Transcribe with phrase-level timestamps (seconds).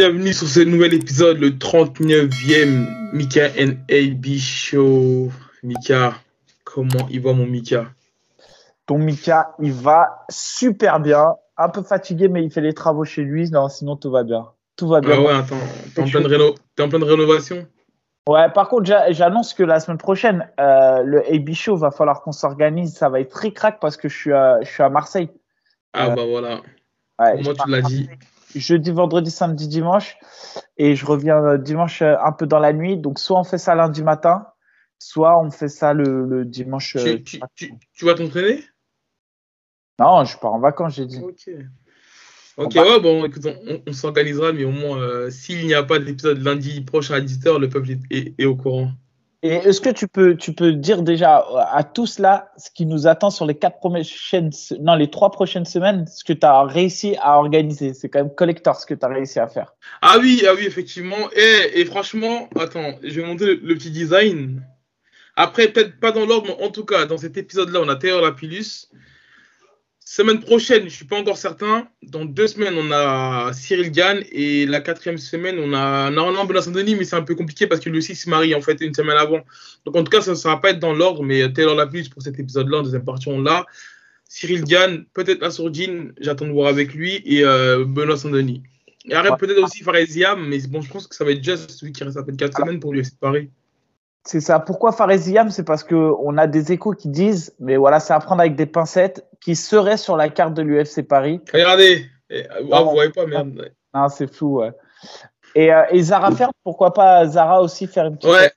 [0.00, 5.28] Bienvenue sur ce nouvel épisode, le 39e Mika NAB Show.
[5.62, 6.14] Mika,
[6.64, 7.84] comment il va mon Mika?
[8.86, 11.34] Ton Mika, il va super bien.
[11.58, 13.50] Un peu fatigué, mais il fait les travaux chez lui.
[13.50, 14.46] Non, sinon, tout va bien.
[14.74, 15.16] Tout va bien.
[15.18, 15.56] Ah ouais, attends,
[15.94, 16.54] t'es en, pleine réno...
[16.80, 17.66] en pleine rénovation?
[18.26, 22.32] Ouais, par contre, j'annonce que la semaine prochaine, euh, le AB Show, va falloir qu'on
[22.32, 22.94] s'organise.
[22.94, 25.28] Ça va être très crack parce que je suis à, je suis à Marseille.
[25.92, 26.62] Ah euh, bah voilà.
[27.18, 28.08] Ouais, Moi, tu l'as dit?
[28.54, 30.16] Jeudi, vendredi, samedi, dimanche.
[30.76, 32.96] Et je reviens euh, dimanche euh, un peu dans la nuit.
[32.96, 34.46] Donc, soit on fait ça lundi matin,
[34.98, 36.96] soit on fait ça le, dimanche.
[36.96, 37.40] Euh, tu,
[37.94, 38.64] tu, vas t'entraîner?
[39.98, 41.20] Non, je pars en vacances, j'ai dit.
[41.20, 41.50] Ok.
[42.56, 43.46] Ok, ouais, bon, écoute,
[43.86, 47.70] on, s'organisera, mais au moins, s'il n'y a pas d'épisode lundi prochain à 10h, le
[47.70, 48.90] peuple est au courant.
[49.42, 53.06] Et est-ce que tu peux, tu peux dire déjà à tous là ce qui nous
[53.06, 57.16] attend sur les quatre prochaines, non, les trois prochaines semaines, ce que tu as réussi
[57.22, 57.94] à organiser?
[57.94, 59.74] C'est quand même collector ce que tu as réussi à faire.
[60.02, 61.30] Ah oui, ah oui, effectivement.
[61.34, 64.62] Et, et franchement, attends, je vais montrer le, petit design.
[65.36, 68.20] Après, peut-être pas dans l'ordre, mais en tout cas, dans cet épisode-là, on a Taylor
[68.20, 68.88] Lapillus.
[70.04, 71.86] Semaine prochaine, je ne suis pas encore certain.
[72.02, 74.24] Dans deux semaines, on a Cyril Gann.
[74.32, 77.80] Et la quatrième semaine, on a normalement Benoît Saint-Denis, mais c'est un peu compliqué parce
[77.80, 79.40] que lui aussi se marie en fait une semaine avant.
[79.84, 82.22] Donc en tout cas, ça ne va pas être dans l'ordre, mais Taylor Lapus pour
[82.22, 83.66] cet épisode-là, en deuxième partie, on l'a.
[84.28, 87.22] Cyril Gann, peut-être la sourdine, j'attends de voir avec lui.
[87.24, 88.62] Et euh, Benoît Saint-Denis.
[89.06, 91.92] Et après, peut-être aussi Faresiam, mais bon, je pense que ça va être juste celui
[91.92, 93.50] qui reste à peine quatre semaines pour lui séparer.
[94.24, 94.60] C'est ça.
[94.60, 98.40] Pourquoi Faresiam C'est parce qu'on a des échos qui disent, mais voilà, c'est à prendre
[98.40, 101.40] avec des pincettes, qui serait sur la carte de l'UFC Paris.
[101.52, 103.72] Regardez, ah, vous voyez pas, merde.
[103.94, 104.72] Non, c'est flou, ouais.
[105.54, 108.30] Et, euh, et, Zara faire, pourquoi pas Zara aussi faire une petite.
[108.30, 108.52] Ouais.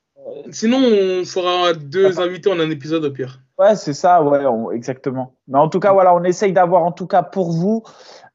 [0.52, 3.40] Sinon, on fera deux invités en un épisode au pire.
[3.58, 4.44] Ouais, c'est ça, ouais,
[4.76, 5.36] exactement.
[5.48, 7.84] Mais en tout cas, voilà, on essaye d'avoir, en tout cas pour vous,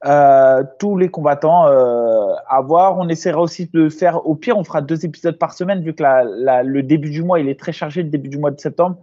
[0.05, 2.99] euh, tous les combattants euh, à voir.
[2.99, 6.03] On essaiera aussi de faire, au pire, on fera deux épisodes par semaine, vu que
[6.03, 8.99] la, le début du mois, il est très chargé, le début du mois de septembre.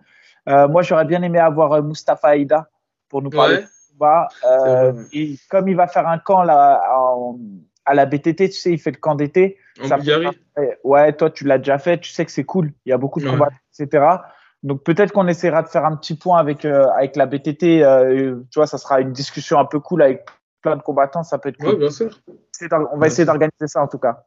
[0.47, 2.69] Euh, moi, j'aurais bien aimé avoir euh, Mustafa Aïda
[3.09, 4.27] pour nous parler de combat.
[4.45, 6.81] Euh, et comme il va faire un camp là,
[7.85, 9.57] à la BTT, tu sais, il fait le camp d'été.
[10.83, 12.71] Ouais, toi, tu l'as déjà fait, tu sais que c'est cool.
[12.85, 14.05] Il y a beaucoup de combats, etc.
[14.63, 17.59] Donc peut-être qu'on essaiera de faire un petit point avec, avec la BTT.
[17.59, 20.25] tu vois, ça sera une discussion un peu cool avec
[20.65, 21.77] plein de combattants, ça peut être cool.
[21.77, 22.19] bien sûr.
[22.91, 24.25] On va essayer d'organiser ça en tout cas.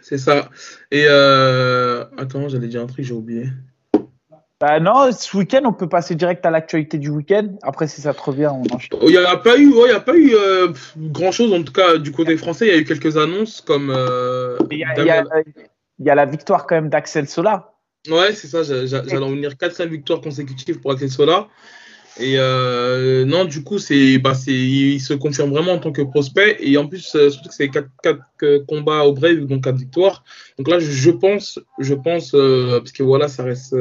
[0.00, 0.48] C'est ça.
[0.90, 2.06] Et euh...
[2.16, 3.48] attends, j'allais dire un truc, j'ai oublié.
[4.60, 7.48] Bah non, ce week-end, on peut passer direct à l'actualité du week-end.
[7.62, 8.98] Après, si ça te revient, on enchaîne.
[9.02, 12.36] Il n'y a pas eu, a pas eu euh, grand-chose, en tout cas, du côté
[12.36, 12.68] français.
[12.68, 13.90] Il y a eu quelques annonces comme.
[13.90, 17.74] Euh, il y, a la victoire quand même d'Axel Sola.
[18.08, 18.62] Ouais, c'est ça.
[18.62, 19.58] J'allais en venir.
[19.58, 21.48] Quatrième victoire consécutive pour Axel Sola.
[22.20, 26.02] Et euh, non, du coup, c'est, bah, c'est, il se confirme vraiment en tant que
[26.02, 26.58] prospect.
[26.60, 27.88] Et en plus, euh, surtout que c'est 4,
[28.66, 30.22] combats au Brave, donc 4 victoires.
[30.58, 33.74] Donc là, je pense, je pense, euh, parce que voilà, ça reste,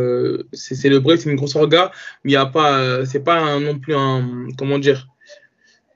[0.53, 1.91] c'est, le Brave, c'est une grosse orga,
[2.23, 5.07] mais il n'y a pas, c'est pas non plus un, comment dire,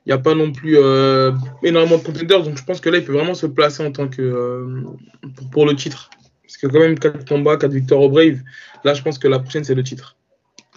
[0.04, 0.76] il n'y a pas non plus
[1.62, 2.42] énormément de contenders.
[2.42, 4.84] Donc je pense que là, il peut vraiment se placer en tant que,
[5.36, 6.10] pour, pour, le titre.
[6.42, 8.40] Parce que quand même 4 combats, 4 victoires au Brave.
[8.84, 10.16] Là, je pense que la prochaine, c'est le titre.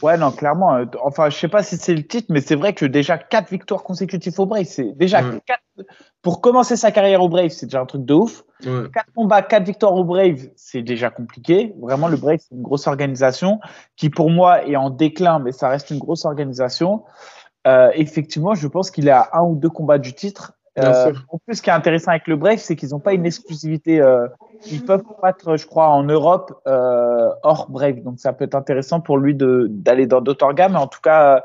[0.01, 0.75] Ouais, non, clairement.
[0.75, 3.49] Euh, enfin, je sais pas si c'est le titre, mais c'est vrai que déjà quatre
[3.49, 5.61] victoires consécutives au Brave, c'est déjà quatre.
[6.21, 8.43] Pour commencer sa carrière au Brave, c'est déjà un truc de ouf.
[8.61, 11.73] Quatre combats, quatre victoires au Brave, c'est déjà compliqué.
[11.81, 13.59] Vraiment, le Brave, c'est une grosse organisation
[13.95, 17.03] qui, pour moi, est en déclin, mais ça reste une grosse organisation.
[17.67, 20.53] Euh, effectivement, je pense qu'il a un ou deux combats du titre.
[20.79, 23.25] Euh, en plus, ce qui est intéressant avec le Brave, c'est qu'ils n'ont pas une
[23.25, 24.01] exclusivité.
[24.01, 24.27] Euh,
[24.71, 28.01] ils peuvent battre, je crois, en Europe euh, hors Brave.
[28.01, 30.73] Donc, ça peut être intéressant pour lui d'aller dans d'autres organes.
[30.73, 31.43] Mais en tout cas,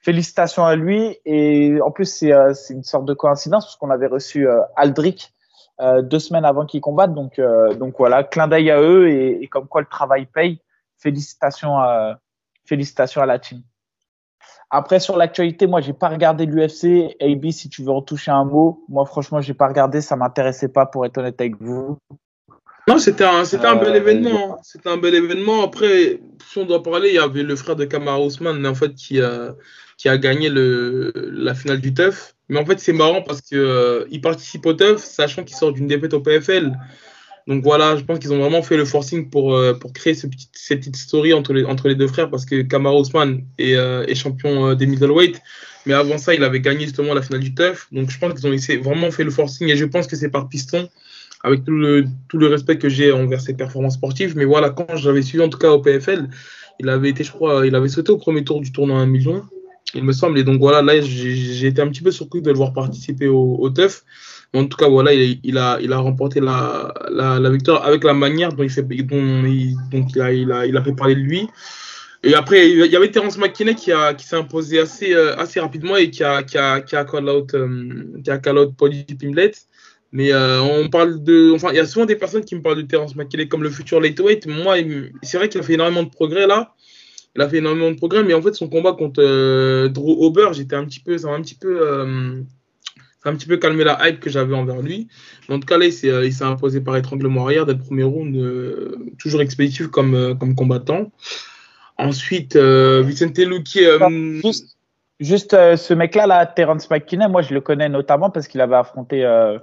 [0.00, 1.18] félicitations à lui.
[1.24, 5.32] Et en plus, c'est une sorte de coïncidence parce qu'on avait reçu Aldric
[6.02, 7.12] deux semaines avant qu'il combatte.
[7.12, 7.40] Donc,
[7.78, 10.60] donc voilà, clin d'œil à eux et, et, comme quoi le travail paye.
[10.98, 12.18] Félicitations à,
[12.64, 13.62] félicitations à la team.
[14.70, 17.16] Après, sur l'actualité, moi, j'ai pas regardé l'UFC.
[17.20, 20.00] AB, si tu veux en toucher un mot, moi, franchement, j'ai pas regardé.
[20.00, 21.98] Ça m'intéressait pas, pour être honnête avec vous.
[22.88, 24.58] Non, c'était un, c'était un bel euh, événement.
[24.62, 25.64] C'était un bel événement.
[25.64, 28.94] Après, si on doit parler, il y avait le frère de Kamara Ousmane, en fait,
[28.94, 29.54] qui a,
[29.96, 32.34] qui a gagné le, la finale du TUF.
[32.48, 35.72] Mais en fait, c'est marrant parce que euh, il participe au TUF, sachant qu'il sort
[35.72, 36.76] d'une défaite au PFL.
[37.46, 40.26] Donc voilà, je pense qu'ils ont vraiment fait le forcing pour, euh, pour créer ce
[40.26, 43.76] petit, cette petite story entre les, entre les deux frères parce que Kamara Ousmane est,
[43.76, 45.40] euh, est champion euh, des middleweight.
[45.86, 47.86] Mais avant ça, il avait gagné justement la finale du TUF.
[47.92, 50.48] Donc je pense qu'ils ont vraiment fait le forcing et je pense que c'est par
[50.48, 50.88] piston
[51.44, 54.36] avec tout le, tout le respect que j'ai envers ses performances sportives.
[54.36, 56.28] Mais voilà, quand j'avais suivi en tout cas au PFL,
[56.80, 59.44] il avait été, je crois, il avait sauté au premier tour du tournoi 1 million,
[59.94, 60.36] il me semble.
[60.40, 63.56] Et donc voilà, là, j'ai été un petit peu surpris de le voir participer au,
[63.60, 64.02] au TUF.
[64.54, 68.52] En tout cas, voilà, il, a, il a remporté la, la, victoire avec la manière
[68.52, 71.48] dont il, fait, dont il, il, a, il, a, il a fait parler de lui.
[72.22, 75.96] Et après, il y avait Terence McKinney qui, qui s'est imposé assez, euh, assez rapidement
[75.96, 78.74] et qui a, qui a, qui a call out, euh, qui a call out.
[80.12, 81.52] Mais euh, on parle de.
[81.54, 83.70] Enfin, il y a souvent des personnes qui me parlent de Terence McKinney comme le
[83.70, 84.46] futur lightweight.
[84.46, 84.76] Moi,
[85.22, 86.74] c'est vrai qu'il a fait énormément de progrès là.
[87.36, 89.22] Il a fait énormément de progrès, mais en fait, son combat contre
[89.88, 91.16] Drew Ober, j'étais un petit peu.
[91.28, 92.44] Un petit peu
[93.26, 95.08] un petit peu calmé la hype que j'avais envers lui.
[95.48, 95.92] en tout cas, là, il
[96.32, 98.36] s'est imposé par étranglement arrière dès le premier round,
[99.18, 101.10] toujours expéditif comme, comme combattant.
[101.98, 103.76] Ensuite, euh, Vicente Luque.
[103.76, 104.76] Euh, juste,
[105.18, 108.76] juste euh, ce mec-là, là, Terence McKinney, moi je le connais notamment parce qu'il avait
[108.76, 109.58] affronté euh,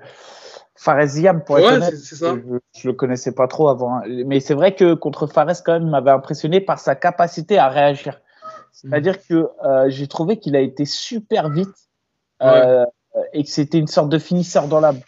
[0.76, 1.06] Fares
[1.46, 1.96] pour être honnête.
[1.96, 2.36] Ça.
[2.36, 3.98] Je, je, le connaissais pas trop avant.
[3.98, 4.04] Hein.
[4.26, 7.70] Mais c'est vrai que contre Fares, quand même, il m'avait impressionné par sa capacité à
[7.70, 8.20] réagir.
[8.72, 9.48] C'est-à-dire que
[9.90, 11.70] j'ai trouvé qu'il a été super vite
[13.34, 15.00] et que c'était une sorte de finisseur dans l'âme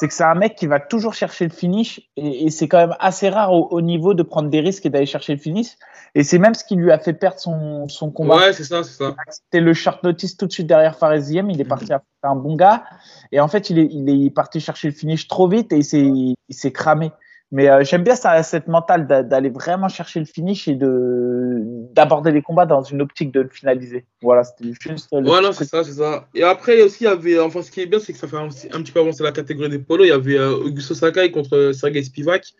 [0.00, 2.96] c'est que c'est un mec qui va toujours chercher le finish et, c'est quand même
[3.00, 5.76] assez rare au, niveau de prendre des risques et d'aller chercher le finish.
[6.14, 8.36] Et c'est même ce qui lui a fait perdre son, son combat.
[8.36, 9.14] Ouais, c'est ça, c'est ça.
[9.28, 11.50] C'était le short notice tout de suite derrière Faresiem.
[11.50, 12.84] Il est parti faire un bon gars.
[13.30, 16.34] Et en fait, il est, il est parti chercher le finish trop vite et il
[16.48, 17.12] s'est cramé.
[17.52, 21.60] Mais euh, j'aime bien ça, cette mentale d'aller vraiment chercher le finish et de
[21.92, 24.04] d'aborder les combats dans une optique de le finaliser.
[24.22, 25.08] Voilà, c'était juste.
[25.10, 26.28] Voilà, c'est ça, c'est ça.
[26.34, 28.36] Et après aussi, il y avait, enfin, ce qui est bien, c'est que ça fait
[28.36, 30.06] un, petit peu avancer la catégorie des polos.
[30.06, 32.54] Il y avait euh, Augusto Sakai contre Sergei Spivak.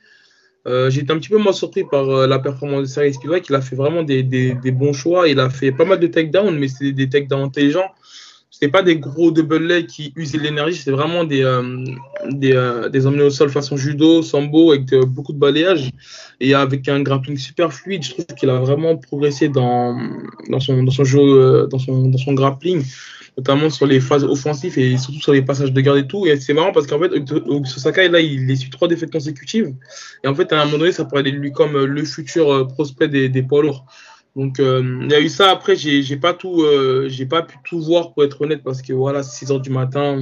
[0.66, 3.48] Euh, J'ai été un petit peu moins surpris par euh, la performance de Sergei Spivak.
[3.48, 5.28] Il a fait vraiment des, des, des, bons choix.
[5.28, 7.90] Il a fait pas mal de takedowns, mais c'est des takedowns intelligents
[8.60, 11.82] c'est pas des gros double legs qui usent l'énergie, c'est vraiment des, euh,
[12.28, 15.90] des, euh, des, emmenés au sol façon judo, sambo, avec beaucoup de balayage
[16.40, 18.02] et avec un grappling super fluide.
[18.02, 19.98] Je trouve qu'il a vraiment progressé dans,
[20.50, 22.84] dans, son, dans son jeu, euh, dans son, dans son grappling,
[23.38, 26.26] notamment sur les phases offensives et surtout sur les passages de garde et tout.
[26.26, 27.12] Et c'est marrant parce qu'en fait,
[27.64, 29.72] Sakai, là, il essuie trois défaites consécutives.
[30.22, 33.08] Et en fait, à un moment donné, ça pourrait aller lui comme le futur prospect
[33.08, 33.86] des, des poids lourds.
[34.36, 35.50] Donc euh, il y a eu ça.
[35.50, 38.92] Après, j'ai pas tout, euh, j'ai pas pu tout voir pour être honnête parce que
[38.92, 40.18] voilà, 6 heures du matin,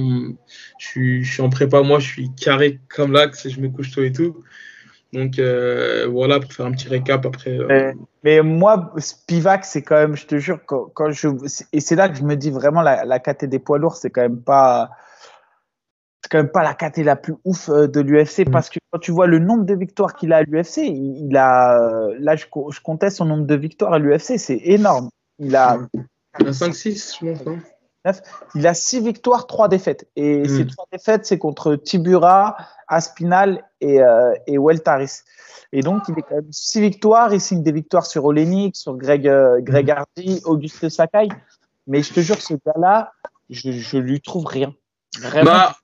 [0.79, 1.81] je suis, je suis en prépa.
[1.81, 4.43] Moi, je suis carré comme l'axe, je me couche tôt et tout.
[5.13, 7.57] Donc euh, voilà pour faire un petit récap après.
[8.23, 11.29] Mais, moi, Spivak, c'est quand même, je te jure, quand, quand je
[11.71, 14.09] et c'est là que je me dis vraiment la, la KT des poids lourds, c'est
[14.09, 14.89] quand même pas
[16.21, 18.51] c'est quand même pas la caté la plus ouf euh, de l'UFC mm.
[18.51, 21.79] parce que quand tu vois le nombre de victoires qu'il a à l'UFC, il, a
[21.79, 25.09] euh, là je, je, comptais son nombre de victoires à l'UFC, c'est énorme.
[25.39, 25.79] Il a,
[26.37, 27.47] 5-6, je pense.
[27.47, 27.59] Hein.
[28.55, 30.07] Il a 6 victoires, 3 défaites.
[30.15, 30.45] Et mm.
[30.45, 32.57] ces 3 défaites, c'est contre Tibura,
[32.87, 35.21] Aspinal et, euh, et Weltaris.
[35.71, 37.33] Et donc, il est quand même 6 victoires.
[37.33, 39.97] Il signe des victoires sur Olenik, sur Greg, euh, Greg mm.
[39.97, 41.27] Hardy, Auguste Sakai.
[41.87, 43.13] Mais je te jure, ce gars-là,
[43.49, 44.73] je, je lui trouve rien.
[45.19, 45.51] Vraiment.
[45.51, 45.75] Bah,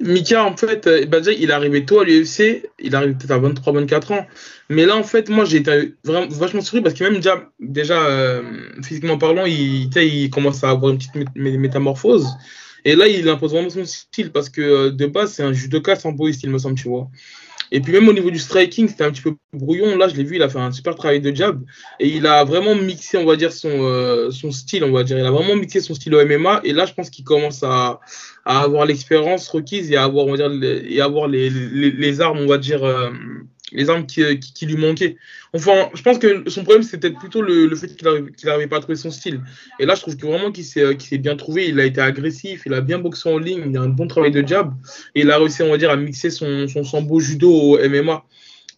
[0.00, 3.40] Mika, en fait, euh, bah, il est arrivé tôt à l'UFC, il arrive peut-être à
[3.40, 4.26] 23-24 ans.
[4.68, 8.06] Mais là, en fait, moi, j'ai été vraiment vachement surpris parce que même déjà, déjà
[8.06, 8.42] euh,
[8.84, 12.28] physiquement parlant, il, il commence à avoir une petite métamorphose.
[12.84, 15.96] Et là, il impose vraiment son style parce que euh, de base, c'est un judoka
[15.96, 17.08] sans beau style, me semble, tu vois.
[17.72, 19.96] Et puis même au niveau du striking, c'était un petit peu brouillon.
[19.96, 21.62] Là, je l'ai vu, il a fait un super travail de jab.
[22.00, 25.18] Et il a vraiment mixé, on va dire, son, euh, son style, on va dire.
[25.18, 26.60] Il a vraiment mixé son style au MMA.
[26.64, 28.00] Et là, je pense qu'il commence à,
[28.44, 31.90] à avoir l'expérience requise et à avoir, on va dire, les, et avoir les, les,
[31.90, 33.10] les armes, on va dire, euh,
[33.74, 34.22] les armes qui,
[34.66, 35.16] lui manquaient.
[35.52, 38.06] Enfin, je pense que son problème, c'était plutôt le, fait qu'il
[38.46, 39.40] n'arrivait pas à trouver son style.
[39.78, 41.68] Et là, je trouve que vraiment qu'il s'est bien trouvé.
[41.68, 44.30] Il a été agressif, il a bien boxé en ligne, il a un bon travail
[44.30, 44.72] de jab.
[45.14, 48.24] Et il a réussi, on va dire, à mixer son, son sambo judo au MMA.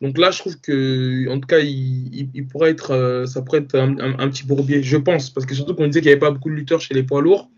[0.03, 3.75] Donc là, je trouve que, en tout cas, il, pourrait être, euh, ça pourrait être
[3.77, 5.31] un, petit bourbier, je pense.
[5.31, 7.23] Parce que surtout qu'on disait qu'il n'y avait pas beaucoup de lutteurs chez les poids
[7.23, 7.51] lourds.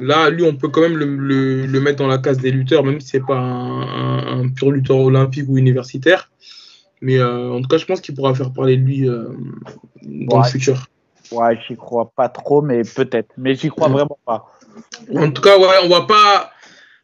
[0.00, 3.08] Là, lui, on peut quand même le, mettre dans la case des lutteurs, même si
[3.08, 6.30] c'est pas un, pur lutteur olympique ou universitaire.
[7.00, 9.28] Mais euh, en tout cas, je pense qu'il pourra faire parler de lui euh,
[10.02, 10.86] dans le futur.
[11.30, 13.32] Ouais, j'y crois pas trop, mais peut-être.
[13.36, 14.46] Mais j'y crois vraiment pas.
[15.14, 16.50] En tout cas, ouais, on va pas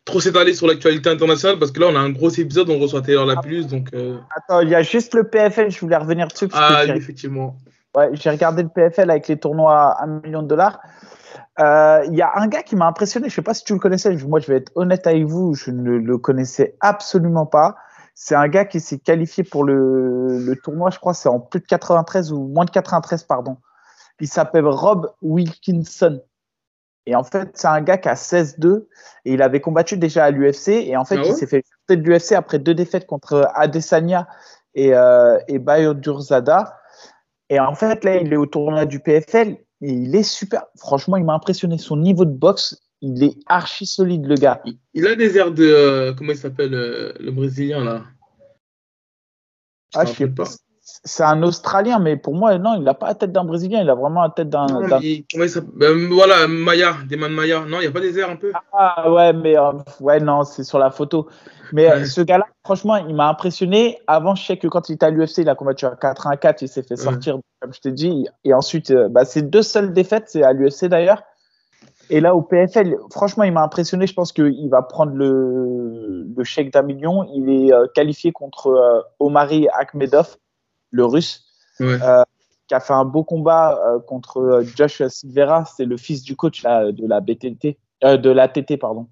[0.04, 3.02] trop s'étaler sur l'actualité internationale parce que là, on a un gros épisode, on reçoit
[3.02, 3.66] Taylor la plus.
[3.66, 6.48] Donc, euh, Attends, il y a juste le PFL, je voulais revenir dessus.
[6.52, 7.56] ah, effectivement.
[7.96, 10.80] Ouais, j'ai regardé le PFL avec les tournois à 1 million de dollars.
[11.58, 14.12] Il y a un gars qui m'a impressionné, je sais pas si tu le connaissais,
[14.26, 17.76] moi je vais être honnête avec vous, je ne le connaissais absolument pas.
[18.14, 21.61] C'est un gars qui s'est qualifié pour le, le tournoi, je crois, c'est en plus
[21.61, 23.56] de 93 ou moins de 93, pardon.
[24.21, 26.21] Il s'appelle Rob Wilkinson.
[27.06, 28.87] Et en fait, c'est un gars qui a 16-2
[29.25, 30.68] et il avait combattu déjà à l'UFC.
[30.68, 34.26] Et en fait, ah il s'est fait de l'UFC après deux défaites contre Adesanya
[34.75, 36.78] et, euh, et Bayo Durzada.
[37.50, 40.64] Et en fait, là, il est au tournoi du PFL et il est super.
[40.76, 41.76] Franchement, il m'a impressionné.
[41.76, 44.62] Son niveau de boxe, il est archi solide, le gars.
[44.94, 45.64] Il a des airs de.
[45.64, 48.02] Euh, comment il s'appelle euh, le Brésilien, là
[49.94, 50.44] Ah, je sais pas.
[50.80, 53.90] C'est un Australien, mais pour moi, non, il n'a pas la tête d'un Brésilien, il
[53.90, 54.66] a vraiment la tête d'un.
[55.75, 57.66] Ben, Voilà, Maya, Deman Maya.
[57.66, 58.52] Non, il n'y a pas des airs un peu?
[58.73, 59.54] Ah, ouais, mais.
[60.00, 61.28] ouais, non, c'est sur la photo.
[61.73, 63.99] Mais ce gars-là, franchement, il m'a impressionné.
[64.06, 66.37] Avant, je sais que quand il était à l'UFC, il a combattu à 4 1
[66.37, 68.26] 4, il s'est fait sortir, comme je t'ai dit.
[68.44, 71.23] Et ensuite, bah, ses deux seules défaites, c'est à l'UFC d'ailleurs.
[72.11, 74.06] Et là, au PFL, franchement, il m'a impressionné.
[74.06, 77.25] Je pense qu'il va prendre le, le chèque d'un million.
[77.34, 80.37] Il est euh, qualifié contre euh, Omari Akhmedov,
[80.90, 81.44] le russe,
[81.80, 82.23] euh,
[82.68, 85.64] qui a fait un beau combat contre Josh Silvera.
[85.64, 89.08] C'est le fils du coach de la BTT, de la TT, pardon.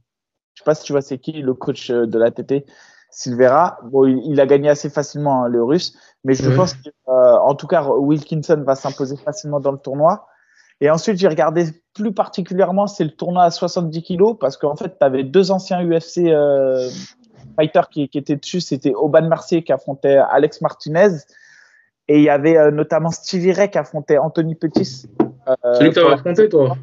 [0.54, 2.64] Je sais pas si tu vois c'est qui le coach de la TT.
[3.10, 5.94] Silvera, bon, il, a gagné assez facilement hein, le russe,
[6.24, 10.26] mais je pense qu'en tout cas Wilkinson va s'imposer facilement dans le tournoi.
[10.80, 14.98] Et ensuite, j'ai regardé plus particulièrement, c'est le tournoi à 70 kilos parce qu'en fait,
[14.98, 16.88] tu avais deux anciens UFC euh,
[17.58, 18.60] fighters qui, étaient dessus.
[18.60, 21.18] C'était Oban Mercier qui affrontait Alex Martinez
[22.08, 25.04] et il y avait euh, notamment Stevie Ray qui affrontait Anthony Pettis.
[25.48, 26.76] Euh, Celui que tu avais affronté, toi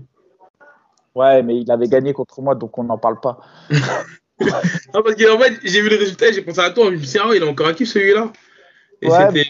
[1.15, 3.39] Ouais, mais il avait gagné contre moi, donc on n'en parle pas.
[3.71, 7.07] non, parce qu'en fait, j'ai vu le résultat, j'ai pensé à toi, je me suis
[7.07, 8.31] dit, ah, il a encore kiff celui-là.
[9.01, 9.47] Et c'était.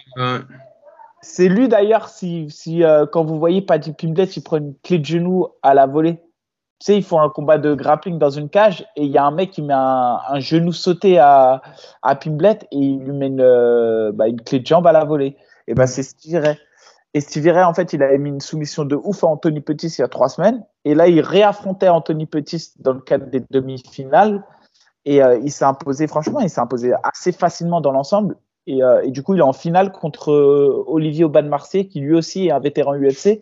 [1.21, 4.99] C'est lui d'ailleurs, si, si euh, quand vous voyez Paddy Pimblet, il prend une clé
[4.99, 6.15] de genou à la volée.
[6.79, 9.25] Tu sais, ils font un combat de grappling dans une cage et il y a
[9.25, 11.61] un mec qui met un, genou sauté à,
[12.01, 15.03] à Pimblet et il lui met une, euh, bah, une clé de jambe à la
[15.03, 15.35] volée.
[15.67, 16.57] Et ben c'est Stevie.
[17.13, 20.01] Et Stevie en fait, il avait mis une soumission de ouf à Anthony Pettis il
[20.01, 20.63] y a trois semaines.
[20.85, 24.43] Et là, il réaffrontait Anthony Pettis dans le cadre des demi-finales.
[25.05, 28.37] Et euh, il s'est imposé, franchement, il s'est imposé assez facilement dans l'ensemble.
[28.67, 32.13] Euh, et, du coup, il est en finale contre euh, Olivier Auban Marseille, qui lui
[32.13, 33.41] aussi est un vétéran UFC.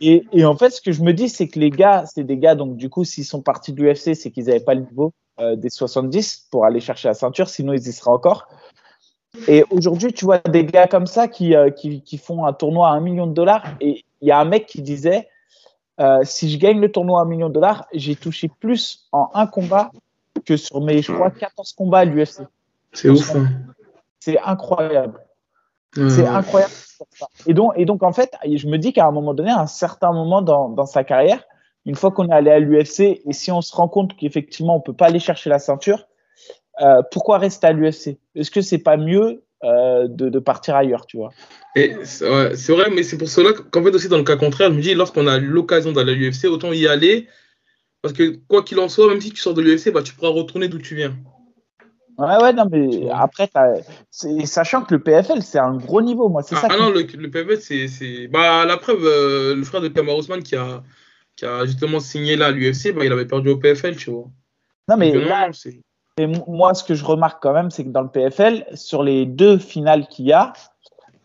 [0.00, 2.54] Et, en fait, ce que je me dis, c'est que les gars, c'est des gars,
[2.54, 5.56] donc du coup, s'ils sont partis de l'UFC, c'est qu'ils n'avaient pas le niveau euh,
[5.56, 8.48] des 70 pour aller chercher la ceinture, sinon ils y seraient encore.
[9.46, 13.00] Et aujourd'hui, tu vois des gars comme ça qui, qui, font un tournoi à un
[13.00, 13.64] million de dollars.
[13.80, 15.28] Et il y a un mec qui disait
[16.22, 19.46] si je gagne le tournoi à un million de dollars, j'ai touché plus en un
[19.46, 19.92] combat
[20.44, 22.40] que sur mes, je crois, 14 combats à l'UFC.
[22.92, 23.36] C'est ouf.
[23.36, 23.48] Hein.
[24.20, 25.20] C'est incroyable.
[25.94, 26.72] C'est incroyable.
[27.46, 29.66] Et donc, et donc, en fait, je me dis qu'à un moment donné, à un
[29.66, 31.42] certain moment dans, dans sa carrière,
[31.86, 34.80] une fois qu'on est allé à l'UFC et si on se rend compte qu'effectivement, on
[34.80, 36.06] peut pas aller chercher la ceinture,
[36.82, 41.06] euh, pourquoi rester à l'UFC Est-ce que c'est pas mieux euh, de, de, partir ailleurs,
[41.06, 41.30] tu vois?
[41.74, 44.82] C'est vrai, mais c'est pour cela qu'en fait aussi dans le cas contraire, je me
[44.82, 47.26] dis lorsqu'on a l'occasion d'aller à l'UFC, autant y aller
[48.02, 50.30] parce que quoi qu'il en soit, même si tu sors de l'UFC, bah, tu pourras
[50.30, 51.16] retourner d'où tu viens.
[52.18, 53.48] Ouais, ouais, non, mais après,
[54.44, 56.68] sachant que le PFL, c'est un gros niveau, moi, c'est ah, ça.
[56.70, 58.26] Ah non, le, le PFL, c'est.
[58.26, 60.82] Bah, la preuve, euh, le frère de Kamar Ousmane qui a,
[61.36, 64.26] qui a justement signé là à l'UFC, bah, il avait perdu au PFL, tu vois.
[64.88, 65.50] Non, mais là,
[66.48, 69.58] moi, ce que je remarque quand même, c'est que dans le PFL, sur les deux
[69.58, 70.52] finales qu'il y a,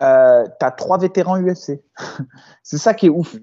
[0.04, 1.82] euh, tu as trois vétérans UFC.
[2.64, 3.36] c'est ça qui est ouf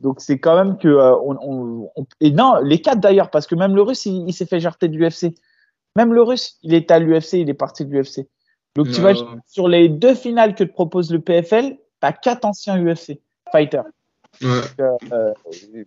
[0.00, 3.74] donc c'est quand même que euh, on, et non les quatre d'ailleurs parce que même
[3.74, 5.34] le russe il, s'est fait jarter de l'UFC
[5.96, 8.28] même le russe il est à l'UFC il est parti de l'UFC
[8.74, 9.14] donc tu vois
[9.46, 13.20] sur les deux finales que te propose le PFL t'as quatre anciens UFC
[13.52, 13.84] fighters
[14.42, 15.34] euh,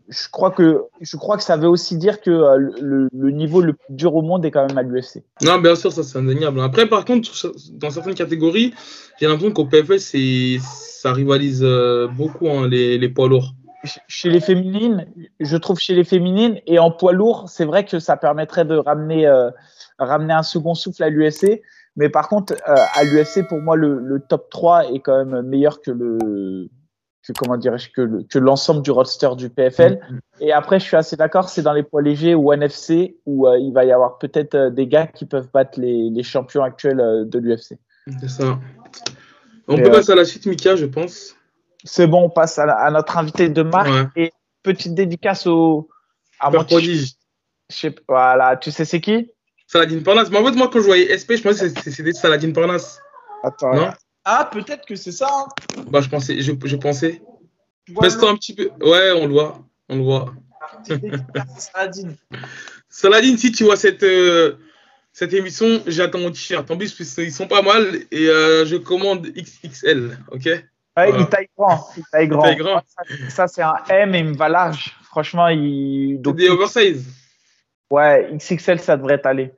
[0.10, 3.62] je crois que je crois que ça veut aussi dire que euh, le, le, niveau
[3.62, 5.24] le plus dur au monde est quand même à l'UFC.
[5.44, 6.62] Non, bien sûr, ça c'est indéniable.
[6.62, 7.32] Après, par contre,
[7.72, 8.74] dans certaines catégories,
[9.20, 13.54] j'ai l'impression qu'au PFL, ça rivalise euh, beaucoup hein, les, les, poids lourds.
[14.08, 15.08] Chez les féminines,
[15.40, 18.76] je trouve chez les féminines et en poids lourd, c'est vrai que ça permettrait de
[18.76, 19.28] ramener
[20.00, 21.62] ramener un second souffle à l'UFC.
[21.96, 25.82] Mais par contre, à l'UFC, pour moi, le, le top 3 est quand même meilleur
[25.82, 26.70] que le
[27.26, 29.94] que comment dirais-je que, l'ensemble du roster du PFL.
[29.94, 30.20] Mm-hmm.
[30.42, 33.58] Et après, je suis assez d'accord, c'est dans les poids légers ou NFC où euh,
[33.58, 37.00] il va y avoir peut-être euh, des gars qui peuvent battre les, les champions actuels
[37.00, 37.78] euh, de l'UFC.
[38.20, 38.60] C'est ça.
[39.68, 41.36] On peut passer à la suite, Mika, je pense.
[41.86, 45.90] C'est bon, on passe à, notre invité de marque et petite dédicace au
[46.40, 47.14] à mon prodige.
[48.08, 49.32] voilà, tu sais c'est qui?
[49.68, 50.28] Saladin Parnas.
[50.30, 53.00] Mais en fait, moi, quand je voyais SP, je pensais que c'était Saladin Parnas.
[53.44, 53.74] Attends.
[53.74, 53.92] Non?
[54.26, 55.28] Ah, peut-être que c'est ça.
[55.30, 55.48] Hein.
[55.88, 56.42] Bah, je pensais.
[56.42, 57.22] Je, je pensais.
[57.90, 58.70] Baisse-toi un petit peu.
[58.82, 59.60] Ouais, on le voit.
[59.90, 60.34] On le voit.
[61.58, 62.16] Saladine.
[62.90, 64.58] Saladine, si tu vois cette, euh,
[65.12, 66.70] cette émission, j'attends mon t-shirt.
[66.72, 70.18] En plus, ils sont pas mal et euh, je commande XXL.
[70.32, 70.46] Ok?
[70.96, 71.90] Ouais, il taille grand.
[71.98, 72.46] Il taille grand.
[72.46, 72.82] Il taille grand.
[73.30, 74.96] Ça, c'est un M et il me va large.
[75.04, 76.22] Franchement, il.
[76.22, 77.08] Donc, des oversize.
[77.90, 79.52] Ouais, XXL, ça devrait aller.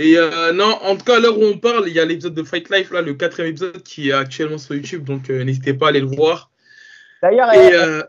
[0.00, 2.32] Et euh, non, en tout cas, à l'heure où on parle, il y a l'épisode
[2.32, 5.74] de Fight Life, là, le quatrième épisode qui est actuellement sur YouTube, donc euh, n'hésitez
[5.74, 6.50] pas à aller le voir.
[7.22, 8.02] D'ailleurs, euh,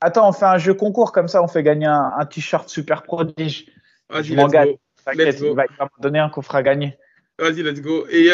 [0.00, 3.66] Attends, on fait un jeu concours comme ça, on fait gagner un, t-shirt super prodige.
[4.08, 4.78] Vas-y, let's go.
[5.04, 5.64] T'inquiète, il va
[5.98, 6.96] donner un qu'on fera gagner.
[7.40, 8.06] Vas-y, let's go.
[8.08, 8.28] Et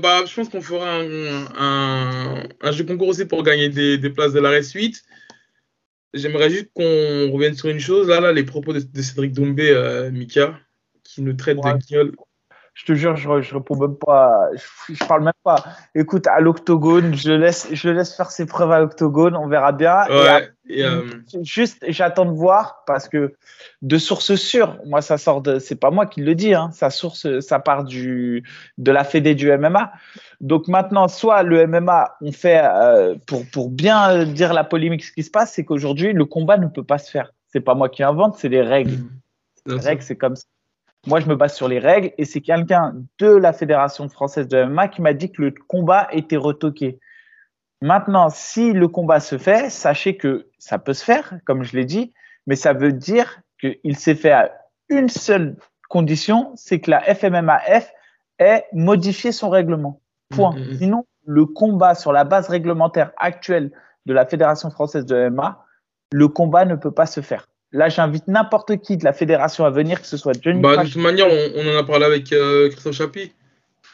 [0.00, 4.32] bah, je pense qu'on fera un, un, jeu concours aussi pour gagner des, des places
[4.32, 5.02] de la suite.
[6.14, 8.08] J'aimerais juste qu'on revienne sur une chose.
[8.08, 10.58] Là, là les propos de, Cédric Doumbé, Mika,
[11.02, 12.14] qui nous traite de guignol
[12.74, 15.64] je te jure, je, je réponds même pas, je, je, parle même pas.
[15.94, 20.02] Écoute, à l'octogone, je laisse, je laisse faire ses preuves à l'octogone, on verra bien.
[20.68, 21.02] et, euh,
[21.42, 23.34] Juste, j'attends de voir parce que
[23.82, 26.90] de sources sûres, moi ça sort de, c'est pas moi qui le dis, hein, ça
[26.90, 28.42] source, ça part du,
[28.76, 29.92] de la fédé du MMA.
[30.40, 35.12] Donc maintenant, soit le MMA, on fait euh, pour pour bien dire la polémique, ce
[35.12, 37.32] qui se passe, c'est qu'aujourd'hui le combat ne peut pas se faire.
[37.52, 38.98] C'est pas moi qui invente, c'est les règles.
[39.66, 40.44] Les règles, c'est comme ça.
[41.06, 44.64] Moi, je me base sur les règles et c'est quelqu'un de la Fédération française de
[44.64, 46.98] MMA qui m'a dit que le combat était retoqué.
[47.82, 51.84] Maintenant, si le combat se fait, sachez que ça peut se faire, comme je l'ai
[51.84, 52.14] dit,
[52.46, 54.50] mais ça veut dire qu'il s'est fait à
[54.88, 55.56] une seule
[55.90, 57.92] condition, c'est que la FMMAF
[58.38, 60.00] ait modifié son règlement.
[60.30, 60.56] Point.
[60.56, 60.78] Mm-hmm.
[60.78, 63.70] Sinon, le combat sur la base réglementaire actuelle
[64.06, 65.64] de la Fédération française de MMA,
[66.12, 67.48] le combat ne peut pas se faire.
[67.74, 70.60] Là, j'invite n'importe qui de la fédération à venir, que ce soit Johnny.
[70.60, 73.32] Bah, de toute manière, on, en a parlé avec euh, Christophe Chapi.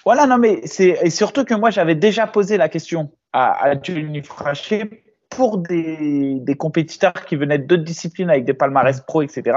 [0.04, 4.22] Voilà, non, mais c'est et surtout que moi, j'avais déjà posé la question à, Johnny
[4.22, 9.56] Fraché pour des, des, compétiteurs qui venaient d'autres disciplines avec des palmarès pro, etc.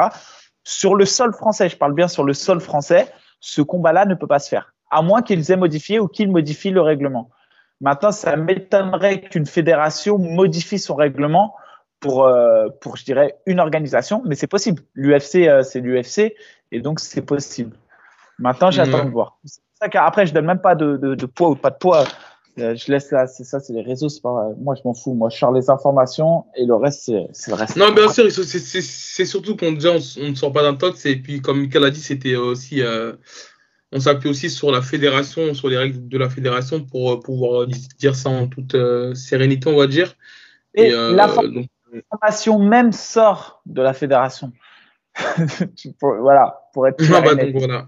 [0.63, 3.08] Sur le sol français, je parle bien sur le sol français,
[3.42, 6.72] ce combat-là ne peut pas se faire, à moins qu'ils aient modifié ou qu'ils modifient
[6.72, 7.30] le règlement.
[7.82, 11.56] Maintenant, ça m'étonnerait qu'une fédération modifie son règlement
[12.04, 14.84] pour, euh, pour, je dirais, une organisation, mais c'est possible.
[14.94, 16.36] L'UFC, euh, c'est l'UFC,
[16.72, 17.78] et donc c'est possible.
[18.38, 19.40] Maintenant, j'attends de voir.
[19.46, 22.04] Ça Après, je donne même pas de, de, poids ou pas de poids.
[22.60, 25.14] Euh, je laisse là, c'est ça, c'est les réseaux, c'est pas Moi, je m'en fous.
[25.14, 27.78] Moi, je sors les informations et le reste, c'est le reste.
[27.78, 31.06] Non, bien sûr, c'est surtout qu'on on, ne sort pas d'un tox.
[31.06, 32.82] Et puis, comme Michael a dit, c'était aussi.
[33.94, 37.66] on s'appuie aussi sur la fédération, sur les règles de la fédération pour pouvoir
[37.98, 38.76] dire ça en toute
[39.16, 40.16] sérénité, on va dire.
[40.76, 41.28] Et, la,
[41.93, 44.51] L'information même sort de la fédération.
[46.01, 47.88] voilà, pour être ah bah, donc,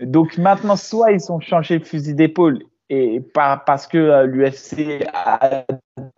[0.00, 5.64] donc, maintenant, soit ils ont changé le fusil d'épaule et parce que euh, l'UFC a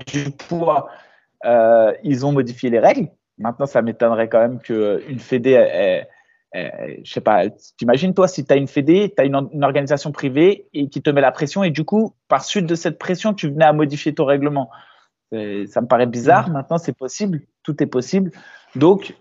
[0.07, 0.89] du poids,
[1.45, 3.09] euh, ils ont modifié les règles.
[3.39, 6.05] Maintenant, ça m'étonnerait quand même qu'une fédé,
[6.55, 10.13] je sais pas, t'imagines toi si tu as une fédé, tu as une, une, organisation
[10.13, 13.35] privée et qui te met la pression et du coup, par suite de cette pression,
[13.35, 14.71] tu venais à modifier ton règlement.
[15.33, 16.49] Ça me paraît bizarre.
[16.49, 16.53] Mm.
[16.53, 17.43] Maintenant, c'est possible.
[17.63, 18.31] Tout est possible.
[18.75, 19.15] Donc,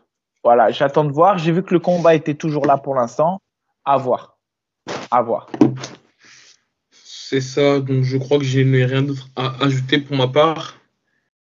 [0.44, 1.38] voilà, j'attends de voir.
[1.38, 3.40] J'ai vu que le combat était toujours là pour l'instant.
[3.86, 4.38] À voir.
[5.12, 5.50] À voir.
[6.92, 7.80] C'est ça.
[7.80, 10.76] Donc, je crois que je n'ai rien d'autre à ajouter pour ma part.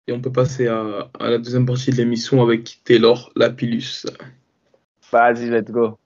[0.07, 4.05] Et on peut passer à, à la deuxième partie de l'émission avec Taylor Lapillus.
[5.11, 5.97] Vas-y, let's go.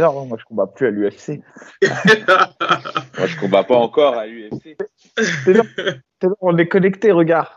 [0.00, 1.42] Taylor, moi je combats plus à l'UFC.
[3.18, 4.78] moi je combats pas encore à l'UFC.
[5.44, 7.48] Taylor, on est connecté, regarde.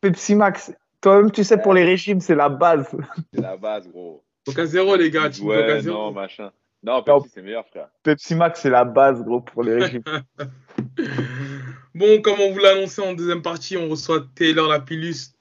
[0.00, 0.72] Pepsi Max.
[1.00, 2.88] Toi-même, tu sais, pour les régimes, c'est la base.
[3.34, 4.22] C'est la base, gros.
[4.46, 5.28] Donc à zéro, les gars.
[5.28, 6.52] Tu ouais, non, machin.
[6.84, 7.88] Non, Pepsi, c'est meilleur, frère.
[8.04, 10.04] Pepsi Max, c'est la base, gros, pour les régimes.
[11.96, 15.32] bon, comme on vous l'a annoncé en deuxième partie, on reçoit Taylor Lapillus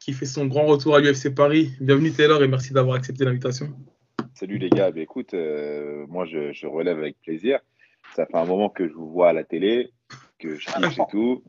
[0.00, 1.70] qui fait son grand retour à l'UFC Paris.
[1.80, 3.72] Bienvenue, Taylor, et merci d'avoir accepté l'invitation.
[4.34, 7.60] Salut les gars, bah, écoute, euh, moi je, relève avec plaisir.
[8.16, 9.92] Ça fait un moment que je vous vois à la télé,
[10.38, 11.44] que je kiffe et tout,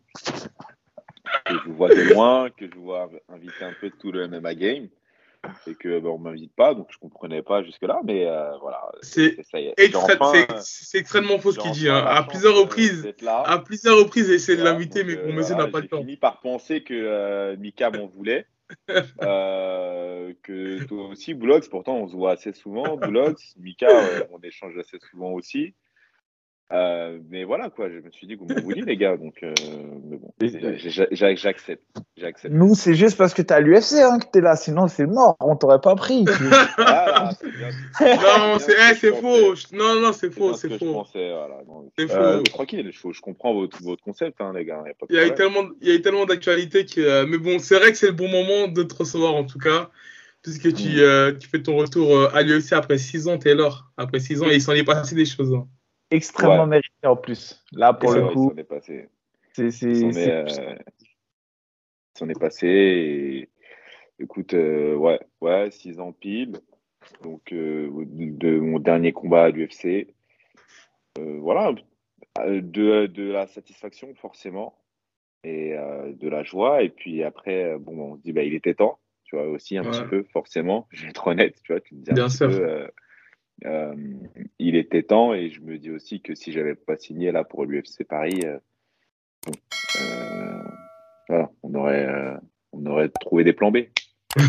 [1.45, 4.11] que je vous vois de loin, que je vous vois inviter un peu de tout
[4.11, 4.87] le MMA game
[5.67, 8.81] et que bah, on m'invite pas, donc je comprenais pas jusque là, mais euh, voilà.
[10.61, 11.89] C'est extrêmement faux ce qu'il dit.
[11.89, 12.03] Hein.
[12.05, 15.79] À plusieurs reprises, à plusieurs reprises, j'ai essayé de l'inviter, mais mon monsieur n'a pas
[15.79, 15.97] le temps.
[15.97, 18.45] J'ai fini par penser que euh, Mika m'en voulait.
[19.21, 23.87] Euh, que toi aussi, Boulox, pourtant on se voit assez souvent, Boulox, Mika,
[24.31, 25.75] on échange assez souvent aussi.
[26.71, 30.17] Euh, mais voilà, quoi, je me suis dit, vous m'en voulez, les gars, donc, mais
[30.17, 30.33] bon,
[31.11, 31.83] j'accepte.
[32.49, 35.05] Nous, c'est juste parce que tu as l'UFC hein, que tu es là, sinon c'est
[35.05, 36.25] mort, on t'aurait pas pris.
[36.77, 37.29] ah,
[37.99, 39.53] non, c'est faux.
[39.73, 41.05] Non, non, c'est faux, c'est faux.
[41.13, 42.41] c'est faux.
[42.43, 44.83] tranquille, je, je, comprends votre, votre concept, hein, les gars.
[45.09, 47.25] il, y a eu tellement, il y a eu tellement d'actualités que.
[47.25, 49.89] mais bon, c'est vrai que c'est le bon moment de te recevoir, en tout cas
[50.41, 51.37] puisque tu, mm.
[51.39, 53.89] tu fais ton retour à l'UFC après 6 ans, Taylor.
[53.95, 55.53] Après 6 ans, et il s'en est passé des choses.
[55.53, 55.67] Hein
[56.11, 57.63] extrêmement mérité en plus.
[57.71, 58.53] Là, pour le coup.
[58.81, 59.93] C'est, c'est,
[62.15, 62.67] s'en est, passé.
[62.67, 63.49] Et,
[64.19, 66.59] écoute, ouais, ouais, 6 ans pile.
[67.21, 70.07] Donc, de mon dernier combat à l'UFC.
[71.17, 71.73] voilà,
[72.37, 74.75] de, de la satisfaction, forcément
[75.43, 76.83] et euh, de la joie.
[76.83, 79.77] Et puis après, euh, bon, on se dit, bah, il était temps, tu vois, aussi
[79.77, 80.87] un petit peu, forcément.
[80.91, 82.89] Je vais être honnête, tu vois, tu te dis un petit peu,
[83.65, 83.93] euh,
[84.59, 85.33] il était temps.
[85.33, 88.41] Et je me dis aussi que si j'avais pas signé là pour l'UFC Paris,
[91.27, 92.37] voilà, on aurait,
[92.71, 93.77] on aurait trouvé des plans B.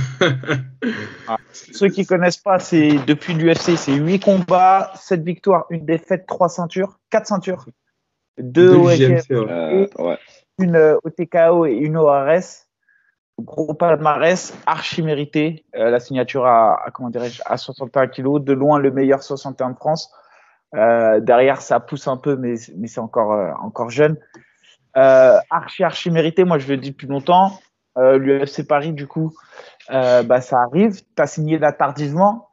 [1.26, 6.26] Ah, ceux qui connaissent pas, c'est depuis l'UFC, c'est 8 combats, 7 victoires, une défaite,
[6.26, 7.66] 3 ceintures, 4 ceintures,
[8.38, 10.18] 2 OFC, ouais
[10.58, 12.66] une euh, OTKO et une ORS.
[13.40, 15.64] Gros palmarès, archi mérité.
[15.76, 19.76] Euh, la signature à, comment dirais-je, à 61 kilos, de loin le meilleur 61 de
[19.76, 20.12] France.
[20.74, 24.16] Euh, derrière, ça pousse un peu, mais, mais c'est encore, encore jeune.
[24.94, 26.44] archi, archi mérité.
[26.44, 27.58] Moi, je le dis depuis longtemps.
[27.96, 29.32] L'UFC Paris, du coup,
[29.88, 31.00] bah, ça arrive.
[31.00, 32.48] Tu as signé là tardivement.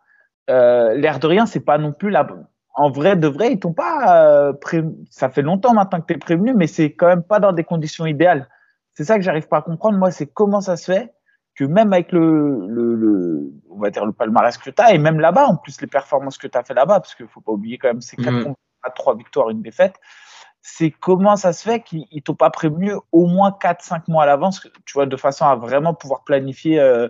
[0.48, 2.28] L'air de rien, c'est pas non plus la,
[2.74, 4.54] en vrai, de vrai, ils t'ont pas euh,
[5.10, 7.64] Ça fait longtemps maintenant que tu es prévenu, mais c'est quand même pas dans des
[7.64, 8.48] conditions idéales.
[9.02, 9.98] C'est ça que j'arrive pas à comprendre.
[9.98, 11.12] Moi, c'est comment ça se fait
[11.56, 15.20] que même avec le, le, on va dire le palmarès que tu as, et même
[15.20, 17.80] là-bas, en plus les performances que tu as fait là-bas, parce qu'il faut pas oublier
[17.80, 18.54] quand même ces quatre mmh.
[18.84, 19.96] à trois victoires, une défaite,
[20.62, 24.68] c'est comment ça se fait qu'ils t'ont pas prévenu au moins 4-5 mois à l'avance,
[24.86, 27.08] tu vois, de façon à vraiment pouvoir planifier euh,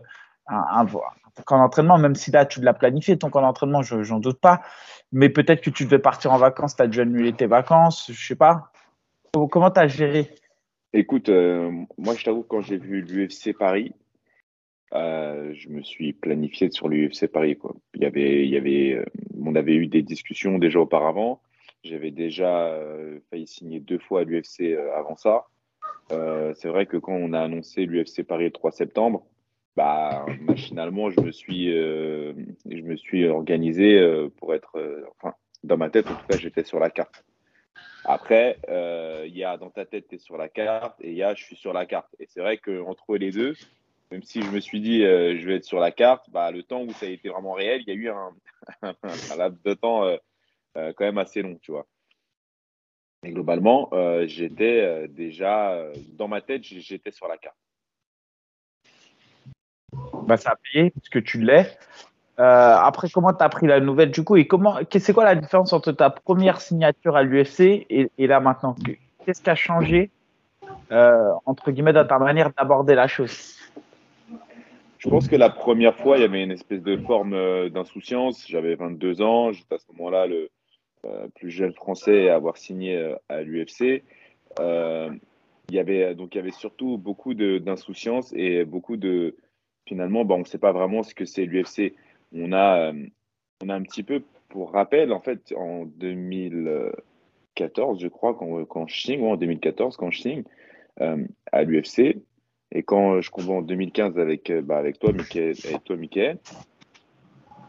[0.47, 4.19] un, un, un camp d'entraînement, même si là tu l'as planifié, ton camp d'entraînement, j'en
[4.19, 4.61] doute pas,
[5.11, 8.27] mais peut-être que tu devais partir en vacances, tu as dû annuler tes vacances, je
[8.27, 8.71] sais pas.
[9.33, 10.33] Comment tu as géré
[10.93, 13.93] Écoute, euh, moi je t'avoue, quand j'ai vu l'UFC Paris,
[14.93, 17.57] euh, je me suis planifié sur l'UFC Paris.
[17.57, 17.75] Quoi.
[17.95, 19.05] Il y avait, il y avait, euh,
[19.39, 21.41] on avait eu des discussions déjà auparavant.
[21.85, 22.77] J'avais déjà
[23.31, 25.47] failli signer deux fois à l'UFC avant ça.
[26.09, 29.25] c'est vrai que quand on a annoncé l'UFC Paris le 3 septembre,
[29.75, 33.99] bah, machinalement, je me suis, je me suis organisé
[34.37, 37.25] pour être, enfin, dans ma tête, en tout cas, j'étais sur la carte.
[38.05, 38.57] Après,
[39.25, 41.33] il y a dans ta tête, tu es sur la carte et il y a
[41.33, 42.15] je suis sur la carte.
[42.19, 43.55] Et c'est vrai qu'entre les deux,
[44.11, 46.81] même si je me suis dit je vais être sur la carte, bah, le temps
[46.81, 48.35] où ça a été vraiment réel, il y a eu un,
[49.37, 50.17] laps de temps
[50.73, 51.87] quand même assez long, tu vois.
[53.23, 53.89] Globalement,
[54.25, 57.57] j'étais déjà dans ma tête, j'étais sur la carte
[60.31, 61.77] bah, ça a payé puisque tu l'es.
[62.41, 65.35] Euh, après, comment tu as pris la nouvelle du coup et comment, c'est quoi la
[65.35, 68.75] différence entre ta première signature à l'UFC et, là maintenant?
[69.23, 70.09] Qu'est-ce qui a changé
[70.91, 73.55] euh, entre guillemets dans ta manière d'aborder la chose?
[74.97, 78.47] Je pense que la première fois, il y avait une espèce de forme euh, d'insouciance.
[78.47, 80.49] J'avais 22 ans, j'étais à ce moment-là le
[81.35, 84.03] plus jeune français à avoir signé à l'UFC.
[84.59, 89.35] il y avait donc il y avait surtout beaucoup d'insouciance et beaucoup de
[89.87, 91.93] finalement, bah, on ne sait pas vraiment ce que c'est l'UFC.
[92.33, 93.05] On a, euh,
[93.63, 98.87] on a un petit peu, pour rappel, en fait, en 2014, je crois, quand, quand
[98.87, 100.43] je signe, ou en 2014, quand je signe
[101.01, 102.17] euh, à l'UFC,
[102.73, 105.97] et quand je combat en 2015 avec, euh, bah, avec toi, Michael, avec toi,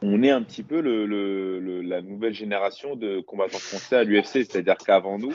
[0.05, 4.45] on est un petit peu le, la nouvelle génération de combattants français à l'UFC.
[4.45, 5.33] C'est-à-dire qu'avant nous,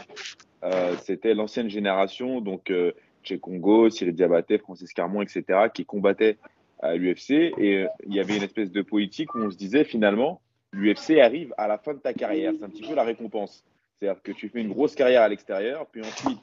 [1.03, 2.91] c'était l'ancienne génération, donc euh,
[3.35, 6.37] Congo, Cyril Diabaté, Francis Carmon, etc., qui combattaient
[6.79, 9.83] à l'UFC et euh, il y avait une espèce de politique où on se disait
[9.83, 10.41] finalement
[10.73, 12.53] l'UFC arrive à la fin de ta carrière.
[12.57, 13.63] C'est un petit peu la récompense.
[13.95, 16.39] C'est-à-dire que tu fais une grosse carrière à l'extérieur, puis ensuite,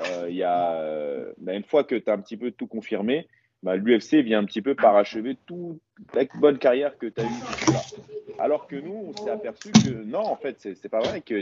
[0.00, 2.66] euh, il y a, euh, bah, une fois que tu as un petit peu tout
[2.66, 3.26] confirmé,
[3.62, 5.80] bah, l'UFC vient un petit peu parachever toute
[6.12, 8.38] la bonne carrière que tu as eue.
[8.38, 11.40] Alors que nous, on s'est aperçu que non, en fait, c'est pas vrai que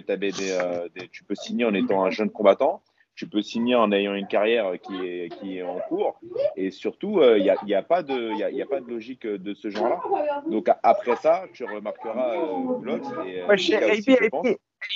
[1.11, 2.81] tu peux signer en étant un jeune combattant
[3.17, 6.21] tu peux signer en ayant une carrière qui est, qui est en cours.
[6.55, 8.81] Et surtout, il euh, n'y a, y a, pas de, y a, y a pas
[8.81, 10.03] de logique de ce genre-là.
[10.51, 12.99] Donc après ça, tu remarqueras euh.
[13.25, 13.71] Et, euh, wesh,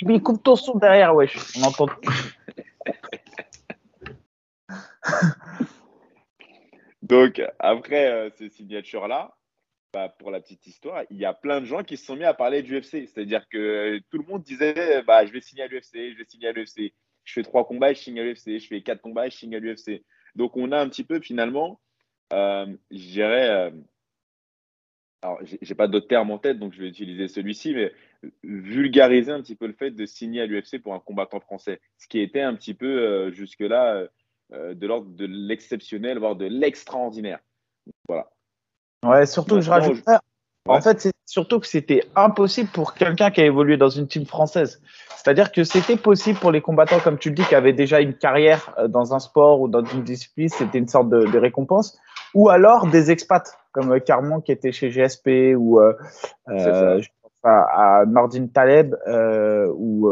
[0.02, 1.38] il coupe ton son derrière, wesh.
[1.58, 1.86] On entend.
[7.02, 9.34] Donc après euh, ces signatures-là,
[9.94, 12.24] bah, pour la petite histoire, il y a plein de gens qui se sont mis
[12.24, 13.08] à parler du UFC.
[13.08, 16.48] C'est-à-dire que tout le monde disait bah, je vais signer à l'UFC, je vais signer
[16.48, 16.92] à l'UFC
[17.24, 19.36] je fais trois combats et je signe à l'UFC, je fais quatre combats et je
[19.36, 20.04] signe à l'UFC.
[20.36, 21.80] Donc on a un petit peu finalement,
[22.32, 23.70] euh, je dirais, euh,
[25.22, 27.92] alors j'ai pas d'autres termes en tête, donc je vais utiliser celui-ci, mais
[28.42, 32.08] vulgariser un petit peu le fait de signer à l'UFC pour un combattant français, ce
[32.08, 34.08] qui était un petit peu euh, jusque-là
[34.52, 37.38] euh, de l'ordre de l'exceptionnel, voire de l'extraordinaire.
[38.08, 38.28] Voilà.
[39.04, 40.02] Ouais, surtout, je rajoute
[40.66, 44.26] En fait, c'est surtout que c'était impossible pour quelqu'un qui a évolué dans une team
[44.26, 44.82] française.
[45.16, 48.14] C'est-à-dire que c'était possible pour les combattants, comme tu le dis, qui avaient déjà une
[48.14, 51.96] carrière euh, dans un sport ou dans une discipline, c'était une sorte de, récompense.
[52.34, 55.92] Ou alors des expats, comme euh, Carmon qui était chez GSP ou euh,
[56.48, 60.10] euh, je pense à, Nordin Taleb euh, ou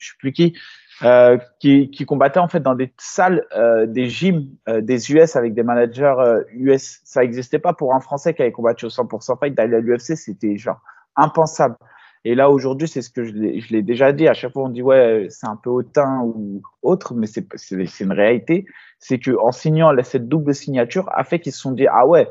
[0.00, 0.56] je sais plus qui,
[1.02, 5.54] euh, qui, qui combattait en fait dans des salles, euh, des gyms des US avec
[5.54, 6.14] des managers
[6.52, 7.00] US.
[7.04, 10.16] Ça n'existait pas pour un Français qui avait combattu au 100% fight d'aller à l'UFC,
[10.16, 10.80] c'était genre
[11.16, 11.76] impensable.
[12.24, 14.28] Et là, aujourd'hui, c'est ce que je l'ai déjà dit.
[14.28, 18.12] À chaque fois, on dit, ouais, c'est un peu hautain ou autre, mais c'est une
[18.12, 18.66] réalité.
[18.98, 22.28] C'est que en signant cette double signature, a fait qu'ils se sont dit, ah ouais,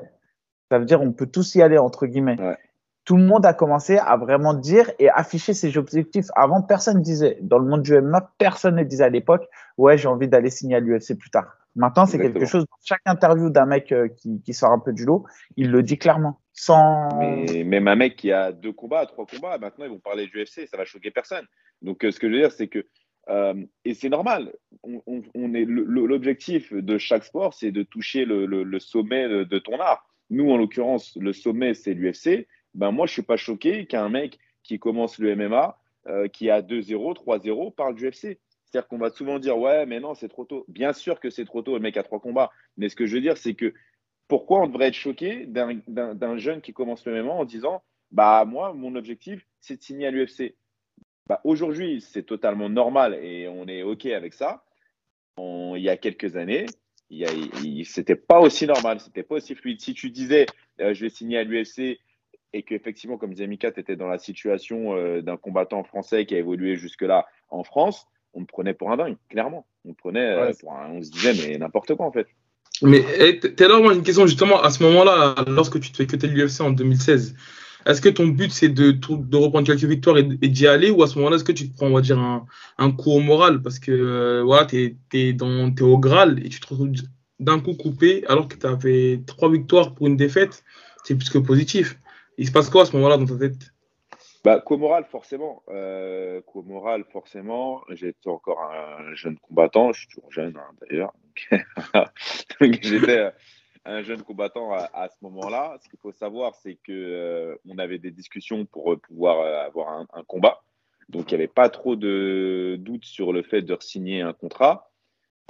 [0.70, 2.38] ça veut dire on peut tous y aller, entre guillemets.
[3.10, 6.28] Tout le monde a commencé à vraiment dire et afficher ses objectifs.
[6.36, 7.40] Avant, personne ne disait.
[7.42, 9.48] Dans le monde du MMA, personne ne disait à l'époque,
[9.80, 11.58] ouais, j'ai envie d'aller signer à l'UFC plus tard.
[11.76, 15.06] Maintenant, c'est quelque chose, chaque interview d'un mec euh, qui, qui, sort un peu du
[15.06, 15.26] lot,
[15.58, 16.40] il le dit clairement.
[16.54, 17.10] Sans...
[17.18, 20.44] Mais même un mec qui a deux combats, trois combats, maintenant ils vont parler du
[20.44, 21.48] UFC, ça va choquer personne.
[21.82, 22.86] Donc euh, ce que je veux dire, c'est que,
[23.30, 25.02] euh, et c'est normal, on,
[25.34, 30.06] on, est l'objectif de chaque sport, c'est de toucher le, le, sommet de, ton art.
[30.30, 32.46] Nous, en l'occurrence, le sommet, c'est l'UFC.
[32.74, 35.78] Ben moi, je suis pas choqué qu'un mec qui commence le MMA,
[36.34, 38.40] qui a 2-0, 3-0, parle du UFC.
[38.66, 40.66] C'est-à-dire qu'on va souvent dire ouais, mais non, c'est trop tôt.
[40.68, 42.52] Bien sûr que c'est trop tôt, le mec a trois combats.
[42.78, 43.74] Mais ce que je veux dire, c'est que
[44.28, 48.74] pourquoi on devrait être choqué d'un jeune qui commence le MMA en disant bah moi,
[48.74, 50.56] mon objectif, c'est de signer à l'UFC.
[51.28, 54.64] Bah, Aujourd'hui, c'est totalement normal et on est OK avec ça.
[55.38, 56.68] il y a quelques années,
[57.86, 59.82] c'était pas aussi normal, c'était pas aussi fluide.
[59.82, 60.46] Si tu disais
[60.80, 62.00] euh, je vais signer à l'UFC
[62.54, 66.36] et qu'effectivement, comme disait Mika, tu étais dans la situation euh, d'un combattant français qui
[66.36, 69.66] a évolué jusque-là en France, on me prenait pour un dingue, clairement.
[69.86, 72.28] On prenait euh, pour un, on se disait, mais n'importe quoi en fait.
[72.82, 73.04] Mais
[73.40, 76.62] t'es là, moi, une question justement, à ce moment-là, lorsque tu te fais que l'UFC
[76.62, 77.36] en 2016,
[77.86, 81.08] est-ce que ton but c'est de, de reprendre quelques victoires et, d'y aller ou à
[81.08, 82.46] ce moment-là, est-ce que tu te prends, on va dire, un,
[82.78, 83.62] un coup au moral?
[83.62, 86.92] Parce que euh, voilà, t'es es, es au Graal et tu te retrouves
[87.40, 90.64] d'un coup coupé alors que tu avais trois victoires pour une défaite,
[91.04, 91.98] c'est plus que positif.
[92.40, 93.74] Il se passe quoi à ce moment-là dans ta tête?
[94.46, 95.62] Bah, moral forcément.
[95.68, 97.82] Euh, moral forcément.
[97.90, 99.92] J'étais encore un jeune combattant.
[99.92, 101.14] Je suis toujours jeune, hein, d'ailleurs.
[102.62, 103.30] j'étais
[103.84, 105.78] un jeune combattant à, ce moment-là.
[105.84, 110.06] Ce qu'il faut savoir, c'est que euh, on avait des discussions pour pouvoir euh, avoir
[110.14, 110.62] un, combat.
[111.10, 114.90] Donc, il n'y avait pas trop de doute sur le fait de signer un contrat.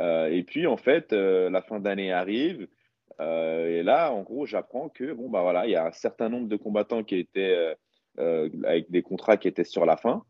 [0.01, 2.67] Euh, et puis, en fait, la fin d'année arrive.
[3.19, 6.47] Et là, en gros, j'apprends que bon, bah voilà, il y a un certain nombre
[6.47, 7.75] de combattants qui étaient
[8.19, 10.25] euh, avec des contrats qui étaient sur la fin.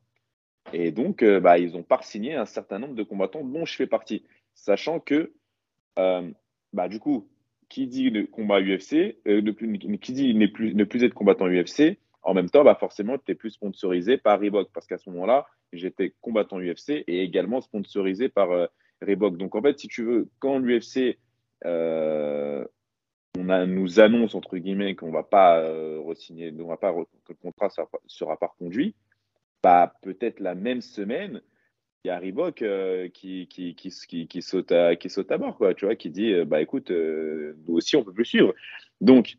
[0.74, 3.76] Et donc, euh, bah, ils ont pas signé un certain nombre de combattants dont je
[3.76, 4.26] fais partie.
[4.54, 5.34] Sachant que,
[5.98, 6.30] euh,
[6.72, 7.30] bah, du coup,
[7.68, 9.18] qui dit combat UFC,
[10.02, 13.32] qui dit ne plus, ne plus être combattant UFC, en même temps, bah, forcément, tu
[13.32, 14.70] es plus sponsorisé par Reebok.
[14.72, 18.50] Parce qu'à ce moment-là, j'étais combattant UFC et également sponsorisé par
[19.02, 19.38] Reebok.
[19.38, 21.18] Donc, en fait, si tu veux, quand l'UFC
[23.38, 27.70] on nous annonce entre guillemets qu'on va pas euh, re-signer, va pas que le contrat
[27.70, 28.96] sera, sera pas reconduit,
[29.62, 31.42] bah, peut-être la même semaine,
[32.04, 35.74] il y a Reebok euh, qui, qui, qui, saute à, qui saute à bord, quoi,
[35.74, 38.54] tu vois, qui dit euh, bah écoute, nous aussi on peut plus suivre.
[39.02, 39.38] Donc,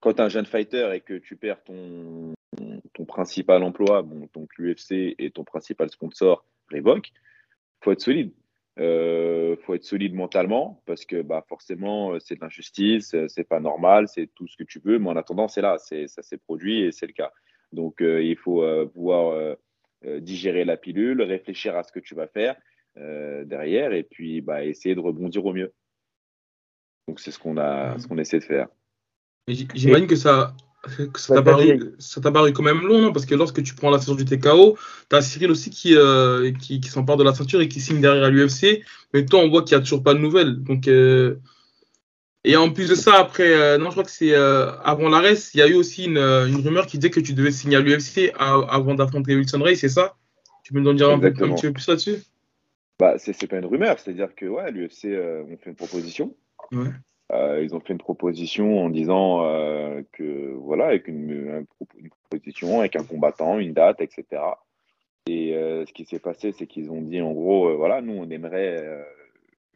[0.00, 2.34] quand tu es un jeune fighter et que tu perds ton,
[2.94, 7.10] ton principal emploi, bon, donc l'UFC et ton principal sponsor, Reebok,
[7.82, 8.32] faut être solide.
[8.78, 13.44] Euh, faut être solide mentalement parce que bah, forcément, euh, c'est de l'injustice, euh, c'est
[13.44, 16.22] pas normal, c'est tout ce que tu veux, mais en attendant, c'est là, c'est, ça
[16.22, 17.32] s'est produit et c'est le cas.
[17.72, 19.56] Donc, euh, il faut pouvoir
[20.02, 22.56] digérer la pilule, réfléchir à ce que tu vas faire
[22.96, 25.72] derrière et puis bah, essayer de rebondir au mieux.
[27.06, 28.68] Donc, c'est ce qu'on a, ce qu'on essaie de faire.
[29.46, 30.54] J'imagine que ça,
[31.16, 31.94] ça t'a paru,
[32.32, 33.12] paru, quand même long, non?
[33.12, 34.78] Parce que lorsque tu prends la saison du TKO,
[35.10, 38.00] tu as Cyril aussi qui, euh, qui, qui s'empare de la ceinture et qui signe
[38.00, 38.82] derrière à l'UFC.
[39.12, 40.62] Mais toi, on voit qu'il n'y a toujours pas de nouvelles.
[40.62, 41.36] Donc, euh...
[42.44, 45.60] Et en plus de ça, après, euh, non, je crois que c'est avant l'arrêt, il
[45.60, 48.32] y a eu aussi une, une, rumeur qui disait que tu devais signer à l'UFC
[48.38, 50.16] avant d'affronter Wilson Ray, c'est ça?
[50.64, 52.16] Tu peux nous en dire un, peu, un, petit peu plus là-dessus?
[52.98, 56.34] Bah, C'est pas une rumeur, c'est-à-dire que ouais, l'UFC, on fait une proposition.
[56.72, 56.88] Ouais.
[57.32, 61.66] Euh, ils ont fait une proposition en disant euh, que voilà, avec une,
[62.28, 64.42] proposition, avec un combattant, une date, etc.
[65.26, 68.28] Et euh, ce qui s'est passé, c'est qu'ils ont dit en gros, voilà, nous on
[68.30, 69.06] aimerait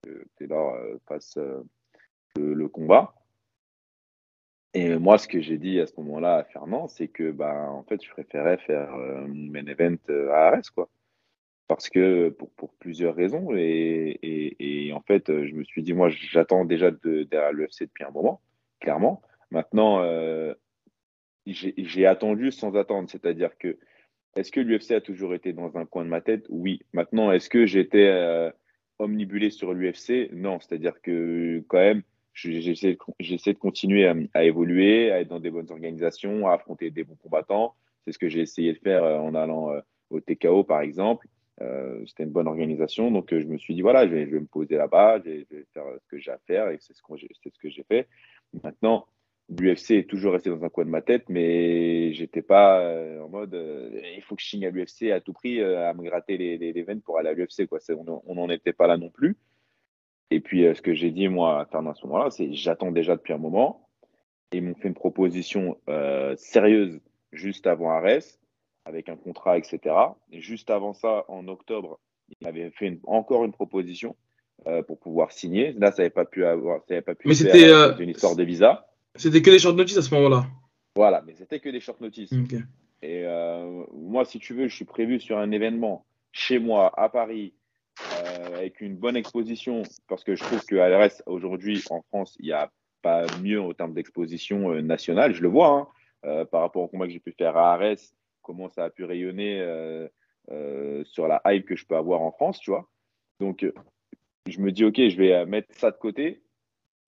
[0.03, 1.37] que Taylor fasse
[2.37, 3.14] le, le, combat.
[4.73, 7.85] Et moi, ce que j'ai dit à ce moment-là à Fernand, c'est que bah, en
[7.85, 9.97] fait, je préférais faire mon main event
[10.33, 10.88] à Arès, quoi
[11.68, 13.48] parce que pour, plusieurs raisons.
[13.57, 18.40] Et, en fait, je me suis dit, moi, j'attends déjà de, l'UFC depuis un moment,
[18.81, 19.22] clairement.
[19.50, 20.55] Maintenant, euh,
[21.46, 23.09] j'ai attendu sans attendre.
[23.11, 23.79] C'est-à-dire que,
[24.37, 26.44] est-ce que l'UFC a toujours été dans un coin de ma tête?
[26.48, 26.81] Oui.
[26.92, 28.50] Maintenant, est-ce que j'étais euh,
[28.98, 30.59] omnibulé sur l'UFC Non.
[30.61, 32.03] C'est-à-dire que, quand même,
[32.35, 37.16] j'essaie de continuer à, évoluer, à être dans des bonnes organisations, à affronter des bons
[37.16, 37.74] combattants.
[38.05, 41.27] C'est ce que j'ai essayé de faire euh, en allant euh, au TKO, par exemple.
[42.07, 43.11] C'était une bonne organisation.
[43.11, 46.07] Donc, je me suis dit, voilà, je vais, me poser là-bas, je, vais, faire ce
[46.09, 48.09] que j'ai à faire et c'est ce que j'ai fait.
[48.62, 49.07] Maintenant,
[49.49, 53.29] l'UFC est toujours resté dans un coin de ma tête, mais j'étais pas euh, en
[53.29, 56.03] mode euh, il faut que je signe à l'UFC à tout prix, euh, à me
[56.03, 57.69] gratter les, veines pour aller à l'UFC.
[57.99, 59.37] On n'en était pas là non plus.
[60.31, 63.38] Et puis, ce que j'ai dit, moi, à ce moment-là, c'est j'attends déjà depuis un
[63.38, 63.88] moment.
[64.53, 65.79] ils m'ont fait une proposition
[66.37, 67.01] sérieuse
[67.33, 68.40] juste avant Arès,
[68.85, 69.94] avec un contrat, etc.
[70.33, 74.16] Et juste avant ça, en octobre, ils m'avaient fait encore une proposition
[74.87, 75.73] pour pouvoir signer.
[75.73, 78.87] Là, ça n'avait pas pu avoir, ça pas pu Mais c'était une histoire de visa.
[79.16, 80.47] C'était que des short notices à ce moment-là.
[80.97, 82.33] Voilà, mais c'était que des short notices.
[83.03, 87.09] Et euh, moi, si tu veux, je suis prévu sur un événement chez moi, à
[87.09, 87.53] Paris,
[88.01, 92.47] euh, avec une bonne exposition, parce que je trouve qu'à l'RS, aujourd'hui, en France, il
[92.47, 92.70] n'y a
[93.03, 95.35] pas mieux en termes d'exposition euh, nationale.
[95.35, 95.90] Je le vois,
[96.25, 99.04] hein, par rapport au combat que j'ai pu faire à Arès, comment ça a pu
[99.04, 99.59] rayonner
[101.04, 102.88] sur la hype que je peux avoir en France, tu vois.
[103.40, 103.66] Donc,
[104.46, 106.42] je me dis, OK, je vais mettre ça de côté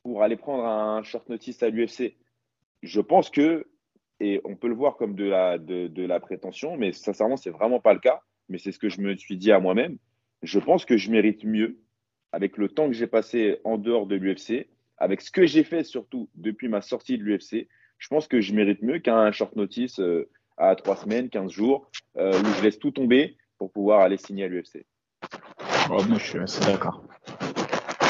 [0.03, 2.17] pour aller prendre un short notice à l'UFC.
[2.83, 3.67] Je pense que,
[4.21, 8.01] et on peut le voir comme de la, prétention, mais sincèrement, c'est vraiment pas le
[8.01, 8.21] cas.
[8.49, 9.99] Mais c'est ce que je me suis dit à moi-même.
[10.43, 11.81] Je pense que je mérite mieux
[12.31, 14.69] avec le temps que j'ai passé en dehors de l'UFC,
[14.99, 17.69] avec ce que j'ai fait surtout depuis ma sortie de l'UFC.
[17.99, 21.89] Je pense que je mérite mieux qu'un short notice euh, à trois semaines, 15 jours,
[22.19, 24.87] euh, où je laisse tout tomber pour pouvoir aller signer à l'UFC.
[25.89, 27.03] moi, je suis assez d'accord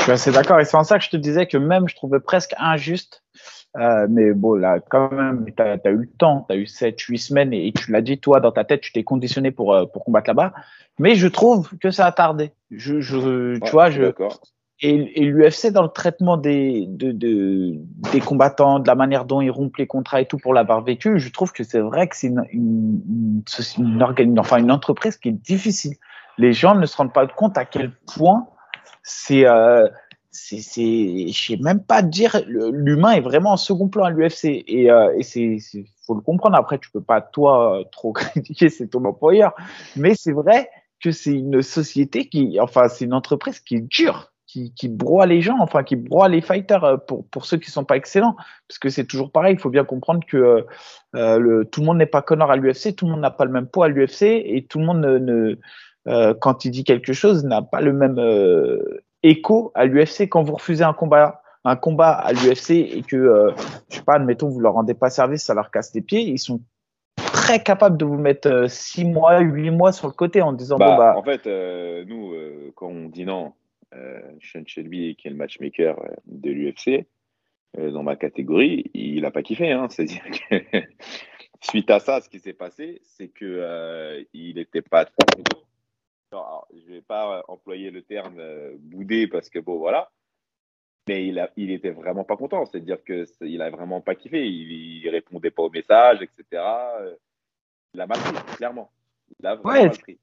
[0.06, 0.60] suis assez d'accord.
[0.60, 3.22] Et c'est en ça que je te disais que même je trouvais presque injuste.
[3.76, 6.98] Euh, mais bon, là, quand même, tu as, eu le temps, tu as eu 7,
[6.98, 9.84] 8 semaines et, tu l'as dit, toi, dans ta tête, tu t'es conditionné pour, euh,
[9.84, 10.54] pour combattre là-bas.
[10.98, 12.52] Mais je trouve que ça a tardé.
[12.70, 14.12] Je, je, tu vois, je,
[14.80, 17.76] et, et l'UFC, dans le traitement des, de, de,
[18.12, 21.18] des combattants, de la manière dont ils rompent les contrats et tout pour l'avoir vécu,
[21.18, 23.42] je trouve que c'est vrai que c'est une, une,
[23.78, 25.96] une, une, enfin, une entreprise qui est difficile.
[26.36, 28.48] Les gens ne se rendent pas compte à quel point
[29.02, 29.88] c'est euh,
[30.30, 34.90] c'est je sais même pas dire l'humain est vraiment en second plan à l'UFC et,
[34.90, 35.58] euh, et c'est
[36.06, 36.56] faut le comprendre.
[36.56, 39.54] Après tu peux pas toi trop critiquer c'est ton employeur.
[39.96, 40.68] Mais c'est vrai
[41.00, 45.26] que c'est une société qui enfin c'est une entreprise qui est dure qui, qui broie
[45.26, 48.36] les gens enfin qui broie les fighters euh, pour pour ceux qui sont pas excellents
[48.68, 50.64] parce que c'est toujours pareil il faut bien comprendre que
[51.16, 53.44] euh, le, tout le monde n'est pas connard à l'UFC tout le monde n'a pas
[53.44, 55.58] le même poids à l'UFC et tout le monde ne, ne
[56.08, 60.28] euh, quand il dit quelque chose, n'a pas le même euh, écho à l'UFC.
[60.28, 63.50] Quand vous refusez un combat, un combat à l'UFC et que, euh,
[63.90, 66.38] je sais pas, admettons, vous leur rendez pas service, ça leur casse les pieds, ils
[66.38, 66.60] sont
[67.16, 70.90] très capables de vous mettre 6 mois, 8 mois sur le côté en disant bah,
[70.90, 71.14] bon bah.
[71.16, 71.46] En fait,
[72.06, 72.32] nous,
[72.74, 73.52] quand on dit non,
[73.92, 75.96] Sean Shelby, qui est le matchmaker
[76.26, 77.06] de l'UFC,
[77.76, 79.72] dans ma catégorie, il n'a pas kiffé.
[79.72, 79.88] Hein.
[79.90, 80.56] C'est-à-dire que
[81.62, 85.42] suite à ça, ce qui s'est passé, c'est que il n'était pas trop
[86.74, 90.10] je ne vais pas euh, employer le terme euh, boudé parce que bon, voilà.
[91.08, 92.66] Mais il, a, il était vraiment pas content.
[92.66, 94.46] C'est-à-dire qu'il a vraiment pas kiffé.
[94.48, 96.62] Il, ne répondait pas aux messages, etc.
[97.00, 97.14] Euh,
[97.94, 98.90] il a mal pris, clairement.
[99.38, 100.18] Il a vraiment mal pris.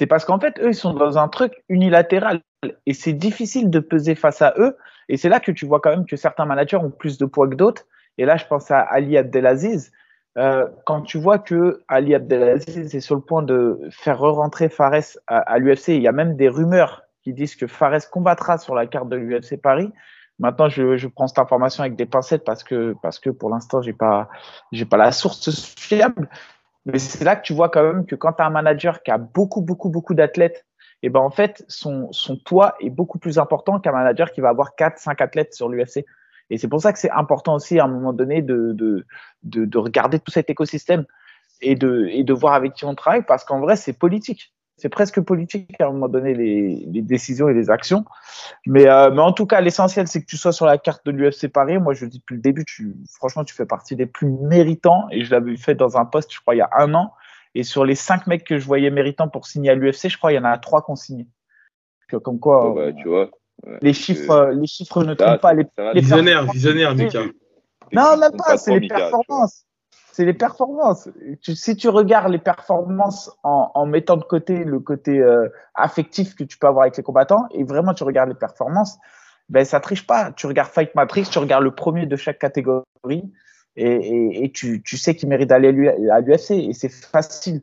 [0.00, 2.40] C'est parce qu'en fait, eux, ils sont dans un truc unilatéral
[2.86, 4.78] et c'est difficile de peser face à eux.
[5.10, 7.46] Et c'est là que tu vois quand même que certains managers ont plus de poids
[7.46, 7.82] que d'autres.
[8.16, 9.92] Et là, je pense à Ali Abdelaziz.
[10.38, 15.18] Euh, quand tu vois que Ali Abdelaziz est sur le point de faire re-rentrer Fares
[15.26, 18.86] à, l'UFC, il y a même des rumeurs qui disent que Fares combattra sur la
[18.86, 19.92] carte de l'UFC Paris.
[20.38, 24.30] Maintenant, je, je, prends cette information avec des pincettes parce que pour l'instant, j'ai pas
[24.88, 26.30] pas la source fiable.
[26.86, 29.10] Mais c'est là que tu vois quand même que quand tu as un manager qui
[29.10, 30.66] a beaucoup beaucoup beaucoup d'athlètes,
[31.02, 34.40] et eh ben en fait son son poids est beaucoup plus important qu'un manager qui
[34.40, 36.04] va avoir 4 5 athlètes sur l'UFC.
[36.50, 39.06] Et c'est pour ça que c'est important aussi à un moment donné de, de,
[39.44, 41.06] de, de, regarder tout cet écosystème
[41.60, 44.52] et de, et de voir avec qui on travaille parce qu'en vrai, c'est politique.
[44.80, 48.06] C'est presque politique à un moment donné les, les décisions et les actions.
[48.66, 51.10] Mais, euh, mais en tout cas, l'essentiel, c'est que tu sois sur la carte de
[51.10, 51.78] l'UFC Paris.
[51.78, 55.06] Moi, je le dis depuis le début, tu, franchement, tu fais partie des plus méritants.
[55.10, 57.12] Et je l'avais fait dans un poste, je crois, il y a un an.
[57.54, 60.32] Et sur les cinq mecs que je voyais méritants pour signer à l'UFC, je crois,
[60.32, 61.26] il y en a trois qui ont signé.
[62.24, 62.72] Comme quoi.
[62.74, 63.28] bah, tu vois,
[63.82, 65.52] les chiffres, les chiffres ne trompent pas.
[65.52, 67.20] Les, les visionnaire, visionnaire, Mika.
[67.92, 69.66] Non, même pas, c'est les performances.
[70.12, 71.08] C'est les performances.
[71.42, 76.58] si tu regardes les performances en, mettant de côté le côté euh, affectif que tu
[76.58, 78.98] peux avoir avec les combattants, et vraiment tu regardes les performances,
[79.48, 80.32] ben ça triche pas.
[80.32, 83.32] Tu regardes Fight Matrix, tu regardes le premier de chaque catégorie.
[83.76, 87.62] et, tu, sais qu'il mérite d'aller à l'UFC et c'est facile.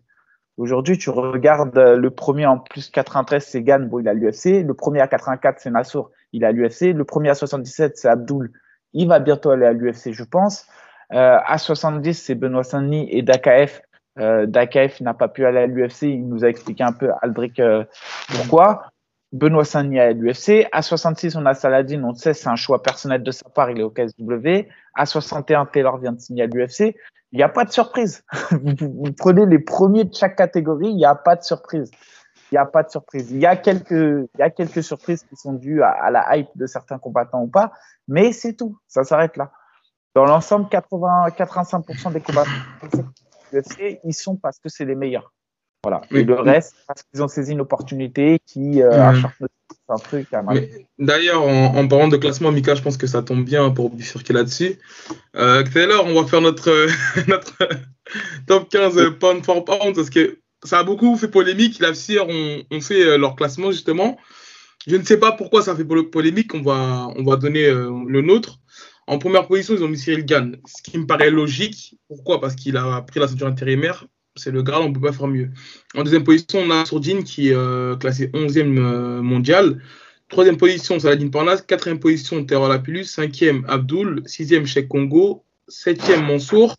[0.58, 4.64] Aujourd'hui, tu regardes euh, le premier en plus 93, c'est Gann, bon, il a l'UFC.
[4.66, 6.94] Le premier à 84, c'est Nassour, il a l'UFC.
[6.94, 8.52] Le premier à 77, c'est Abdul,
[8.94, 10.66] il va bientôt aller à l'UFC, je pense.
[11.14, 13.82] Euh, à 70, c'est Benoît Saint-Denis et Dakaef.
[14.20, 16.04] Euh, Dakaef n'a pas pu aller à l'UFC.
[16.04, 17.84] Il nous a expliqué un peu, Aldric, euh,
[18.36, 18.88] pourquoi.
[19.34, 20.68] Benoît Saint-Denis à l'UFC.
[20.72, 22.04] À 66, on a Saladin.
[22.04, 23.70] On sait, c'est un choix personnel de sa part.
[23.72, 24.68] Il est au KSW.
[24.96, 26.96] À 61, Taylor vient de signer à l'UFC.
[27.34, 28.24] Il n'y a pas de surprise.
[28.52, 30.88] vous, prenez les premiers de chaque catégorie.
[30.88, 31.92] Il n'y a pas de surprise.
[32.52, 33.30] Il n'y a pas de surprise.
[33.32, 36.50] Il y a quelques, il y a quelques surprises qui sont dues à, la hype
[36.56, 37.74] de certains combattants ou pas.
[38.08, 38.78] Mais c'est tout.
[38.88, 39.52] Ça s'arrête là.
[40.18, 42.50] Dans l'ensemble, 80, 85% des combattants
[43.54, 45.32] l'UFC, ils sont parce que c'est les meilleurs.
[45.84, 46.02] Voilà.
[46.10, 49.14] Et le reste, parce qu'ils ont saisi une opportunité qui euh,
[49.90, 50.44] un truc à
[50.98, 54.80] D'ailleurs, en, parlant de classement, Mika, je pense que ça tombe bien pour bifurquer là-dessus.
[55.36, 56.88] Euh, Taylor, on va faire notre,
[57.28, 57.56] notre
[58.48, 61.78] top 15 pound for pound parce que ça a beaucoup fait polémique.
[61.78, 64.18] La FCR ont, on fait euh, leur classement justement.
[64.88, 66.56] Je ne sais pas pourquoi ça fait polémique.
[66.56, 68.58] On va, on va donner euh, le nôtre.
[69.08, 71.98] En première position, ils ont mis Cyril Gann, ce qui me paraît logique.
[72.08, 72.42] Pourquoi?
[72.42, 74.06] Parce qu'il a pris la ceinture intérimaire
[74.38, 75.50] c'est le Graal, on ne peut pas faire mieux.
[75.96, 79.82] En deuxième position, on a Sourdine qui est euh, classé 11e euh, mondial.
[80.30, 81.62] Troisième position, Saladin Parnas.
[81.62, 83.06] Quatrième position, Terror Lapillus.
[83.06, 84.24] Cinquième, Abdul.
[84.26, 85.44] Sixième, Cheikh Congo.
[85.68, 86.76] Septième, Mansour.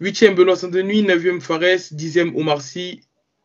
[0.00, 1.02] Huitième, Benoît Saint-Denis.
[1.02, 1.90] Neuvième, Fares.
[1.90, 2.60] Dixième, Omar.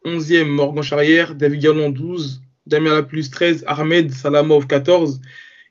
[0.06, 1.36] Onzième, Morgan Charrière.
[1.36, 2.42] David Gallon, 12.
[2.68, 3.64] Damien Lapillus, 13.
[3.68, 5.20] Ahmed Salamov, 14.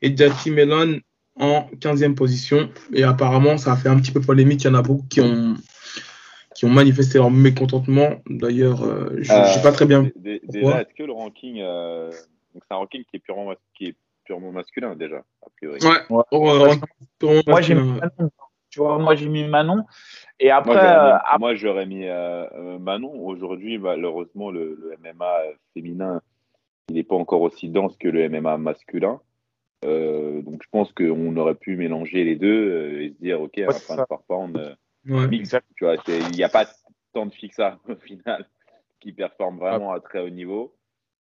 [0.03, 0.99] Et Jati Melan
[1.39, 2.71] en 15e position.
[2.93, 4.65] Et apparemment, ça a fait un petit peu polémique.
[4.65, 5.57] Il y en a beaucoup qui ont
[6.57, 8.23] qui ont manifesté leur mécontentement.
[8.31, 10.11] D'ailleurs, euh, je ne sais pas très bien.
[10.17, 12.11] Déjà, est-ce que le ranking, euh,
[12.55, 15.79] c'est un ranking qui est purement, qui est purement masculin déjà, a priori.
[15.85, 17.43] Ouais.
[17.47, 18.31] moi, j'ai mis Manon.
[18.71, 19.85] Tu vois, moi j'ai mis Manon.
[20.41, 23.13] Et après, moi j'aurais mis, euh, Manon.
[23.27, 25.37] Aujourd'hui, malheureusement, le, le, MMA
[25.75, 26.21] féminin,
[26.89, 29.21] il n'est pas encore aussi dense que le MMA masculin.
[29.83, 33.73] Donc je pense qu'on aurait pu mélanger les deux et se dire, ok, à la
[33.73, 34.23] fin de par
[35.05, 36.67] tu vois, il n'y a pas
[37.13, 38.47] tant de fixa au final
[39.01, 40.75] qui performent vraiment à très haut niveau.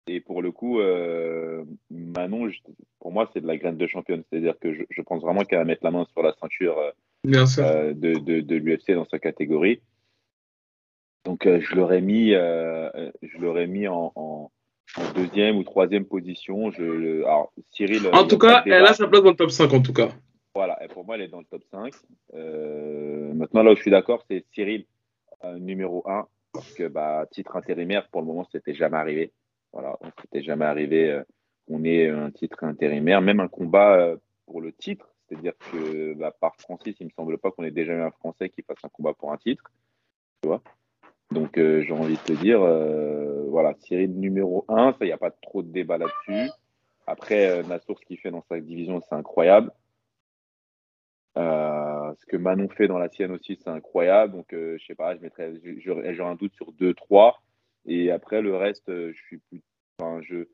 [0.08, 2.50] Et pour le coup, euh, Manon,
[3.00, 4.24] pour moi, c'est de la graine de championne.
[4.30, 6.92] C'est-à-dire que je, pense vraiment qu'elle va mettre la main sur la ceinture euh,
[7.60, 9.82] euh, de, de, l'UFC dans sa catégorie.
[11.24, 14.52] Donc, je l'aurais mis, je l'aurais mis en, en,
[15.16, 16.72] deuxième ou troisième position.
[16.72, 18.10] Je, alors, Cyril.
[18.14, 20.10] En tout cas, elle a sa place dans le top 5, en tout cas.
[20.56, 21.94] Voilà, et pour moi, elle est dans le top 5.
[22.36, 24.86] Euh, maintenant, là où je suis d'accord, c'est Cyril,
[25.44, 29.32] euh, numéro 1, parce que bah, titre intérimaire, pour le moment, c'était jamais arrivé.
[29.72, 31.24] Voilà, on s'était jamais arrivé euh,
[31.70, 34.16] on est un titre intérimaire, même un combat
[34.46, 35.08] pour le titre.
[35.28, 38.50] C'est-à-dire que bah, par Francis, il me semble pas qu'on ait déjà eu un Français
[38.50, 39.64] qui fasse un combat pour un titre.
[40.42, 40.62] Tu vois?
[41.34, 42.60] Donc, j'ai envie de te dire,
[43.50, 46.52] voilà, Cyril numéro 1, ça, il n'y a pas trop de débat là-dessus.
[47.06, 49.72] Après, Nassour, ce qu'il fait dans sa division, c'est incroyable.
[51.38, 54.34] Euh, ce que Manon fait dans la sienne aussi, c'est incroyable.
[54.34, 57.34] Donc, euh, je sais pas, je mettrais, j'aurais un doute sur 2-3.
[57.86, 59.62] Et après, le reste, euh, je suis plus.
[60.00, 60.48] Enfin, je,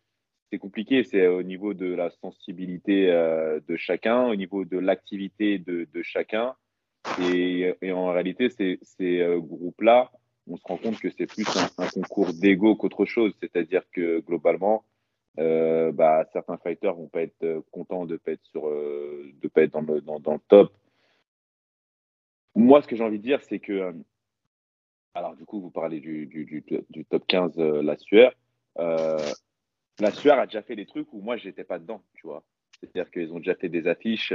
[0.51, 1.03] c'est compliqué.
[1.03, 6.55] C'est au niveau de la sensibilité de chacun, au niveau de l'activité de, chacun.
[7.21, 8.79] Et, en réalité, ces
[9.37, 10.11] groupes-là,
[10.49, 11.45] on se rend compte que c'est plus
[11.77, 13.33] un, concours d'ego qu'autre chose.
[13.39, 14.83] C'est-à-dire que globalement,
[15.37, 19.47] euh, bah, certains fighters vont pas être euh, contents de pas être sur, euh, de
[19.47, 20.73] pas être dans le, dans le top.
[22.55, 23.93] Moi, ce que j'ai envie de dire, c'est que,
[25.13, 28.33] alors du coup, vous parlez du, du, du, du top 15, la sueur.
[28.75, 32.43] la sueur a déjà fait des trucs où moi, j'étais pas dedans, tu vois.
[32.79, 34.33] C'est-à-dire qu'ils ont déjà fait des affiches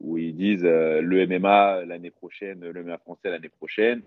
[0.00, 4.02] où ils disent le MMA l'année prochaine, le MMA français l'année prochaine,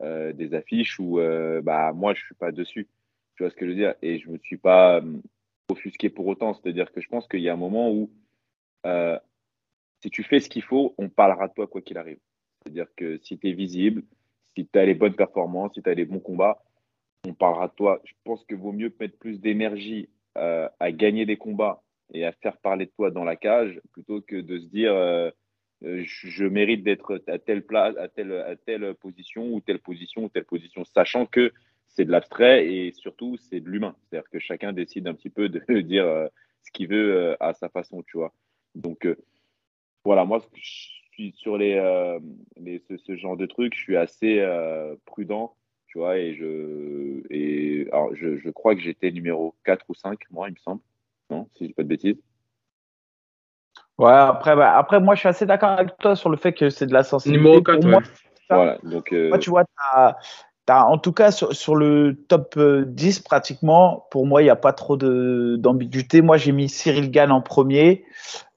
[0.00, 1.18] des affiches où
[1.62, 2.86] bah moi je suis pas dessus.
[3.36, 3.94] Tu vois ce que je veux dire?
[4.02, 5.02] Et je me suis pas
[5.70, 6.54] offusqué pour autant.
[6.54, 8.10] C'est-à-dire que je pense qu'il y a un moment où,
[8.86, 9.18] euh,
[10.02, 12.18] si tu fais ce qu'il faut, on parlera de toi quoi qu'il arrive.
[12.62, 14.02] C'est-à-dire que si tu es visible,
[14.56, 16.62] si tu as les bonnes performances, si tu as les bons combats,
[17.26, 18.00] on parlera de toi.
[18.04, 21.82] Je pense que vaut mieux mettre plus d'énergie euh, à gagner des combats
[22.12, 25.30] et à faire parler de toi dans la cage plutôt que de se dire euh,
[25.82, 30.84] je, mérite d'être à telle place, à telle, position ou telle position ou telle position,
[30.84, 31.52] sachant que
[31.86, 33.96] c'est de l'abstrait et surtout c'est de l'humain.
[34.04, 36.28] C'est-à-dire que chacun décide un petit peu de dire euh,
[36.62, 38.32] ce qu'il veut euh, à sa façon, tu vois.
[38.74, 39.16] Donc euh,
[40.04, 40.60] voilà, moi je
[41.12, 44.44] suis sur ce, genre de trucs, je suis assez
[45.04, 45.56] prudent,
[45.88, 47.22] tu vois, et je
[48.14, 50.80] je, crois que j'étais numéro 4 ou 5, moi, il me semble.
[51.30, 52.16] Non, si je dis pas de bêtises.
[53.98, 56.70] Ouais, après, bah, après, moi, je suis assez d'accord avec toi sur le fait que
[56.70, 57.44] c'est de la sensibilité.
[57.44, 58.02] Numéro 4, Pour moi,
[58.48, 60.16] Voilà, donc, euh, Moi, tu vois, t'as,
[60.66, 64.50] t'as- en tout cas, sur, sur le top euh, 10, pratiquement, pour moi, il n'y
[64.50, 66.22] a pas trop de, d'ambiguïté.
[66.22, 68.04] Moi, j'ai mis Cyril Gann en premier.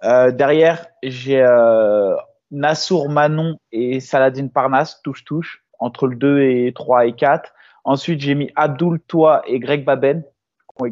[0.03, 2.15] Euh, derrière, j'ai euh,
[2.51, 7.51] Nassour Manon et Saladin Parnas, touche-touche, entre le 2 et 3 et 4.
[7.83, 10.23] Ensuite, j'ai mis Abdul Toa et Greg Baben,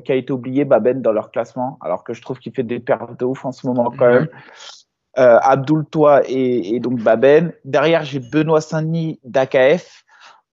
[0.03, 2.80] qui a été oublié, Baben, dans leur classement, alors que je trouve qu'il fait des
[2.80, 4.27] perfs de ouf en ce moment quand même.
[5.17, 7.51] Euh, Abdul Toa et, et donc Baben.
[7.65, 10.03] Derrière, j'ai Benoît Saint-Denis d'AKF.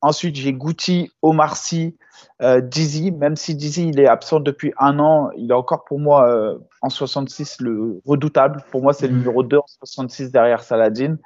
[0.00, 1.96] Ensuite, j'ai Gouti, Omar Sy,
[2.42, 3.12] euh, Dizzy.
[3.12, 6.58] Même si Dizzy il est absent depuis un an, il est encore pour moi euh,
[6.82, 8.62] en 66 le redoutable.
[8.70, 9.18] Pour moi, c'est le Mhm.
[9.20, 11.16] numéro 2 en 66 derrière Saladin.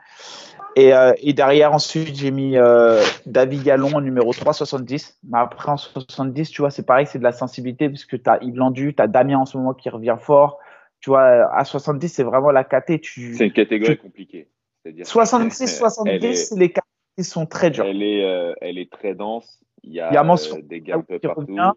[0.76, 5.18] Et, euh, et derrière, ensuite, j'ai mis euh, David Gallon en numéro 3, 70.
[5.28, 8.38] Mais après, en 70, tu vois, c'est pareil, c'est de la sensibilité, puisque tu as
[8.42, 10.58] Yves Landu, tu as Damien en ce moment qui revient fort.
[11.00, 12.64] Tu vois, à 70, c'est vraiment la.
[12.64, 13.34] Tu...
[13.34, 14.48] c'est une catégorie tu- compliquée.
[14.82, 17.84] C'est-à-dire 66, elle 70, est- c'est les qui sont très durs.
[17.86, 19.60] Elle est, euh, elle est très dense.
[19.82, 21.40] Il y a, Il y a Mansour euh, des partout.
[21.40, 21.72] revient.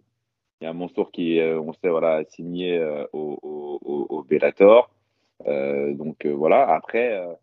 [0.62, 4.24] Il y a Mansour qui, euh, on sait, voilà, signé euh, au, au, au, au
[4.24, 4.90] Bellator.
[5.48, 6.70] Euh, donc voilà.
[6.74, 7.34] Après, euh,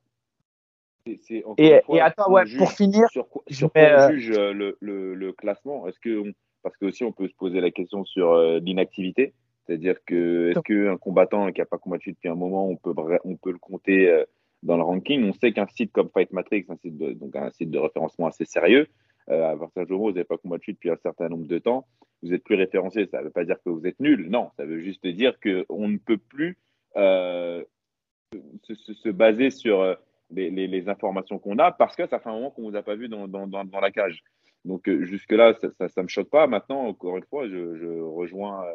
[1.06, 4.30] c'est- Et, une fois, et attends, ouais, pour finir, sur quoi, sur on euh, juge
[4.36, 5.86] euh, le, le, le classement.
[5.86, 6.32] Est-ce que on-
[6.62, 9.32] parce que aussi on peut se poser la question sur euh, l'inactivité,
[9.66, 12.92] c'est-à-dire que est-ce qu'un combattant qui n'a pas combattu depuis un moment, on peut
[13.24, 14.24] on peut le compter euh,
[14.62, 15.24] dans le ranking?
[15.26, 18.26] On sait qu'un site comme Fight Matrix, un site de, donc un site de référencement
[18.26, 18.88] assez sérieux,
[19.28, 21.86] à partir du moment où vous n'avez pas combattu depuis un certain nombre de temps,
[22.22, 23.06] vous êtes plus référencé.
[23.06, 25.64] Ça ne veut pas dire que vous êtes nul, non, ça veut juste dire que
[25.70, 26.58] on ne peut plus
[26.94, 29.96] se, se- se baser sur
[30.30, 32.76] les, les- les informations qu'on a parce que ça fait un moment qu'on ne vous
[32.76, 34.22] a pas vu dans, dans, dans, dans la cage.
[34.64, 36.46] Donc euh, jusque-là, ça ne me choque pas.
[36.46, 38.72] Maintenant, encore une fois, je, je rejoins euh,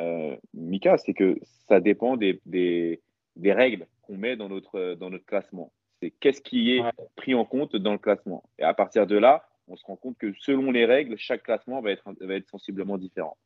[0.00, 3.00] euh, Mika, c'est que ça dépend des, des,
[3.36, 5.72] des règles qu'on met dans notre, dans notre classement.
[6.02, 6.82] C'est qu'est-ce qui est
[7.16, 8.42] pris en compte dans le classement.
[8.58, 11.80] Et à partir de là, on se rend compte que selon les règles, chaque classement
[11.80, 13.38] va être, va être sensiblement différent.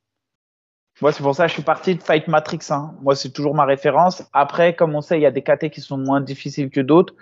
[1.01, 2.59] Moi, c'est pour ça que je suis parti de Fight Matrix.
[2.71, 2.95] hein.
[3.03, 4.25] Moi, c'est toujours ma référence.
[4.33, 7.15] Après, comme on sait, il y a des KT qui sont moins difficiles que d'autres.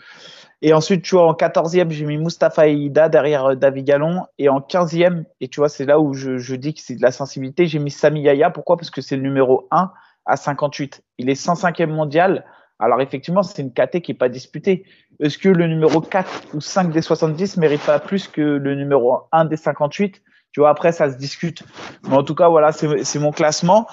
[0.62, 4.22] Et ensuite, tu vois, en 14e, j'ai mis Mustafa Eida derrière euh, David Gallon.
[4.38, 7.02] Et en 15e, et tu vois, c'est là où je, je dis que c'est de
[7.02, 8.50] la sensibilité, j'ai mis Sami Yaya.
[8.50, 8.76] Pourquoi?
[8.76, 9.90] Parce que c'est le numéro 1
[10.24, 11.02] à 58.
[11.18, 12.46] Il est 105e mondial.
[12.78, 14.84] Alors, effectivement, c'est une KT qui n'est pas disputée.
[15.20, 19.22] Est-ce que le numéro 4 ou 5 des 70 mérite pas plus que le numéro
[19.32, 20.22] 1 des 58
[20.56, 21.62] Tu vois, après, ça se discute.
[22.08, 23.86] Mais en tout cas, voilà, c'est mon classement.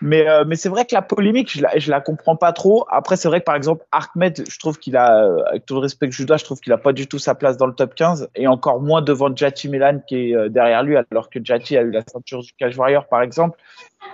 [0.00, 2.86] Mais, euh, mais c'est vrai que la polémique, je la, je la comprends pas trop.
[2.90, 5.80] Après, c'est vrai que par exemple, Ahmed, je trouve qu'il a, euh, avec tout le
[5.80, 7.74] respect que je dois, je trouve qu'il a pas du tout sa place dans le
[7.74, 11.38] top 15 et encore moins devant Jati Milan qui est euh, derrière lui, alors que
[11.44, 13.60] Jati a eu la ceinture du Cage Warrior, par exemple,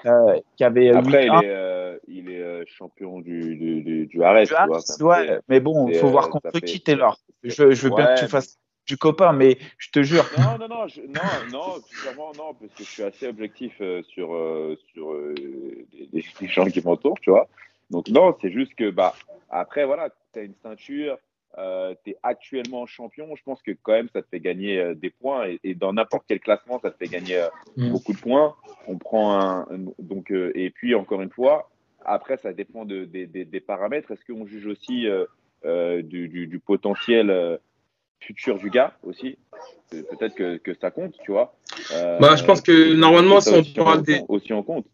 [0.05, 1.39] euh, qui avait Après, 8-1.
[1.39, 5.41] il est, euh, il est champion du, du, du, du Ares, Tu vois, ouais, fait-
[5.49, 7.17] mais bon, il faut voir contre qui Taylor.
[7.45, 10.31] Je, je veux bien que tu fasses du copain, mais je te jure.
[10.37, 14.03] Non, non, non, je- non, non, clairement non, parce que je suis assez objectif euh,
[14.03, 15.35] sur, euh, sur euh,
[15.93, 16.09] les,
[16.41, 17.49] les- gens qui m'entourent, tu vois.
[17.91, 19.15] Donc non, c'est juste que, bah,
[19.51, 21.17] après, voilà, tu as une ceinture,
[21.59, 24.95] euh, tu es actuellement champion, je pense que quand même, ça te fait gagner euh,
[24.95, 27.91] des points, et, et dans n'importe quel classement, ça te fait gagner euh, Mm.
[27.91, 28.55] beaucoup de points.
[28.89, 31.71] On prend un, un- donc, euh, et puis encore une fois,
[32.05, 34.11] après, ça dépend de, des- des- des paramètres.
[34.11, 35.25] Est-ce qu'on juge aussi euh,
[35.65, 37.57] euh, du, du- du potentiel euh,
[38.27, 39.39] futur du gars aussi
[39.91, 41.55] Peut-être que, que ça compte, tu vois.
[41.93, 44.87] Euh, Bah, je pense que normalement, si on aussi en- parle des- aussi en compte.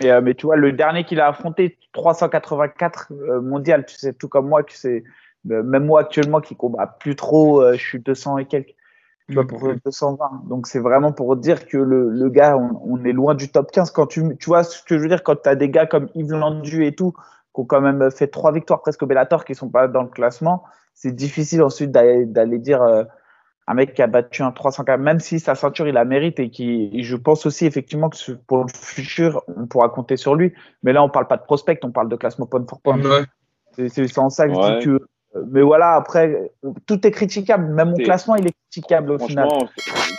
[0.00, 4.12] Mais, euh, mais tu vois, le dernier qu'il a affronté, 384 euh, mondial, tu sais,
[4.12, 5.04] tout comme moi, tu sais,
[5.50, 8.74] euh, même moi actuellement qui combat plus trop, euh, je suis 200 et quelques,
[9.28, 10.42] tu vois, pour euh, 220.
[10.48, 13.70] Donc c'est vraiment pour dire que le, le gars, on, on est loin du top
[13.70, 13.90] 15.
[13.92, 16.08] Quand tu, tu vois ce que je veux dire, quand tu as des gars comme
[16.14, 17.12] Yves Landu et tout,
[17.54, 20.08] qui ont quand même fait trois victoires presque au Bellator, qui sont pas dans le
[20.08, 20.64] classement,
[21.00, 23.04] c'est difficile ensuite d'aller dire euh,
[23.68, 26.50] un mec qui a battu un 340, même si sa ceinture il la mérite et
[26.50, 30.52] qui, je pense aussi effectivement que pour le futur on pourra compter sur lui.
[30.82, 33.00] Mais là on parle pas de prospect, on parle de classement point for point.
[33.00, 33.24] Ouais.
[33.88, 35.06] C'est- en ça que je dis que.
[35.52, 36.50] Mais voilà, après,
[36.86, 37.66] tout est critiquable.
[37.72, 39.46] Même mon classement, il est critiquable au final.
[39.48, 39.68] Franchement,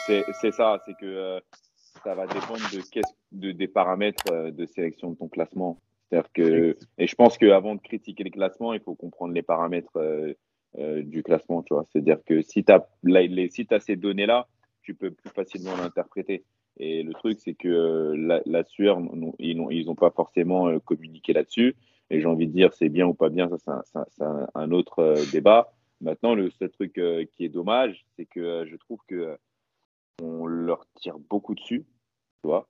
[0.05, 1.39] c'est c'est ça, c'est que euh,
[2.03, 5.77] ça va dépendre de, qu'est-ce- de des paramètres euh, de sélection de ton classement.
[6.09, 9.97] C'est-à-dire que, et je pense qu'avant de critiquer le classement, il faut comprendre les paramètres
[9.97, 10.33] euh,
[10.77, 11.85] euh, du classement, tu vois.
[11.91, 12.87] C'est-à-dire que si tu as,
[13.49, 14.47] si as ces données-là,
[14.83, 16.43] tu peux plus facilement l'interpréter.
[16.77, 18.99] Et le truc, c'est que euh, la, sueur,
[19.39, 21.75] ils n'ont ils pas forcément euh, communiqué là-dessus.
[22.11, 25.73] Et j'ai envie de dire, c'est bien ou pas bien, ça, c'est un, autre débat.
[26.01, 29.37] Maintenant, le seul truc qui est dommage, c'est que je trouve que
[30.21, 31.85] on leur tire beaucoup dessus,
[32.41, 32.67] tu vois.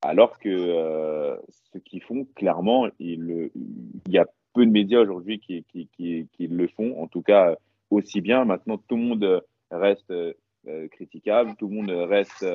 [0.00, 3.50] Alors que ce qu'ils font, clairement, il,
[4.06, 7.22] il y a peu de médias aujourd'hui qui, qui, qui, qui, le font, en tout
[7.22, 7.56] cas
[7.90, 8.44] aussi bien.
[8.44, 10.12] Maintenant, tout le monde reste
[10.90, 12.46] critiquable, tout le monde reste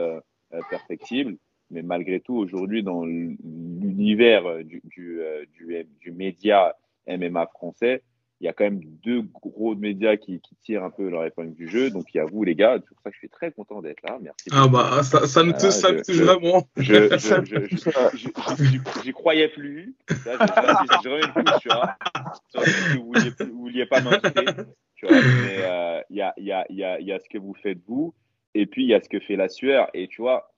[0.70, 1.38] perfectible.
[1.70, 5.20] Mais malgré tout, aujourd'hui, dans l'univers du, du,
[5.54, 6.76] du, du, média
[7.08, 8.04] MMA français,
[8.40, 11.56] il y a quand même deux gros médias qui, qui, tirent un peu leur épingle
[11.56, 11.90] du jeu.
[11.90, 12.76] Donc, il y a vous, les gars.
[12.76, 14.20] C'est pour ça que je suis très content d'être là.
[14.22, 14.48] Merci.
[14.52, 16.68] Ah, bah, ça, ça nous touche, ça touche vraiment.
[19.04, 19.96] J'y croyais plus.
[20.10, 21.96] je, remets une couche, tu vois.
[22.96, 24.46] Vous vous vouliez pas m'inviter.
[24.96, 27.40] Tu vois, mais euh, il y, a, y, a, y, a, y a ce que
[27.40, 28.14] vous faites, vous.
[28.54, 29.90] Et puis, il y a ce que fait la sueur.
[29.96, 30.52] Et tu vois,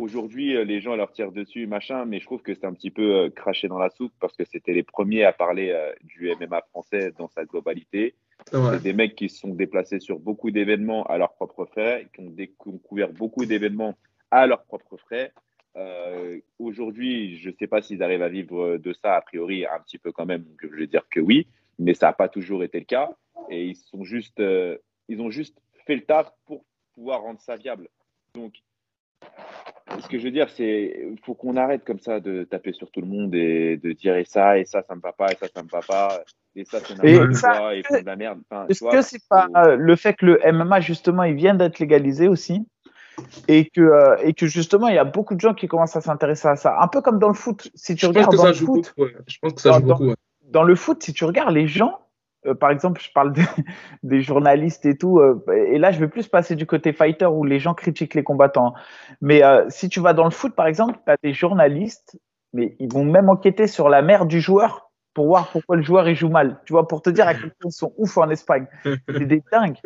[0.00, 2.90] Aujourd'hui, euh, les gens leur tirent dessus, machin, mais je trouve que c'est un petit
[2.90, 6.30] peu euh, craché dans la soupe parce que c'était les premiers à parler euh, du
[6.38, 8.14] MMA français dans sa globalité.
[8.50, 12.20] C'est des mecs qui se sont déplacés sur beaucoup d'événements à leurs propres frais, qui
[12.20, 12.34] ont,
[12.72, 13.96] ont couvert beaucoup d'événements
[14.30, 15.32] à leurs propres frais.
[15.76, 19.80] Euh, Aujourd'hui, je ne sais pas s'ils arrivent à vivre de ça, a priori, un
[19.80, 20.44] petit peu quand même.
[20.62, 23.10] Je vais dire que oui, mais ça n'a pas toujours été le cas.
[23.50, 24.78] Et ils, sont juste, euh,
[25.08, 27.88] ils ont juste fait le taf pour pouvoir rendre ça viable.
[28.34, 28.54] Donc,
[30.00, 33.00] ce que je veux dire, c'est faut qu'on arrête comme ça de taper sur tout
[33.00, 35.46] le monde et de dire et ça, et ça, ça me va pas, et ça,
[35.54, 36.22] ça me va pas,
[36.56, 38.40] et ça, c'est n'importe quoi, et de la merde.
[38.68, 42.28] Est-ce que c'est pas euh, le fait que le MMA, justement, il vient d'être légalisé
[42.28, 42.66] aussi
[43.48, 46.00] et que, euh, et que justement, il y a beaucoup de gens qui commencent à
[46.00, 46.76] s'intéresser à ça.
[46.80, 47.70] Un peu comme dans le foot.
[47.74, 48.94] Si tu regardes dans le foot,
[49.26, 50.14] je pense que ça joue beaucoup.
[50.50, 52.00] dans le foot, si tu regardes les gens,
[52.46, 53.32] euh, par exemple, je parle
[54.02, 57.44] des journalistes et tout, euh, et là, je vais plus passer du côté fighter où
[57.44, 58.74] les gens critiquent les combattants.
[59.20, 62.18] Mais euh, si tu vas dans le foot, par exemple, tu as des journalistes,
[62.52, 66.08] mais ils vont même enquêter sur la mère du joueur pour voir pourquoi le joueur
[66.08, 66.60] il joue mal.
[66.66, 68.66] Tu vois, pour te dire à quel point ils sont ouf en Espagne.
[68.84, 69.78] C'est des dingues.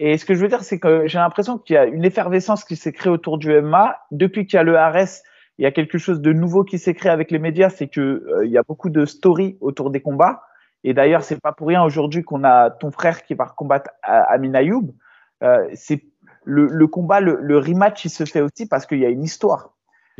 [0.00, 2.64] Et ce que je veux dire, c'est que j'ai l'impression qu'il y a une effervescence
[2.64, 3.96] qui s'est créée autour du MMA.
[4.10, 5.22] Depuis qu'il y a le RS,
[5.58, 8.40] il y a quelque chose de nouveau qui s'est créé avec les médias, c'est que
[8.44, 10.42] il y a beaucoup de stories autour des combats.
[10.84, 14.54] Et d'ailleurs, c'est pas pour rien aujourd'hui qu'on a ton frère qui va combattre Amin
[14.54, 14.94] Ayoub.
[15.42, 16.04] Euh, c'est
[16.44, 19.22] le, le, combat, le, le, rematch, il se fait aussi parce qu'il y a une
[19.22, 19.74] histoire.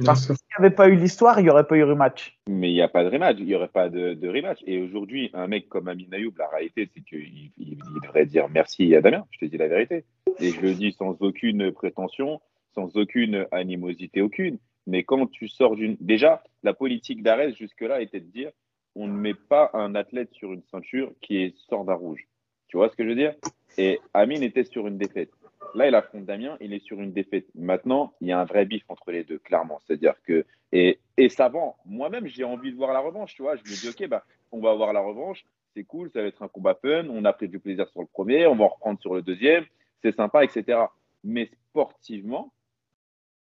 [0.05, 2.39] Parce que s'il n'y avait pas eu l'histoire, il n'y aurait pas eu rematch.
[2.49, 4.59] Mais il n'y a pas de rematch, il n'y aurait pas de, de rematch.
[4.67, 8.95] Et aujourd'hui, un mec comme Amin Ayoub, la réalité, c'est qu'il il, devrait dire merci
[8.95, 9.25] à Damien.
[9.31, 10.05] Je te dis la vérité.
[10.41, 12.41] Et je le dis sans aucune prétention,
[12.75, 14.59] sans aucune animosité aucune.
[14.87, 15.97] Mais quand tu sors d'une.
[16.01, 18.51] Déjà, la politique d'Arès jusque-là était de dire
[18.95, 22.27] on ne met pas un athlète sur une ceinture qui est sort d'un rouge.
[22.69, 23.35] Tu vois ce que je veux dire?
[23.79, 25.31] Et Amine était sur une défaite.
[25.75, 27.47] Là, il affronte Damien, il est sur une défaite.
[27.55, 29.81] Maintenant, il y a un vrai bif entre les deux, clairement.
[29.87, 31.51] C'est-à-dire que et, et ça.
[31.85, 33.35] Moi-même, j'ai envie de voir la revanche.
[33.35, 35.45] Tu vois, je me dis ok, bah, on va avoir la revanche.
[35.75, 37.07] C'est cool, ça va être un combat fun.
[37.09, 39.65] On a pris du plaisir sur le premier, on va en reprendre sur le deuxième.
[40.03, 40.81] C'est sympa, etc.
[41.25, 42.53] Mais sportivement,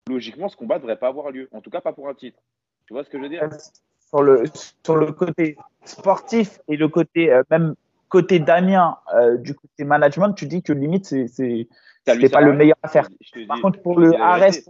[0.09, 1.49] logiquement, ce combat ne devrait pas avoir lieu.
[1.53, 2.39] En tout cas, pas pour un titre.
[2.87, 3.49] Tu vois ce que je veux dire?
[4.11, 4.45] Sur le,
[4.85, 7.75] sur le côté sportif et le côté, euh, même
[8.09, 11.69] côté Damien, euh, du côté management, tu dis que limite, c'est,
[12.05, 13.09] pas le meilleur à faire.
[13.49, 14.69] Par contre, pour le RS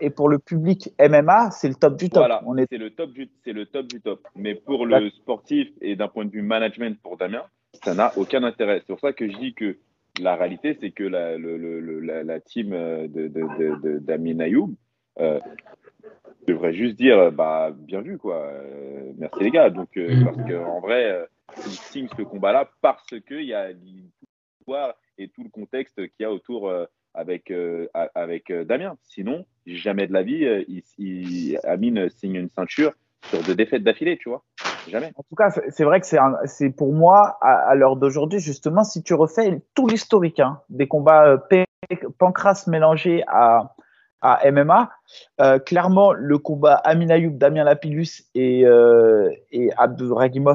[0.00, 2.26] et pour le public MMA, c'est le top du top.
[2.26, 2.66] Voilà, est...
[2.70, 4.26] c'est le top du, c'est le top du top.
[4.36, 7.42] Mais pour le sportif et d'un point de vue management pour Damien,
[7.84, 8.80] ça n'a aucun intérêt.
[8.80, 9.76] C'est pour ça que je dis que
[10.20, 14.40] la réalité, c'est que la, le, le, la, la, team euh, de, de, de, d'Amin
[14.40, 14.74] Ayoub,
[15.20, 15.40] euh,
[16.46, 18.36] je devrais juste dire bah bien vu quoi.
[18.36, 19.70] Euh, merci les gars.
[19.70, 21.26] Donc euh, parce que en vrai euh,
[21.66, 25.96] ils signent ce combat là parce que il y a l'histoire et tout le contexte
[25.96, 26.72] qu'il y a autour
[27.14, 27.52] avec
[28.14, 28.96] avec Damien.
[29.02, 32.92] Sinon jamais de la vie il, il, Amine signe une ceinture
[33.24, 34.44] sur deux défaites d'affilée tu vois.
[34.88, 35.12] Jamais.
[35.16, 39.02] En tout cas c'est vrai que c'est c'est pour moi à, l'heure d'aujourd'hui justement si
[39.02, 41.42] tu refais tout l'historique hein, des combats
[42.18, 43.74] Pancras mélangés à
[44.20, 44.90] à MMA.
[45.40, 49.70] Euh, clairement, le combat Amin Ayoub, Damien Lapillus et, euh, et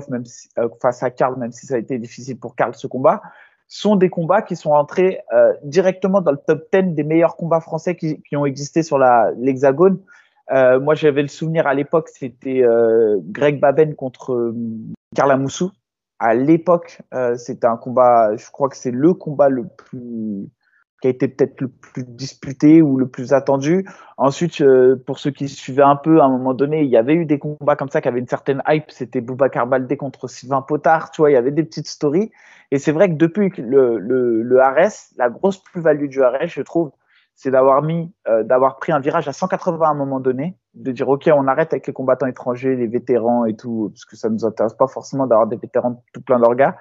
[0.09, 2.88] même si, euh, face à Karl, même si ça a été difficile pour Karl ce
[2.88, 3.22] combat,
[3.68, 7.61] sont des combats qui sont entrés euh, directement dans le top 10 des meilleurs combats
[7.61, 8.99] français qui, qui ont existé sur
[9.38, 9.99] l'hexagone.
[10.51, 12.64] Moi, j'avais le souvenir à l'époque, c'était
[13.30, 14.53] Greg Baben contre
[15.16, 15.72] Karl Amoussou.
[16.20, 17.01] À l'époque,
[17.38, 20.51] c'était un combat, je crois que c'est le combat le plus
[21.03, 23.85] qui a été peut-être le plus disputé ou le plus attendu.
[24.15, 27.13] Ensuite, euh, pour ceux qui suivaient un peu, à un moment donné, il y avait
[27.13, 28.89] eu des combats comme ça qui avaient une certaine hype.
[28.89, 32.31] C'était Boubacar Baldé contre Sylvain Potard, tu vois, il y avait des petites stories.
[32.71, 36.91] Et c'est vrai que depuis le, le, RS, la grosse plus-value du RS, je trouve,
[37.35, 40.93] c'est d'avoir mis, euh, d'avoir pris un virage à 180 à un moment donné, de
[40.93, 44.29] dire ok, on arrête avec les combattants étrangers, les vétérans et tout, parce que ça
[44.29, 46.75] nous intéresse pas forcément d'avoir des vétérans tout plein d'orgas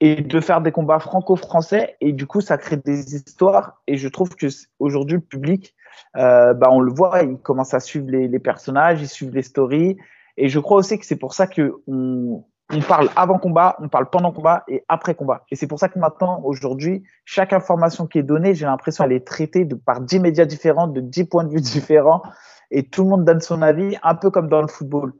[0.00, 4.08] et de faire des combats franco-français et du coup ça crée des histoires et je
[4.08, 4.46] trouve que
[4.78, 5.74] aujourd'hui le public
[6.16, 9.96] euh, bah on le voit il commence à suivre les, personnages ils suivent les stories
[10.36, 13.88] et je crois aussi que c'est pour ça que on, on parle avant combat, on
[13.88, 15.44] parle pendant combat et après combat.
[15.50, 19.12] Et c'est pour ça que maintenant, aujourd'hui, chaque information qui est donnée, j'ai l'impression qu'elle
[19.12, 22.22] est traitée par 10 médias différents, de 10 points de vue différents,
[22.70, 25.12] et tout le monde donne son avis, un peu comme dans le football.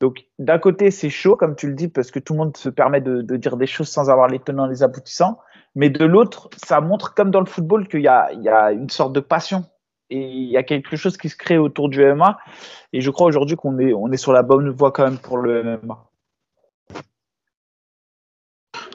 [0.00, 2.68] Donc, d'un côté, c'est chaud, comme tu le dis, parce que tout le monde se
[2.68, 5.38] permet de, dire des choses sans avoir les tenants, les aboutissants.
[5.74, 8.72] Mais de l'autre, ça montre, comme dans le football, qu'il y a, il y a
[8.72, 9.64] une sorte de passion.
[10.10, 12.38] Et il y a quelque chose qui se crée autour du MMA.
[12.92, 15.38] Et je crois aujourd'hui qu'on est, on est sur la bonne voie quand même pour
[15.38, 16.06] le MMA.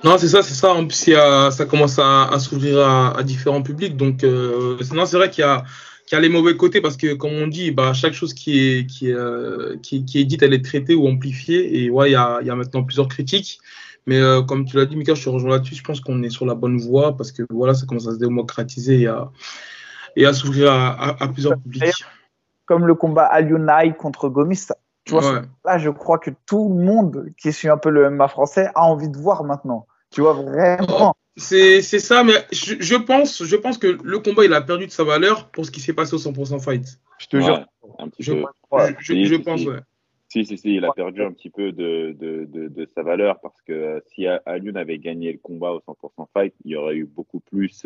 [0.03, 0.73] Non, c'est ça, c'est ça.
[0.73, 1.13] En plus,
[1.51, 3.97] ça commence à, s'ouvrir à, différents publics.
[3.97, 5.63] Donc, euh, non, c'est vrai qu'il y a,
[6.11, 8.59] qu'il y a les mauvais côtés parce que, comme on dit, bah, chaque chose qui
[8.59, 11.81] est, qui, est, euh, qui, qui, est dite, elle est traitée ou amplifiée.
[11.81, 13.61] Et ouais, il y a, y a maintenant plusieurs critiques.
[14.07, 15.73] Mais euh, comme tu l'as dit, Mika, je te rejoins là-dessus.
[15.73, 18.17] Je pense qu'on est sur la bonne voie parce que voilà, ça commence à se
[18.17, 19.31] démocratiser et à,
[20.17, 22.03] et à s'ouvrir à, à, plusieurs publics.
[22.65, 24.67] Comme le combat Alionaï contre Gomis,
[25.05, 28.27] tu vois, là, je crois que tout le monde qui suit un peu le MMA
[28.27, 29.87] français a envie de voir maintenant.
[30.09, 31.15] Tu vois, vraiment.
[31.37, 35.03] C'est ça, mais je, pense, je pense que le combat, il a perdu de sa
[35.03, 36.99] valeur pour ce qui s'est passé au 100% fight.
[37.19, 37.65] Je te jure.
[38.19, 38.33] je,
[38.99, 39.79] je, pense, ouais.
[40.27, 43.61] Si, si, si, il a perdu un petit peu de, de, de, sa valeur parce
[43.63, 47.05] que euh, si Alioun avait gagné le combat au 100% fight, il y aurait eu
[47.05, 47.85] beaucoup plus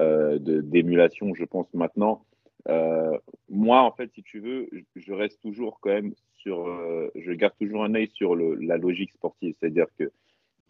[0.00, 2.24] euh, d'émulation, je pense, maintenant.
[2.68, 3.16] Euh,
[3.48, 6.66] moi, en fait, si tu veux, je reste toujours quand même sur.
[6.66, 9.54] Euh, je garde toujours un œil sur le, la logique sportive.
[9.60, 10.10] C'est-à-dire que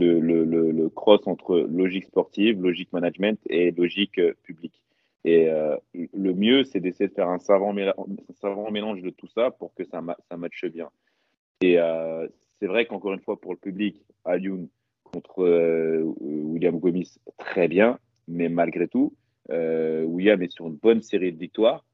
[0.01, 4.85] le, cross entre logique sportive, logique management et logique euh, publique.
[5.25, 9.75] Et euh, le mieux, c'est d'essayer de faire un savant, mélange, de tout ça pour
[9.75, 10.91] que ça, matche bien.
[11.63, 12.29] Et euh,
[12.59, 14.69] c'est vrai qu'encore une fois, pour le public, Alioun
[15.05, 19.15] contre euh, William Gomis, très bien, mais malgré tout,
[19.49, 21.85] William est sur une bonne série de victoires.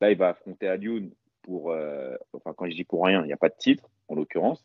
[0.00, 1.10] Là, il va affronter Alioun
[1.42, 1.74] pour,
[2.32, 4.64] enfin, quand je dis pour rien, il n'y a pas de titre, en l'occurrence.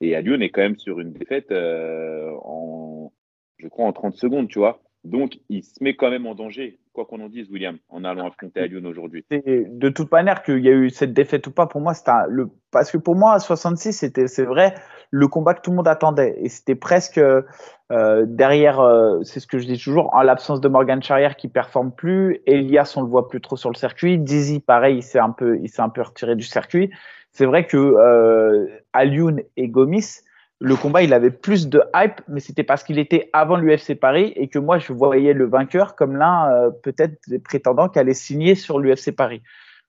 [0.00, 3.12] Et Lyon est quand même sur une défaite euh, en,
[3.58, 4.80] je crois, en 30 secondes, tu vois.
[5.04, 8.26] Donc, il se met quand même en danger, quoi qu'on en dise, William, en allant
[8.26, 9.24] affronter Lyon aujourd'hui.
[9.30, 12.50] De toute manière, qu'il y a eu cette défaite ou pas, pour moi, c'était le.
[12.70, 14.74] Parce que pour moi, à 66, c'était, c'est vrai,
[15.10, 16.36] le combat que tout le monde attendait.
[16.40, 17.20] Et c'était presque
[17.90, 21.48] euh, derrière, euh, c'est ce que je dis toujours, en l'absence de Morgan Charrière qui
[21.48, 22.42] performe plus.
[22.46, 24.18] Elias, on le voit plus trop sur le circuit.
[24.18, 26.90] Dizzy, pareil, il s'est un peu, il s'est un peu retiré du circuit
[27.38, 28.66] c'est vrai que euh,
[29.56, 30.22] et Gomis,
[30.60, 34.32] le combat, il avait plus de hype, mais c'était parce qu'il était avant l'UFC Paris
[34.34, 38.14] et que moi, je voyais le vainqueur comme l'un, euh, peut-être, des prétendants qui allait
[38.14, 39.40] signer sur l'UFC Paris.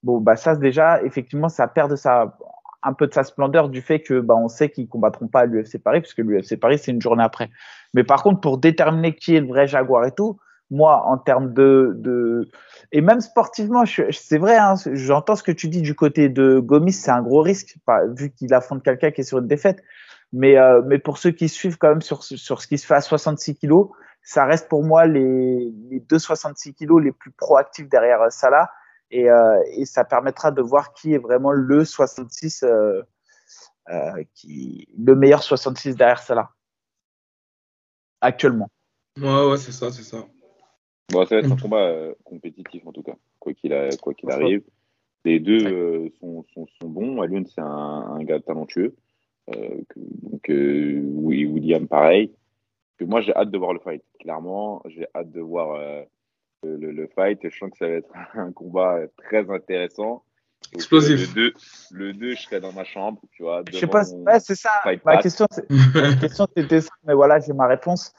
[0.04, 2.38] Bon, bah, ça, déjà, effectivement, ça perd de sa,
[2.84, 5.46] un peu de sa splendeur du fait que, bah, on sait qu'ils combattront pas à
[5.46, 7.50] l'UFC Paris, puisque l'UFC Paris, c'est une journée après.
[7.94, 10.40] Mais par contre, pour déterminer qui est le vrai Jaguar et tout,
[10.72, 12.48] moi, en termes de, de,
[12.92, 16.94] et même sportivement, c'est vrai, hein, j'entends ce que tu dis du côté de Gomis,
[16.94, 17.78] c'est un gros risque,
[18.16, 19.84] vu qu'il affronte quelqu'un qui est sur une défaite.
[20.32, 22.94] Mais, euh, mais pour ceux qui suivent quand même sur, sur ce qui se fait
[22.94, 23.90] à 66 kilos,
[24.22, 28.70] ça reste pour moi les, les deux 66 kilos les plus proactifs derrière euh, Salah.
[29.12, 33.02] Et, euh, et ça permettra de voir qui est vraiment le 66, euh,
[33.90, 36.52] euh, qui, le meilleur 66 derrière Salah.
[38.22, 38.70] Actuellement.
[39.18, 40.26] Ouais, ouais, c'est ça, c'est ça.
[41.12, 43.72] Bon, ça va être un combat euh, compétitif en tout cas, quoi qu'il
[44.18, 44.64] qu'il arrive.
[45.26, 47.22] Les deux euh, sont, sont, sont, bons.
[47.22, 48.96] Alun, c'est un, un, gars talentueux.
[49.50, 52.32] Euh, que, donc, euh, oui, William, pareil.
[52.98, 54.04] Que moi, j'ai hâte de voir le fight.
[54.20, 56.04] Clairement, j'ai hâte de voir euh,
[56.64, 57.40] le, le, fight.
[57.44, 60.24] Je sens que ça va être un combat très intéressant.
[60.74, 61.34] Explosif.
[61.36, 61.54] Le 2,
[61.92, 63.64] le 2, je serai dans ma chambre, tu vois.
[63.72, 64.70] Je sais pas, ouais, c'est ça.
[65.06, 68.14] Ma question, c'était ça, mais voilà, j'ai ma réponse.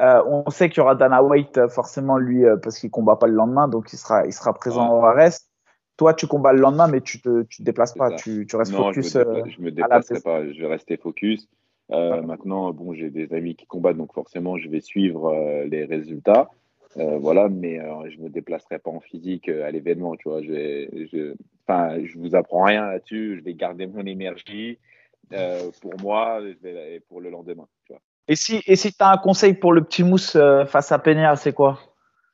[0.00, 3.14] Euh, on sait qu'il y aura Dana White, euh, forcément, lui, euh, parce qu'il combat
[3.14, 5.50] pas le lendemain, donc il sera, il sera présent au RS.
[5.96, 8.74] Toi, tu combats le lendemain, mais tu te, tu te déplaces pas, tu, tu, restes
[8.74, 9.12] focus.
[9.12, 11.48] Je me, je me déplacerai pas, je vais rester focus.
[11.92, 15.84] Euh, maintenant, bon, j'ai des amis qui combattent, donc forcément, je vais suivre euh, les
[15.84, 16.50] résultats.
[16.96, 20.42] Euh, voilà, mais je me déplacerai pas en physique à l'événement, tu vois.
[20.42, 21.34] Je, je,
[21.66, 23.38] enfin, je vous apprends rien là-dessus.
[23.38, 24.78] Je vais garder mon énergie
[25.80, 28.00] pour moi et pour le lendemain, tu vois.
[28.26, 30.98] Et si, et si tu as un conseil pour le petit mousse euh, face à
[30.98, 31.78] Peña, c'est quoi?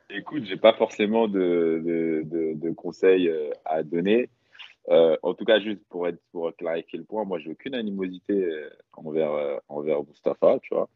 [0.09, 4.29] Écoute, j'ai pas forcément de, de, de, de conseils euh, à donner.
[4.89, 8.33] Euh, en tout cas, juste pour, être, pour clarifier le point, moi, j'ai aucune animosité
[8.33, 10.89] euh, envers, euh, envers Mustafa, tu vois.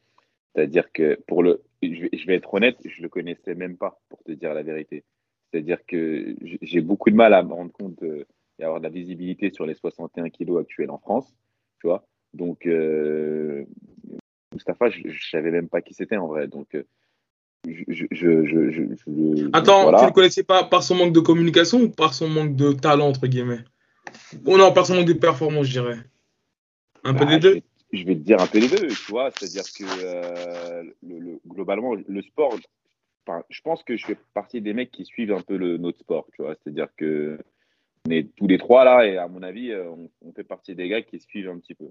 [0.55, 3.99] C'est-à-dire que pour le, je vais, je vais, être honnête, je le connaissais même pas,
[4.09, 5.03] pour te dire la vérité.
[5.51, 9.51] C'est-à-dire que j'ai beaucoup de mal à me rendre compte et avoir de la visibilité
[9.51, 11.31] sur les 61 kilos actuels en France,
[11.79, 12.05] tu vois.
[12.33, 13.65] Donc, euh,
[14.53, 16.47] Mustapha, je, ne savais même pas qui c'était en vrai.
[16.47, 16.83] Donc, euh,
[17.67, 21.89] je, je, je Attends, tu ne le connaissais pas par son manque de communication ou
[21.89, 23.63] par son manque de talent, entre guillemets?
[24.45, 25.97] Non, pas seulement des performances, je dirais.
[27.03, 27.61] Un peu bah, des deux
[27.93, 29.29] je vais, te dire un peu des deux, tu vois.
[29.31, 32.57] C'est-à-dire que euh, le, globalement, le sport,
[33.49, 36.27] je pense que je fais partie des mecs qui suivent un peu le, notre sport,
[36.33, 36.55] tu vois.
[36.55, 37.37] C'est-à-dire que
[38.05, 39.89] on est tous les trois là, et à mon avis, euh,
[40.21, 41.89] on, fait partie des gars qui suivent un petit peu.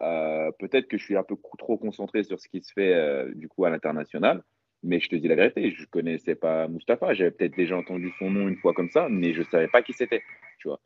[0.00, 3.30] Euh, peut-être que je suis un peu trop concentré sur ce qui se fait euh,
[3.34, 4.42] du coup à l'international,
[4.82, 7.12] mais je te dis la vérité, je connaissais pas Mustapha.
[7.12, 9.92] J'avais peut-être déjà entendu son nom une fois comme ça, mais je savais pas qui
[9.92, 10.22] c'était,
[10.58, 10.80] tu vois.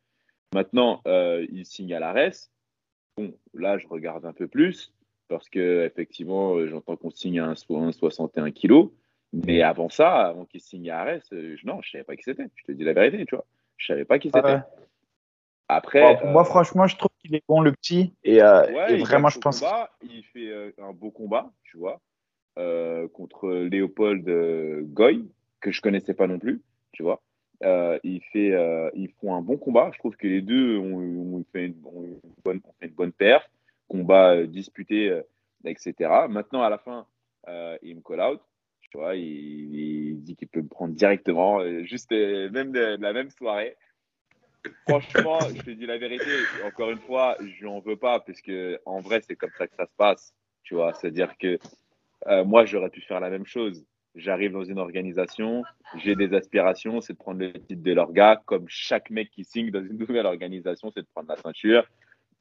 [0.55, 2.51] Maintenant, il signe à l'ARES.
[3.16, 4.92] Bon, là, je regarde un peu plus
[5.28, 8.90] parce que effectivement, j'entends qu'on signe à un, 61 kg.
[9.32, 11.30] Mais avant ça, avant qu'il signe à Arès,
[11.64, 12.46] non, je savais pas qui c'était.
[12.55, 13.44] Je te dis la vérité, tu vois.
[13.76, 14.61] Je savais pas qui c'était.
[15.68, 18.62] Après, moi, euh, franchement, je trouve qu'il est bon le petit et, euh,
[19.01, 19.62] vraiment, je pense.
[20.03, 22.01] il fait euh, un beau combat, tu vois,
[23.12, 24.24] contre Léopold
[24.94, 25.28] Goy
[25.61, 27.20] que je connaissais pas non plus, tu vois.
[27.62, 29.90] Il fait, ils font un bon combat.
[29.92, 32.61] Je trouve que les deux ont, fait, une, bonne,
[32.98, 33.48] ont perf,
[33.88, 35.20] combat disputé,
[35.64, 35.94] etc.
[36.28, 37.06] Maintenant, à la fin,
[37.82, 38.40] il me call out.
[38.90, 43.12] Tu vois, il, dit qu'il peut me prendre directement, euh, juste euh, même de, la
[43.12, 43.76] même soirée.
[44.88, 46.24] Franchement, je te dis la vérité,
[46.64, 49.74] encore une fois, je n'en veux pas parce que en vrai, c'est comme ça que
[49.76, 50.34] ça se passe.
[50.62, 51.59] Tu vois, c'est-à-dire que
[52.26, 53.84] euh, moi, j'aurais pu faire la même chose.
[54.19, 55.62] J'arrive dans une organisation,
[55.97, 59.45] j'ai des aspirations, c'est de prendre le titre de leur gars, comme chaque mec qui
[59.45, 61.85] signe dans une nouvelle organisation, c'est de prendre la ceinture.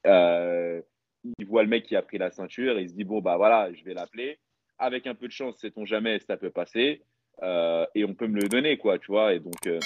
[0.05, 3.71] il voit le mec qui a pris la ceinture, il se dit bon bah voilà,
[3.73, 4.39] je vais l'appeler
[4.79, 7.01] avec un peu de chance, sait-on jamais, ça peut passer.
[7.43, 9.33] Euh, et on peut me le donner, quoi, tu vois.
[9.33, 9.79] Et donc, euh,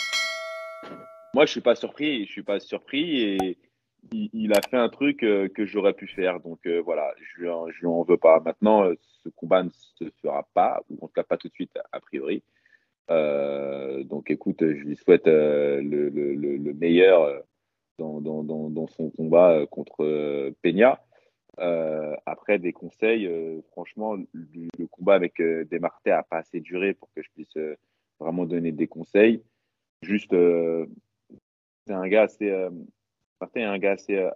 [1.33, 3.21] moi, je suis pas surpris, je suis pas surpris.
[3.21, 3.57] Et
[4.11, 6.39] il, a fait un truc euh, que j'aurais pu faire.
[6.39, 8.39] Donc, voilà, je lui en veux pas.
[8.39, 8.89] Maintenant,
[9.23, 11.99] ce combat ne se fera pas, ou en tout cas pas tout de suite, a
[11.99, 12.43] priori.
[13.09, 17.43] donc, écoute, je lui souhaite le, le, le, meilleur
[17.99, 20.99] dans, son combat contre Peña.
[21.59, 25.65] Euh, après, des conseils, euh, franchement, le, combat avec euh,
[26.05, 27.57] n'a pas assez duré pour que je puisse
[28.19, 29.43] vraiment donner des conseils.
[30.01, 32.51] Juste, c'est un gars assez.
[33.41, 34.29] Martin est un gars assez.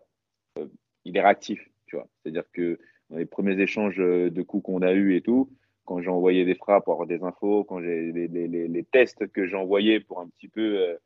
[1.06, 2.08] il est réactif, tu vois.
[2.22, 2.80] C'est-à-dire que
[3.10, 5.49] dans les premiers échanges de coups qu'on a eu et tout,
[5.86, 9.56] quand j'ai envoyé des frappes pour avoir des infos, quand j'ai les, tests que j'ai
[9.56, 10.97] envoyés pour un petit peu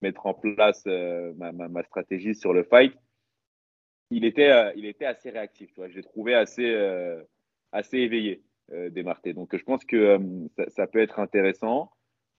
[0.00, 2.96] mettre en place ma, stratégie sur le fight,
[4.12, 5.70] il était, euh, il était assez réactif.
[5.76, 7.22] Je l'ai trouvé assez, euh,
[7.72, 8.42] assez éveillé,
[8.72, 9.32] euh, Desmarté.
[9.32, 10.18] Donc, je pense que
[10.68, 11.90] ça, peut être intéressant.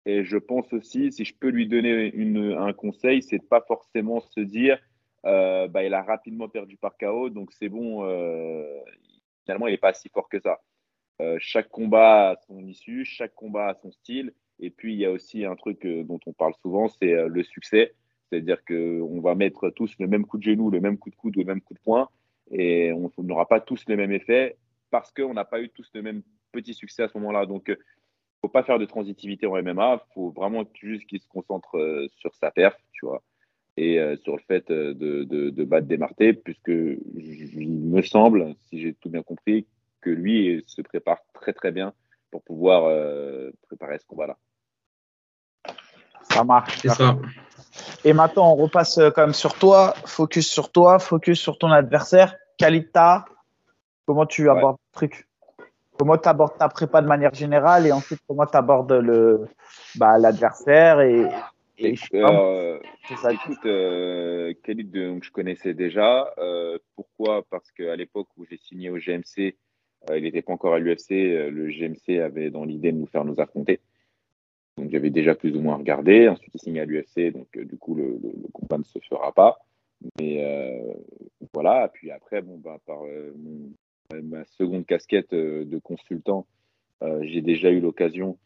[0.05, 2.13] Et je pense aussi, si je peux lui donner
[2.57, 4.77] un conseil, c'est de pas forcément se dire,
[5.23, 8.01] bah, il a rapidement perdu par KO, donc c'est bon.
[9.43, 10.59] finalement, il n'est pas si fort que ça.
[11.39, 14.33] chaque combat a son issue, chaque combat a son style.
[14.59, 17.93] Et puis, il y a aussi un truc dont on parle souvent, c'est le succès.
[18.29, 21.35] C'est-à-dire qu'on va mettre tous le même coup de genou, le même coup de coude,
[21.35, 22.09] le même coup de poing,
[22.51, 24.57] et on n'aura pas tous le même effet
[24.89, 26.21] parce qu'on n'a pas eu tous le même
[26.51, 27.45] petit succès à ce moment-là.
[27.45, 27.75] Donc,
[28.41, 32.07] faut pas faire de transitivité en MMA, il faut vraiment juste qu'il se concentre euh,
[32.17, 33.23] sur sa perf, tu vois,
[33.77, 38.81] et euh, sur le fait euh, de, de, battre Desmarté, puisque il me semble, si
[38.81, 39.65] j'ai tout bien compris,
[40.01, 41.93] que lui se prépare très très bien
[42.29, 42.83] pour pouvoir
[43.67, 44.37] préparer ce combat-là.
[46.29, 46.79] Ça marche.
[46.81, 47.17] C'est ça.
[48.03, 51.71] Et maintenant, on repasse euh, quand même sur toi, focus sur toi, focus sur ton
[51.71, 52.35] adversaire.
[52.57, 53.25] Kalita,
[54.05, 55.27] comment tu abordes le truc?
[55.97, 59.47] Comment tu abordes ta prépa de manière générale et ensuite comment tu abordes le,
[59.95, 61.27] bah, l'adversaire et,
[61.77, 62.79] et euh,
[63.31, 66.33] écoute, euh, Khalid, donc, je connaissais déjà.
[66.37, 67.43] Euh, pourquoi?
[67.49, 69.55] Parce qu'à l'époque où j'ai signé au GMC,
[70.13, 71.09] il n'était pas encore à l'UFC.
[71.09, 73.79] le GMC avait dans l'idée de nous faire nous affronter.
[74.77, 76.27] Donc j'avais déjà plus ou moins regardé.
[76.27, 78.19] Ensuite, il signe à l'UFC, donc euh, du coup, le,
[78.53, 79.59] combat ne se fera pas.
[80.19, 80.93] Mais euh,
[81.53, 81.89] voilà.
[81.93, 83.33] Puis après, bon, bah, par euh,
[84.23, 86.45] ma seconde casquette de consultant,
[87.21, 88.37] j'ai déjà eu l'occasion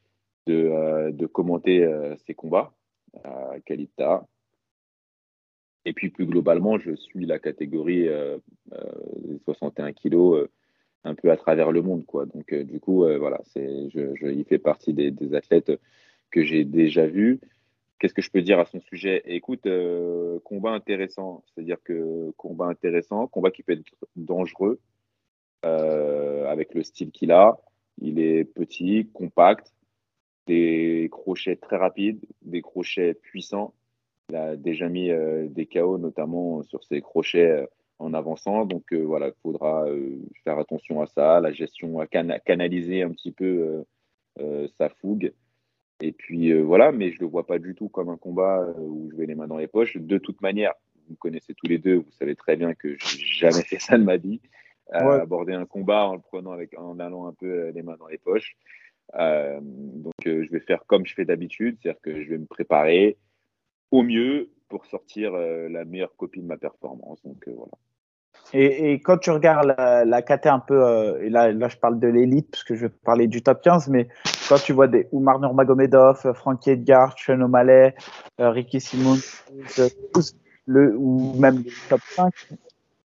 [0.48, 1.88] de, de, commenter
[2.26, 2.74] ces combats
[3.24, 4.26] à Kalita.
[5.86, 8.08] Et puis plus globalement, je suis la catégorie
[9.46, 10.48] 61 kilos
[11.06, 12.26] un peu à travers le monde, quoi.
[12.26, 15.72] Donc du coup, voilà, c'est, je, il fait partie des, des athlètes
[16.32, 17.40] que j'ai déjà vu.
[18.00, 19.24] Qu'est-ce que je peux dire à son sujet?
[19.26, 23.84] Écoute, euh, combat intéressant, c'est-à-dire que combat intéressant, combat qui peut être
[24.16, 24.80] dangereux
[25.66, 27.58] euh, avec le style qu'il a.
[28.00, 29.74] Il est petit, compact,
[30.48, 33.74] des crochets très rapides, des crochets puissants.
[34.30, 37.68] Il a déjà mis euh, des KO, notamment sur ses crochets
[38.00, 38.66] en avançant.
[38.66, 39.86] Donc voilà, il faudra
[40.44, 43.84] faire attention à ça, la gestion, à canaliser un petit peu
[44.78, 45.32] sa fougue.
[46.00, 48.74] Et puis euh, voilà, mais je le vois pas du tout comme un combat euh,
[48.78, 49.98] où je vais les mains dans les poches.
[49.98, 50.74] De toute manière,
[51.08, 53.98] vous me connaissez tous les deux, vous savez très bien que j'ai jamais fait ça
[53.98, 54.40] de ma vie.
[54.92, 58.18] Aborder un combat en le prenant avec, en allant un peu les mains dans les
[58.18, 58.56] poches.
[59.14, 63.18] Donc, je vais faire comme je fais d'habitude, c'est-à-dire que je vais me préparer
[63.92, 67.22] au mieux pour sortir la meilleure copie de ma performance.
[67.24, 67.72] Donc, voilà.
[68.54, 71.76] Et, et, quand tu regardes la, la KT un peu, euh, et là, là je
[71.76, 74.08] parle de l'élite parce que je vais parler du top 15, mais
[74.48, 77.94] quand tu vois des Oumar Nurmagomedov, Frankie Edgar, Sean O'Malley,
[78.40, 79.18] euh, Ricky Simon,
[80.66, 82.34] le, ou même le top 5,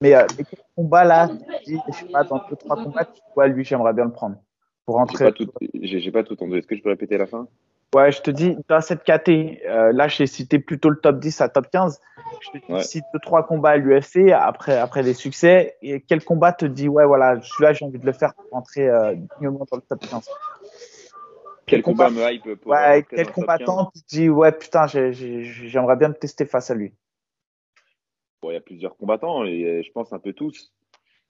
[0.01, 0.45] mais euh, les
[0.77, 1.29] combats là,
[1.67, 4.37] je sais pas, dans deux trois combats, tu vois, lui, j'aimerais bien le prendre
[4.85, 5.33] pour rentrer.
[5.75, 6.59] J'ai pas tout entendu.
[6.59, 7.49] Est-ce que je peux répéter la fin?
[7.95, 9.29] Ouais, je te dis, dans cette KT,
[9.67, 12.01] euh, là, j'ai cité plutôt le top 10 à top 15.
[12.41, 15.77] Je te cite trois combats à l'UFC après, après des succès.
[15.81, 18.89] Et quel combat te dit, ouais, voilà, celui-là, j'ai envie de le faire pour rentrer
[18.89, 20.29] euh, dignement dans le top 15
[21.67, 26.15] Quel, combat, me hype pour Ouais, quel combattant te dit, ouais, putain, j'aimerais bien me
[26.15, 26.93] tester face à lui
[28.43, 30.75] Bon, il y a plusieurs combattants et je pense un peu tous.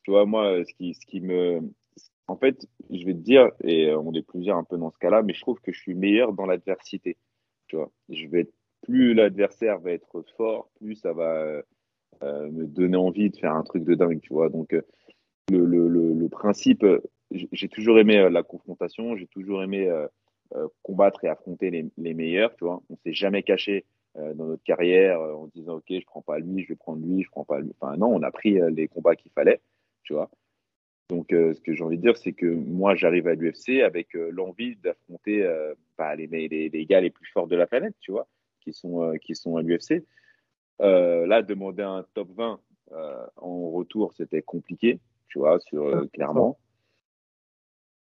[0.03, 1.61] Tu vois, moi, ce qui, ce qui me,
[2.27, 5.23] en fait, je vais te dire, et on est plusieurs un peu dans ce cas-là,
[5.23, 7.17] mais je trouve que je suis meilleur dans l'adversité.
[7.67, 8.49] Tu vois, je vais
[8.83, 11.63] plus l'adversaire va être fort, plus ça va
[12.23, 14.49] euh, me donner envie de faire un truc de dingue, tu vois.
[14.49, 14.83] Donc, euh,
[15.51, 16.87] le, principe,
[17.31, 19.91] j'ai toujours aimé euh, la confrontation, j'ai toujours aimé
[20.83, 22.81] combattre et affronter les, les, meilleurs, tu vois.
[22.89, 26.69] On s'est jamais caché dans notre carrière en disant, OK, je prends pas lui, je
[26.69, 27.73] vais prendre lui, je prends pas lui.
[27.81, 29.61] Enfin, non, on a pris les combats qu'il fallait,
[30.05, 30.31] tu vois.
[31.11, 34.17] Donc, euh, ce que j'ai envie de dire, c'est que moi, j'arrive à l'UFC avec
[34.17, 37.95] euh, l'envie d'affronter euh, bah, les, les, les, gars les plus forts de la planète,
[38.01, 38.27] tu vois,
[38.61, 40.03] qui sont, qui sont à l'UFC.
[40.81, 42.61] là, demander un top 20
[43.37, 44.99] en retour, c'était compliqué,
[45.29, 46.59] tu vois, sur, clairement.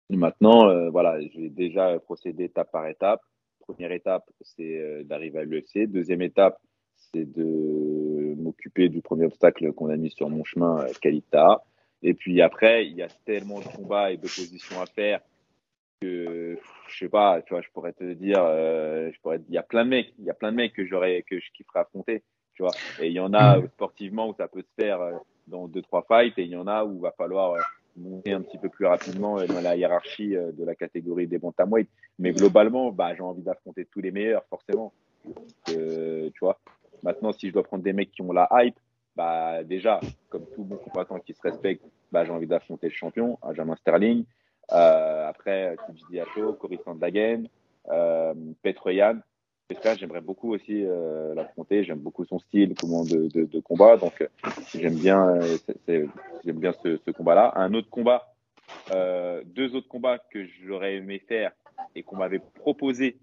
[0.09, 3.21] Maintenant, voilà, j'ai déjà procédé étape par étape.
[3.59, 5.87] Première étape, c'est d'arriver à l'UFC.
[5.87, 6.59] Deuxième étape,
[6.95, 11.63] c'est de m'occuper du premier obstacle qu'on a mis sur mon chemin, Kalita.
[12.03, 15.19] Et puis après, il y a tellement de combats et d'oppositions à faire
[16.01, 16.57] que
[16.89, 19.63] je sais pas, tu vois, je pourrais te dire, euh, je pourrais, il y a
[19.63, 22.23] plein de mecs, il y a plein de mecs que j'aurais, que je kifferais affronter,
[22.53, 22.71] tu vois.
[23.01, 23.67] Et il y en a mm.
[23.69, 25.13] sportivement où ça peut se faire euh,
[25.47, 27.59] dans deux trois fights, et il y en a où il va falloir euh,
[27.95, 31.89] monter un petit peu plus rapidement dans la hiérarchie de la catégorie des bantamweight.
[32.19, 34.93] Mais globalement, bah, j'ai envie d'affronter tous les meilleurs, forcément.
[35.65, 36.59] tu vois.
[37.01, 38.77] Maintenant, si je dois prendre des mecs qui ont la hype,
[39.18, 39.99] bah, déjà,
[40.30, 44.26] comme tout bon combattant qui se respecte, bah, j'ai envie d'affronter le champion, Benjamin Sterling.
[44.72, 47.45] Euh, après, Tiji Diacho, Cory Sandhagen,
[47.89, 49.18] euh, Petr Yan.
[49.97, 51.84] j'aimerais beaucoup aussi euh, l'affronter.
[51.84, 53.97] J'aime beaucoup son style comment de, de, de combat.
[53.97, 54.28] Donc, euh,
[54.76, 55.57] j'aime bien, euh,
[56.45, 57.53] j'aime bien ce, ce combat-là.
[57.55, 58.36] Un autre combat,
[58.93, 61.51] euh, deux autres combats que j'aurais aimé faire
[61.95, 63.18] et qu'on m'avait proposé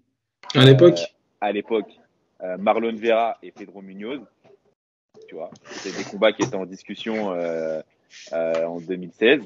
[0.55, 0.99] à l'époque.
[1.39, 1.91] à l'époque,
[2.59, 4.21] Marlon Vera et Pedro Munoz
[5.27, 5.49] tu vois.
[5.71, 7.81] C'était des combats qui étaient en discussion euh,
[8.33, 9.41] euh, en 2016,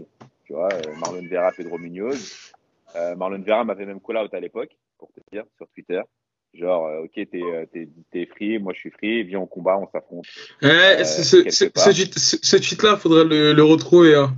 [0.45, 0.69] tu vois.
[0.73, 2.51] Euh, Marlon Vera, Pedro Munoz.
[2.95, 6.01] Euh, Marlon Vera m'avait même call out à l'époque, pour te dire, sur Twitter.
[6.53, 7.41] Genre, euh, ok, t'es,
[7.71, 10.25] t'es, t'es free, moi je suis free, viens au combat, on s'affronte.
[10.63, 14.33] Eh, ce, ce, ce, ce, tweet-là, faudrait le, le retrouver hein,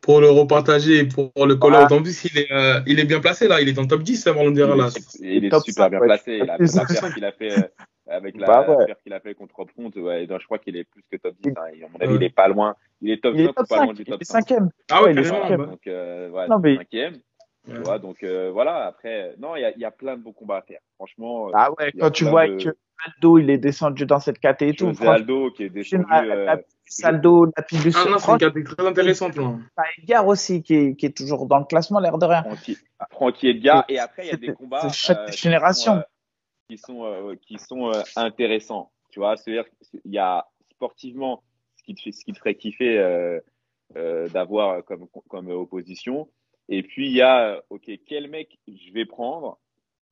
[0.00, 1.92] pour le repartager et pour le call out.
[1.92, 4.02] En plus, il est, euh, il est bien placé là, il est dans le top
[4.02, 4.88] 10, hein, Marlon Vera là.
[5.20, 6.40] Il est, super bien placé.
[6.42, 7.70] Il a l'affaire qu'il a fait
[8.08, 8.94] avec la bah ouais.
[9.02, 11.50] qu'il a fait contre Front, ouais, je crois qu'il est plus que top 10.
[11.50, 11.54] Hein.
[11.56, 12.74] À mon avis, il est pas loin.
[13.00, 14.50] Il est top 5 ou pas loin du top 5.
[14.50, 16.76] Il est 5 Ah ouais, il est 5 Donc, euh, voilà, non, mais...
[16.76, 17.20] 5
[17.64, 20.32] tu vois, donc euh, voilà, après, non, il y a, y a, plein de beaux
[20.32, 20.80] combats à faire.
[20.96, 21.48] Franchement.
[21.54, 22.56] Ah ouais, quand tu vois de...
[22.56, 22.70] que
[23.04, 24.92] Aldo, il est descendu dans cette caté et tout.
[24.94, 26.04] C'est Aldo qui est descendu.
[26.12, 26.56] Euh,
[27.04, 27.92] Aldo, Lapillus.
[27.94, 29.36] Ah non, c'est une caté très intéressante.
[29.36, 29.58] Là.
[29.98, 32.42] Edgar aussi, qui est, qui est toujours dans le classement, l'air de rien.
[32.42, 32.78] Francky,
[33.10, 34.80] Francky Edgar, et après, il y a des combats.
[34.82, 36.02] C'est chaque euh, génération
[36.68, 38.90] qui sont, euh, qui sont euh, intéressants.
[39.10, 41.42] Tu vois, c'est-à-dire qu'il y a sportivement
[41.76, 42.98] ce qui te, ce qui te ferait kiffer
[43.96, 46.28] euh, d'avoir comme, comme opposition.
[46.68, 49.58] Et puis, il y a, OK, quel mec je vais prendre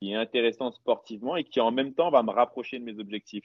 [0.01, 3.45] qui est intéressant sportivement et qui en même temps va me rapprocher de mes objectifs.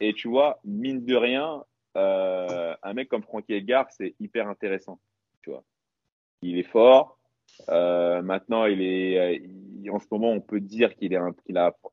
[0.00, 4.98] Et tu vois, mine de rien, un mec comme Frankie Edgar, c'est hyper intéressant.
[5.42, 5.62] Tu vois,
[6.42, 7.18] il est fort.
[7.68, 9.42] Maintenant, il est,
[9.90, 11.24] en ce moment, on peut dire qu'il a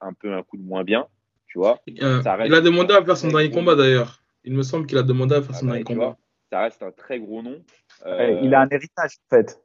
[0.01, 1.07] un peu un coup de moins bien,
[1.47, 1.79] tu vois.
[2.01, 4.23] Euh, il a demandé à faire son dernier combat d'ailleurs.
[4.43, 6.17] Il me semble qu'il a demandé à faire son ah, dernier combat.
[6.51, 7.61] ça reste un très gros nom.
[8.05, 9.61] Euh, il a un héritage en fait.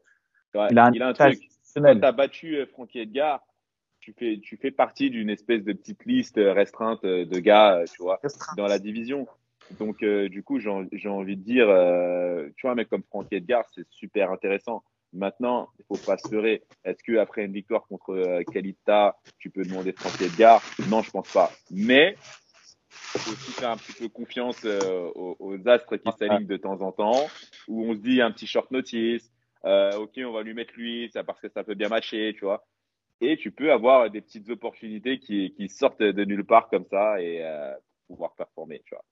[0.70, 1.48] il a un, truc.
[1.74, 3.40] Quand tu as battu euh, Frankie Edgar,
[4.00, 8.20] tu fais, tu fais partie d'une espèce de petite liste restreinte de gars, tu vois,
[8.56, 9.26] dans la division.
[9.78, 11.66] Donc, du coup, j'ai envie de dire,
[12.54, 14.82] tu vois, un mec comme Frankie Edgar, c'est super intéressant.
[15.14, 16.62] Maintenant, il faut pas se leurrer.
[16.84, 20.60] Est-ce que après une victoire contre euh, Kalita, tu peux demander Franck Edgar?
[20.88, 21.52] Non, je pense pas.
[21.70, 22.16] Mais
[22.90, 26.90] faut aussi faire un petit peu confiance aux, aux, astres qui s'alignent de temps en
[26.90, 27.28] temps,
[27.68, 29.30] où on se dit un petit short notice,
[29.64, 32.66] ok, on va lui mettre lui, ça parce que ça peut bien matcher, tu vois.
[33.20, 37.20] Et tu peux avoir des petites opportunités qui, qui sortent de nulle part comme ça
[37.20, 37.44] et
[38.08, 39.04] pouvoir performer, tu vois.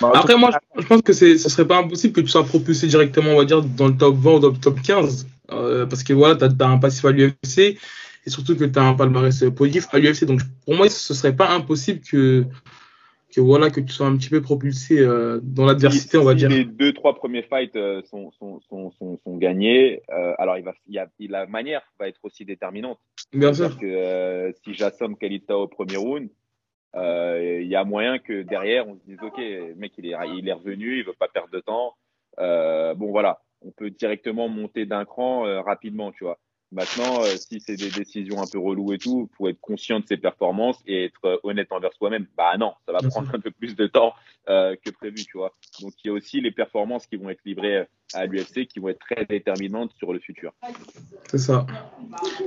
[0.00, 3.30] Bah, Après, moi, je, pense que ce serait pas impossible que tu sois propulsé directement,
[3.30, 5.26] on va dire, dans le top 20 ou dans le top 15.
[5.50, 7.58] Euh, parce que voilà, tu as, un passif à l'UFC
[8.24, 10.24] et surtout que tu as un palmarès positif à l'UFC.
[10.24, 12.44] Donc, pour moi, ce serait pas impossible que,
[13.34, 16.48] que, voilà, que tu sois un petit peu propulsé euh, dans l'adversité, on va dire.
[16.48, 18.92] Les deux, trois premiers fights euh, sont, sont, sont,
[19.24, 20.02] sont, gagnés,
[20.38, 22.98] alors il va, il y a, la manière va être aussi déterminante.
[23.32, 23.68] Bien sûr.
[23.68, 26.28] Parce que si j'assomme Kalita au premier round,
[26.94, 30.14] euh, il y a moyen que derrière, on se dise, OK, le mec, il est,
[30.36, 31.94] il est revenu, il veut pas perdre de temps.
[32.38, 36.38] Euh, bon, voilà, on peut directement monter d'un cran euh, rapidement, tu vois.
[36.72, 40.06] Maintenant, euh, si c'est des décisions un peu reloues et tout, faut être conscient de
[40.06, 42.26] ses performances et être euh, honnête envers soi-même.
[42.34, 44.14] Bah non, ça va prendre un peu plus de temps
[44.48, 45.52] euh, que prévu, tu vois.
[45.82, 48.88] Donc il y a aussi les performances qui vont être livrées à l'UFC qui vont
[48.88, 50.54] être très déterminantes sur le futur.
[51.30, 51.66] C'est ça.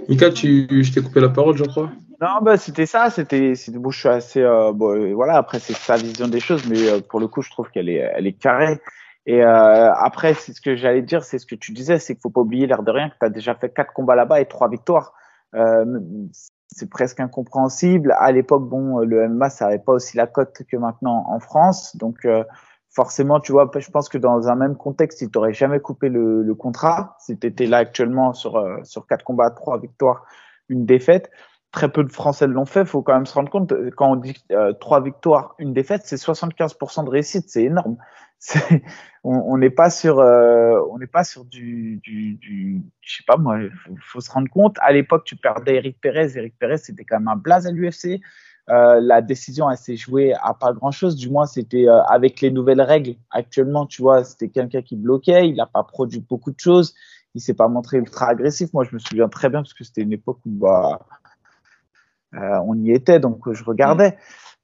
[0.09, 1.91] Mika, tu, je t'ai coupé la parole, je crois.
[2.19, 3.11] Non, bah c'était ça.
[3.11, 5.37] C'était, bon, je suis assez, euh, bon, voilà.
[5.37, 8.25] Après, c'est sa vision des choses, mais pour le coup, je trouve qu'elle est, elle
[8.25, 8.79] est carrée.
[9.25, 12.21] Et euh, après, c'est ce que j'allais dire, c'est ce que tu disais, c'est qu'il
[12.21, 14.45] faut pas oublier l'air de rien que tu as déjà fait quatre combats là-bas et
[14.45, 15.13] trois victoires.
[15.55, 15.99] Euh,
[16.67, 18.13] c'est presque incompréhensible.
[18.19, 21.95] À l'époque, bon, le MMA, ça n'avait pas aussi la cote que maintenant en France.
[21.95, 22.43] Donc, euh,
[22.89, 26.43] forcément, tu vois, je pense que dans un même contexte, il t'aurait jamais coupé le,
[26.43, 27.17] le contrat.
[27.19, 30.25] Si tu étais là actuellement sur, euh, sur quatre combats, trois victoires,
[30.69, 31.29] une défaite.
[31.75, 32.81] Très peu de Français l'ont fait.
[32.81, 36.03] Il faut quand même se rendre compte, quand on dit euh, trois victoires, une défaite,
[36.05, 37.49] c'est 75% de réussite.
[37.49, 37.97] C'est énorme.
[39.25, 43.35] on n'est pas sur, euh, on n'est pas sur du, du, du, je sais pas
[43.35, 44.77] moi, faut, faut se rendre compte.
[44.79, 46.37] À l'époque, tu perdais Eric Perez.
[46.37, 48.21] Eric Perez, c'était quand même un blaze à l'UFC.
[48.69, 51.17] Euh, la décision, elle s'est jouée à pas grand chose.
[51.17, 53.15] Du moins, c'était avec les nouvelles règles.
[53.31, 55.49] Actuellement, tu vois, c'était quelqu'un qui bloquait.
[55.49, 56.95] Il n'a pas produit beaucoup de choses.
[57.33, 58.71] Il s'est pas montré ultra agressif.
[58.71, 61.05] Moi, je me souviens très bien parce que c'était une époque où bah,
[62.35, 64.17] euh, on y était, donc je regardais.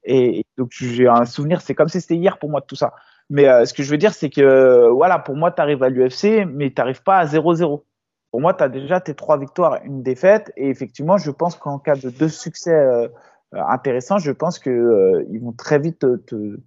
[0.04, 1.60] Et, et donc, j'ai un souvenir.
[1.60, 2.94] C'est comme si c'était hier pour moi de tout ça.
[3.30, 5.88] Mais euh, ce que je veux dire, c'est que voilà, pour moi, tu arrives à
[5.88, 7.82] l'UFC, mais tu n'arrives pas à 0-0.
[8.30, 10.52] Pour moi, tu as déjà tes trois victoires, une défaite.
[10.56, 13.08] Et effectivement, je pense qu'en cas de deux succès euh,
[13.52, 16.58] intéressants, je pense qu'ils euh, vont très vite te, te,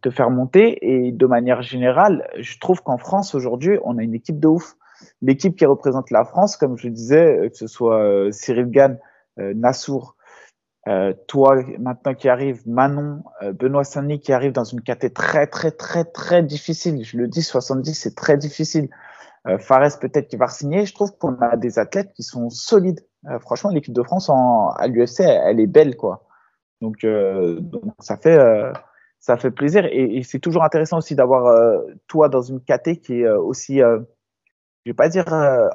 [0.00, 0.78] te, faire monter.
[0.82, 4.76] Et de manière générale, je trouve qu'en France, aujourd'hui, on a une équipe de ouf.
[5.22, 8.98] L'équipe qui représente la France, comme je le disais, que ce soit Cyril Gann,
[9.36, 10.16] Nassour,
[10.86, 15.46] euh, toi maintenant qui arrive, Manon, euh, Benoît Saint-Denis qui arrive dans une catégorie très
[15.46, 17.02] très très très difficile.
[17.04, 18.90] Je le dis, 70 c'est très difficile.
[19.46, 20.84] Euh, Fares peut-être qui va signer.
[20.84, 23.00] Je trouve qu'on a des athlètes qui sont solides.
[23.26, 26.24] Euh, franchement, l'équipe de France en, à l'UFC, elle, est belle quoi.
[26.82, 28.38] Donc, donc ça fait
[29.20, 33.22] ça fait plaisir et, et c'est toujours intéressant aussi d'avoir toi dans une caté qui
[33.22, 34.04] est aussi, je
[34.84, 35.24] vais pas dire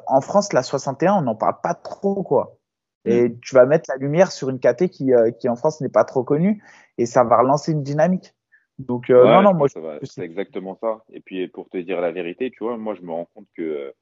[0.06, 2.59] en France la 61, on n'en parle pas trop quoi.
[3.04, 3.40] Et mm.
[3.40, 6.04] tu vas mettre la lumière sur une KT qui, euh, qui en France n'est pas
[6.04, 6.62] trop connue
[6.98, 8.34] et ça va relancer une dynamique.
[8.78, 9.68] Donc, euh, non, non, moi,
[10.02, 11.04] c'est exactement ça.
[11.12, 13.62] Et puis, pour te dire la vérité, tu vois, moi, je me rends compte que
[13.62, 13.92] euh,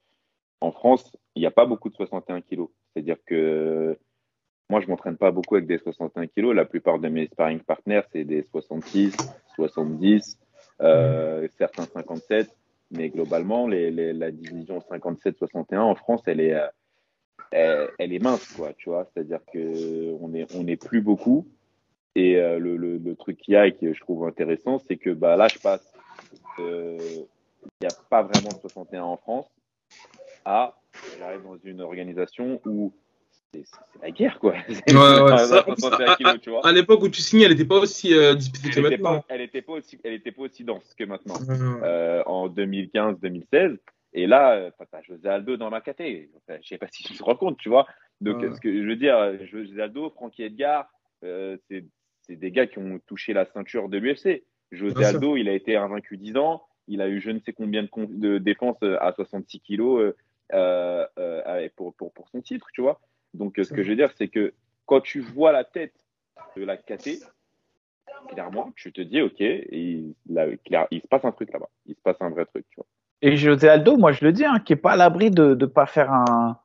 [0.61, 2.68] en France, il n'y a pas beaucoup de 61 kilos.
[2.92, 3.99] C'est-à-dire que
[4.70, 6.55] moi, je m'entraîne pas beaucoup avec des 61 kilos.
[6.55, 9.16] La plupart de mes sparring partners, c'est des 66,
[9.57, 10.38] 70,
[10.80, 11.49] euh, mm.
[11.59, 12.49] certains 57.
[12.92, 16.57] Mais globalement, les, les, la division 57-61 en France, elle est,
[17.51, 19.09] elle, est mince, quoi, tu vois.
[19.12, 21.47] C'est-à-dire que on est, on est plus beaucoup.
[22.14, 24.97] Et euh, le, le, le, truc qu'il y a et que je trouve intéressant, c'est
[24.97, 25.93] que bah, là, je passe.
[26.59, 29.47] Euh, il n'y a pas vraiment de 61 en France.
[30.44, 30.78] À,
[31.18, 32.93] j'arrive dans une organisation où
[33.52, 33.64] c'est
[34.02, 34.52] la guerre, quoi.
[34.52, 35.64] Ouais, ouais, ça,
[36.64, 39.24] à, l'époque où tu signais, elle n'était pas aussi euh, disputée que maintenant.
[39.28, 41.39] elle n'était pas, aussi, elle était pas aussi dense que maintenant.
[41.48, 43.78] Euh, en 2015-2016,
[44.12, 46.30] et là, euh, tu as José Aldo dans ma caté.
[46.36, 47.86] Enfin, je sais pas si tu te rends compte, tu vois.
[48.20, 50.90] Donc, ce que je veux dire, José Aldo, Frankie Edgar,
[51.24, 54.44] euh, c'est des gars qui ont touché la ceinture de l'UFC.
[54.72, 56.62] José Aldo, il a été invaincu 10 ans.
[56.89, 60.12] Il a eu je ne sais combien de, de défenses euh, à 66 kilos euh,
[61.18, 63.01] euh, euh, pour, pour, pour, son titre, tu vois.
[63.35, 64.55] Donc, ce que je veux dire, c'est que
[64.86, 65.94] quand tu vois la tête
[66.56, 67.20] de la KT,
[68.28, 71.68] clairement, tu te dis, OK, il, il se passe un truc là-bas.
[71.85, 72.86] Il se passe un vrai truc, tu vois.
[73.23, 75.66] Et José Aldo, moi je le dis, hein, qui est pas à l'abri de ne
[75.66, 76.59] pas faire un,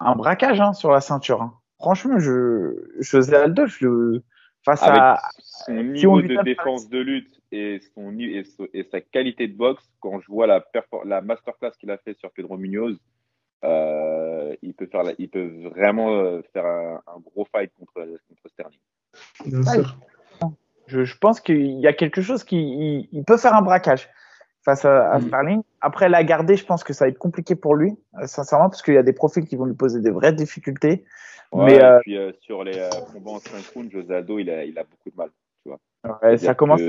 [0.00, 1.42] un braquage hein, sur la ceinture.
[1.42, 1.54] Hein.
[1.78, 4.20] Franchement, je, José Aldo, je,
[4.64, 9.46] face Avec à son niveau de défense de lutte et, son, et, et, sa qualité
[9.46, 10.64] de boxe, quand je vois la,
[11.04, 12.98] la masterclass qu'il a fait sur Pedro Munoz,
[13.64, 17.94] euh, il, peut faire il peut vraiment euh, faire un, un, gros fight contre,
[18.28, 18.80] contre Sterling.
[19.46, 19.96] Bien sûr.
[20.86, 24.08] Je, je pense qu'il y a quelque chose qui il, peut faire un braquage
[24.64, 25.22] face à, à, mm.
[25.22, 25.62] Sterling.
[25.80, 28.82] Après la garder, je pense que ça va être compliqué pour lui, euh, sincèrement, parce
[28.82, 31.04] qu'il y a des profils qui vont lui poser des vraies difficultés.
[31.54, 35.10] mais et puis sur les combats en synchrone, José Aldo, il a, il a beaucoup
[35.10, 35.30] de mal.
[35.62, 36.18] Tu vois.
[36.22, 36.80] Ouais, ça commence.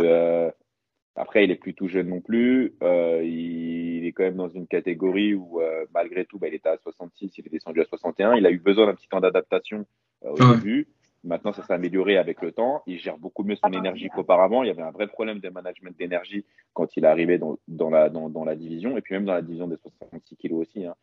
[1.18, 2.76] Après, il est plus tout jeune non plus.
[2.84, 6.69] Euh, il est quand même dans une catégorie où, euh, malgré tout, bah, il était
[6.69, 8.35] à 66, il est descendu à 61.
[8.35, 9.85] Il a eu besoin d'un petit temps d'adaptation
[10.26, 10.88] euh, au début.
[11.26, 12.84] Maintenant, ça s'est amélioré avec le temps.
[12.85, 14.61] Il gère beaucoup mieux son énergie qu'auparavant.
[14.61, 17.89] Il y avait un vrai problème de management d'énergie quand il est arrivé dans, dans,
[17.89, 20.85] la, dans, dans, la division, et puis même dans la division des 66 kilos aussi,
[20.85, 20.95] hein,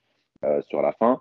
[0.44, 1.20] euh, sur la fin.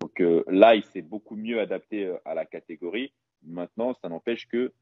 [0.00, 3.12] Donc euh, là, il s'est beaucoup mieux adapté euh, à la catégorie.
[3.44, 4.72] Maintenant, ça n'empêche que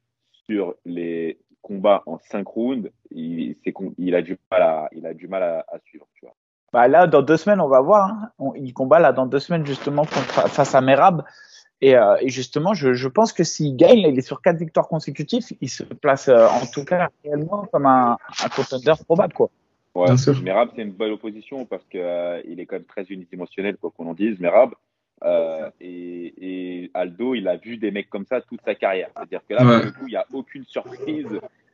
[0.47, 3.57] sur les combat en 5 rounds, il,
[3.97, 6.07] il, a du mal à, il a du mal à, suivre.
[6.15, 6.35] Tu vois.
[6.75, 8.11] Bah là, dans deux semaines, on va voir.
[8.39, 8.53] Hein.
[8.57, 11.25] il combat là dans deux semaines justement face à Merab.
[11.85, 14.89] Et, euh, et justement, je, je, pense que s'il gagne, il est sur quatre victoires
[14.89, 19.35] consécutives, il se place euh, en tout cas réellement comme un, un contender probable.
[19.35, 19.51] Quoi.
[19.95, 20.07] Ouais,
[20.43, 23.93] Merab, c'est une belle opposition parce qu'il euh, il est quand même très unidimensionnel, quoi
[23.95, 24.71] qu'on en dise, Merab.
[25.25, 29.11] Euh, et, et, Aldo, il a vu des mecs comme ça toute sa carrière.
[29.15, 31.29] C'est-à-dire que là, pour le coup, il n'y a aucune surprise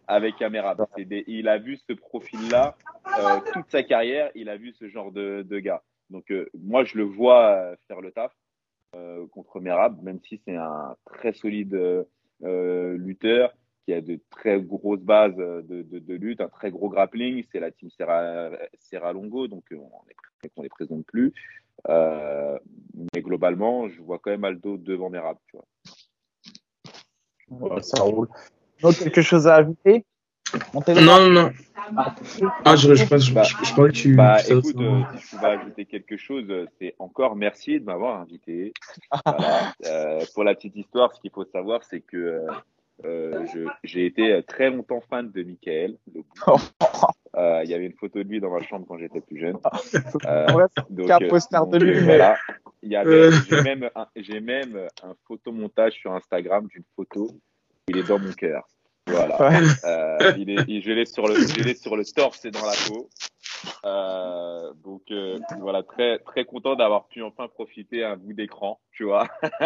[0.08, 0.86] avec Amerab.
[0.98, 2.76] il a vu ce profil-là
[3.06, 4.30] euh, toute sa carrière.
[4.34, 5.82] Il a vu ce genre de, de gars.
[6.10, 8.32] Donc, euh, moi, je le vois faire le taf
[9.30, 11.78] contre Merab, même si c'est un très solide
[12.40, 13.52] lutteur
[13.84, 17.44] qui a de très grosses bases de, de, de, lutte, un très gros grappling.
[17.52, 21.32] C'est la team Serra, Serra Longo, donc on ne les présente plus.
[21.88, 22.58] Euh,
[23.14, 25.36] mais globalement, je vois quand même Aldo devant Merab.
[25.48, 25.56] Tu
[27.48, 27.82] vois.
[27.82, 28.28] ça roule.
[28.82, 30.04] Donc, quelque chose à ajouter?
[31.01, 31.51] Non, non,
[32.64, 34.14] Ah, je, je, je, bah, je, que tu.
[34.14, 36.47] Bah, écoute, euh, si je pouvais ajouter quelque chose,
[36.78, 38.72] c'est encore merci de m'avoir invité.
[39.24, 39.72] Voilà.
[39.86, 42.47] Euh, pour la petite histoire, ce qu'il faut savoir, c'est que
[43.05, 43.47] euh,
[43.82, 45.97] j'ai été très longtemps fan de Michael.
[47.36, 49.56] Euh, il y avait une photo de lui dans ma chambre quand j'étais plus jeune.
[50.27, 52.01] Euh, donc, un poster de lui.
[52.01, 52.36] Voilà.
[52.82, 54.06] J'ai même, un,
[54.40, 57.31] même un photomontage sur Instagram d'une photo.
[57.89, 58.66] Il est dans mon cœur.
[59.10, 59.38] Voilà.
[59.84, 61.34] Euh, il est, je l'ai sur le,
[61.74, 63.08] sur le torse et dans la peau.
[63.84, 69.04] Euh, donc euh, voilà, très très content d'avoir pu enfin profiter un bout d'écran, tu
[69.04, 69.26] vois.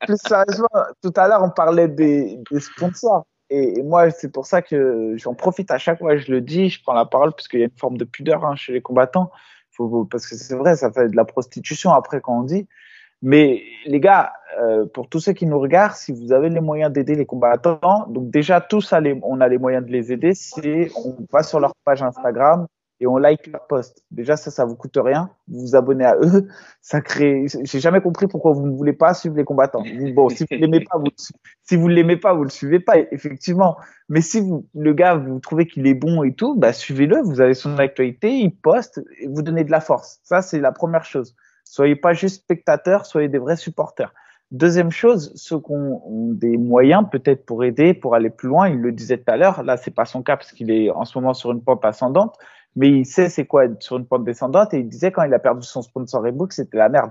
[0.00, 0.68] plus sérieusement,
[1.02, 3.24] tout à l'heure on parlait des, des sponsors.
[3.50, 6.82] Et, moi, c'est pour ça que j'en profite à chaque fois, je le dis, je
[6.82, 9.30] prends la parole, parce qu'il y a une forme de pudeur hein, chez les combattants.
[9.70, 12.66] Faut, parce que c'est vrai, ça fait de la prostitution après quand on dit.
[13.22, 16.92] Mais les gars, euh, pour tous ceux qui nous regardent, si vous avez les moyens
[16.92, 21.16] d'aider les combattants, donc déjà tous on a les moyens de les aider, c'est on
[21.32, 22.66] va sur leur page Instagram
[23.00, 24.02] et on like leur post.
[24.10, 25.30] Déjà ça, ça vous coûte rien.
[25.48, 26.48] Vous vous abonnez à eux,
[26.80, 27.46] ça crée.
[27.62, 29.82] J'ai jamais compris pourquoi vous ne voulez pas suivre les combattants.
[30.14, 31.10] Bon, si vous l'aimez pas, vous
[31.66, 33.76] si le suivez pas, effectivement.
[34.08, 37.20] Mais si vous, le gars, vous trouvez qu'il est bon et tout, bah suivez-le.
[37.22, 40.20] Vous avez son actualité, il poste et vous donnez de la force.
[40.22, 41.34] Ça, c'est la première chose.
[41.64, 44.14] Soyez pas juste spectateurs, soyez des vrais supporters.
[44.50, 46.00] Deuxième chose, ceux qui ont
[46.32, 49.62] des moyens peut-être pour aider, pour aller plus loin, il le disait tout à l'heure,
[49.62, 52.36] là c'est pas son cas parce qu'il est en ce moment sur une pente ascendante,
[52.76, 55.34] mais il sait c'est quoi être sur une pente descendante et il disait quand il
[55.34, 57.10] a perdu son sponsor ebook, c'était la merde.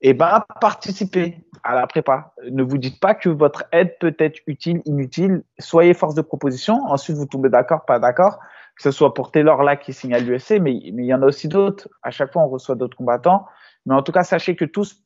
[0.00, 2.34] Eh ben participez à la prépa.
[2.50, 5.44] Ne vous dites pas que votre aide peut être utile, inutile.
[5.58, 6.74] Soyez force de proposition.
[6.84, 8.38] Ensuite, vous tombez d'accord, pas d'accord
[8.76, 11.26] que ce soit pour Taylor là qui signe à mais, mais il y en a
[11.26, 11.88] aussi d'autres.
[12.02, 13.46] À chaque fois, on reçoit d'autres combattants.
[13.86, 15.03] Mais en tout cas, sachez que tous,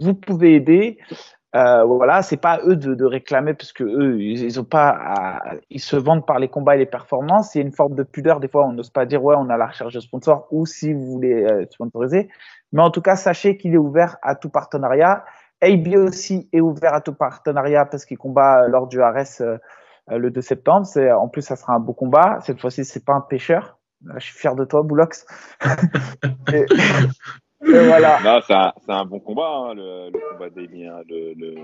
[0.00, 0.98] vous pouvez aider.
[1.56, 5.54] Euh, voilà, c'est pas eux de, de, réclamer parce que eux, ils, ont pas, à,
[5.70, 7.54] ils se vendent par les combats et les performances.
[7.54, 8.38] Il y a une forme de pudeur.
[8.38, 10.92] Des fois, on n'ose pas dire ouais, on a la recherche de sponsor ou si
[10.92, 12.28] vous voulez euh, sponsoriser.
[12.72, 15.24] Mais en tout cas, sachez qu'il est ouvert à tout partenariat.
[15.60, 19.56] AB aussi est ouvert à tout partenariat parce qu'il combat lors du RS euh,
[20.10, 20.86] euh, le 2 septembre.
[20.86, 22.38] C'est en plus ça sera un beau combat.
[22.42, 23.78] Cette fois-ci c'est pas un pêcheur.
[24.06, 25.26] Euh, je suis fier de toi, Boulox.
[26.52, 26.66] et,
[27.60, 28.20] voilà.
[28.22, 30.86] Non, c'est un, un, bon combat, hein, le, le, combat d'Amy.
[30.86, 31.54] Hein, le, le,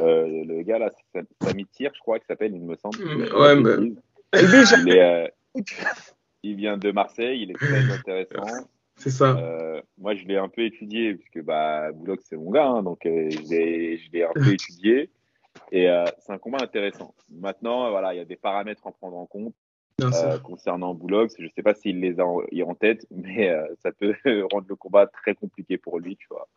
[0.00, 2.98] euh, le, gars là, c'est Samy Tire, je crois qu'il s'appelle, il me semble.
[3.34, 3.92] Ouais, mais...
[4.34, 5.28] il, est, euh,
[6.42, 8.68] il vient de Marseille, il est très intéressant.
[8.96, 9.36] C'est ça.
[9.36, 13.04] Euh, moi, je l'ai un peu étudié, puisque bah, Boulox, c'est mon gars, hein, donc
[13.04, 15.10] euh, je l'ai un peu étudié.
[15.72, 17.14] Et euh, c'est un combat intéressant.
[17.30, 19.54] Maintenant, voilà, il y a des paramètres à prendre en compte
[20.02, 21.28] euh, concernant Boulogne.
[21.38, 24.14] Je ne sais pas s'il les a en, tête, mais euh, ça peut
[24.52, 26.48] rendre le combat très compliqué pour lui, tu vois.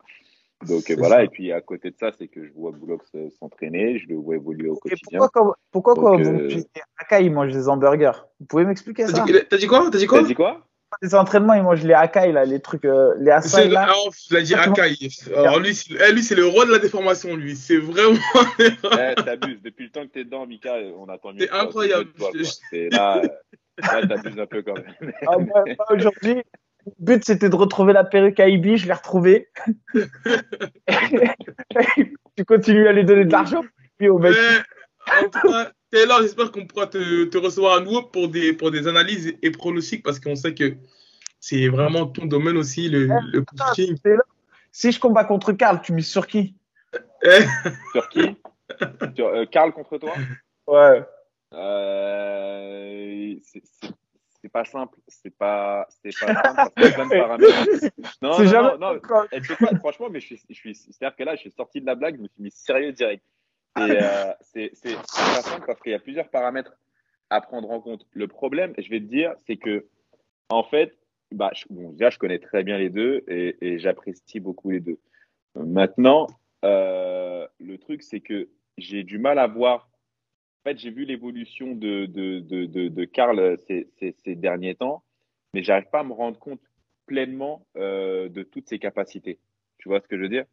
[0.68, 2.98] Donc voilà, et puis à côté de ça, c'est que je vois Boulogne
[3.38, 5.18] s'entraîner, je le vois évoluer au quotidien.
[5.18, 6.64] pourquoi, pourquoi quand vous
[6.98, 8.26] Akai, il mange des hamburgers?
[8.40, 9.24] Vous pouvez m'expliquer ça?
[9.48, 9.88] T'as dit quoi?
[9.90, 10.20] T'as dit quoi?
[10.20, 10.66] T'as dit quoi?
[11.02, 13.68] Les entraînements, il mange les Akai, là, les trucs, euh, les Akai.
[13.68, 13.86] Là.
[13.88, 13.94] Ah,
[14.28, 15.08] je l'ai dit Akai.
[15.34, 17.56] Alors, lui, eh, lui c'est le roi de la déformation, lui.
[17.56, 18.18] C'est vraiment.
[18.58, 19.62] eh, t'abuses.
[19.62, 21.40] Depuis le temps que t'es dedans, Mika, on attend mieux.
[21.40, 22.10] C'est incroyable.
[22.70, 23.22] C'est là,
[23.78, 24.84] là t'abuses un peu quand même.
[25.26, 28.76] Ah, bah, Aujourd'hui, le but, c'était de retrouver la perruque à Ibi.
[28.76, 29.48] Je l'ai retrouvée.
[32.36, 33.62] tu continues à lui donner de l'argent.
[33.98, 34.34] Puis au mec.
[35.90, 39.50] Taylor, j'espère qu'on pourra te, te, recevoir à nouveau pour des, pour des analyses et
[39.50, 40.76] pronostics parce qu'on sait que
[41.40, 43.96] c'est vraiment ton domaine aussi, le, eh, le coaching.
[44.70, 46.54] Si je combats contre Karl, tu mises sur qui?
[47.22, 47.40] Eh.
[47.92, 48.36] Sur qui?
[49.16, 50.14] Sur euh, Karl contre toi?
[50.66, 51.04] Ouais.
[51.52, 57.10] Euh, c'est pas simple, c'est pas, c'est pas simple parce qu'il y a plein de
[57.10, 57.52] paramètres.
[58.22, 58.78] Non, non, jamais...
[58.78, 59.78] non, non.
[59.78, 62.16] franchement, mais je suis, je suis, c'est-à-dire que là, je suis sorti de la blague,
[62.16, 63.24] je me suis mis sérieux direct.
[63.78, 66.76] Euh, c'est pas simple parce qu'il y a plusieurs paramètres
[67.30, 68.06] à prendre en compte.
[68.12, 69.86] Le problème, je vais te dire, c'est que,
[70.48, 70.96] en fait,
[71.30, 74.98] bah, je, bon, déjà, je connais très bien les deux et, j'apprécie beaucoup les deux.
[75.54, 76.26] Maintenant,
[76.64, 78.48] euh, le truc, c'est que
[78.78, 79.88] j'ai du mal à voir.
[80.60, 85.02] En fait, j'ai vu l'évolution de, de, de, de, Karl ces, derniers temps,
[85.54, 86.60] mais j'arrive pas à me rendre compte
[87.06, 89.38] pleinement euh, de toutes ses capacités.
[89.78, 90.44] Tu vois ce que je veux dire?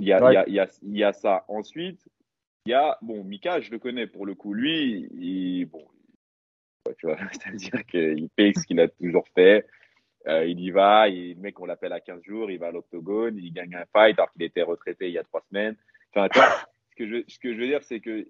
[0.00, 1.44] Il y, a, il, y a, il, y a, il y a ça.
[1.48, 2.08] Ensuite,
[2.66, 4.52] il y a, bon, Mika, je le connais pour le coup.
[4.52, 5.86] Lui, il, bon,
[6.98, 9.66] tu vois, c'est-à-dire qu'il fait ce qu'il a toujours fait.
[10.26, 12.72] Euh, il y va, il, le mec, on l'appelle à 15 jours, il va à
[12.72, 15.76] l'octogone, il gagne un fight alors qu'il était retraité il y a trois semaines.
[16.12, 16.28] Enfin,
[16.90, 18.26] ce, que je, ce que je veux dire, c'est que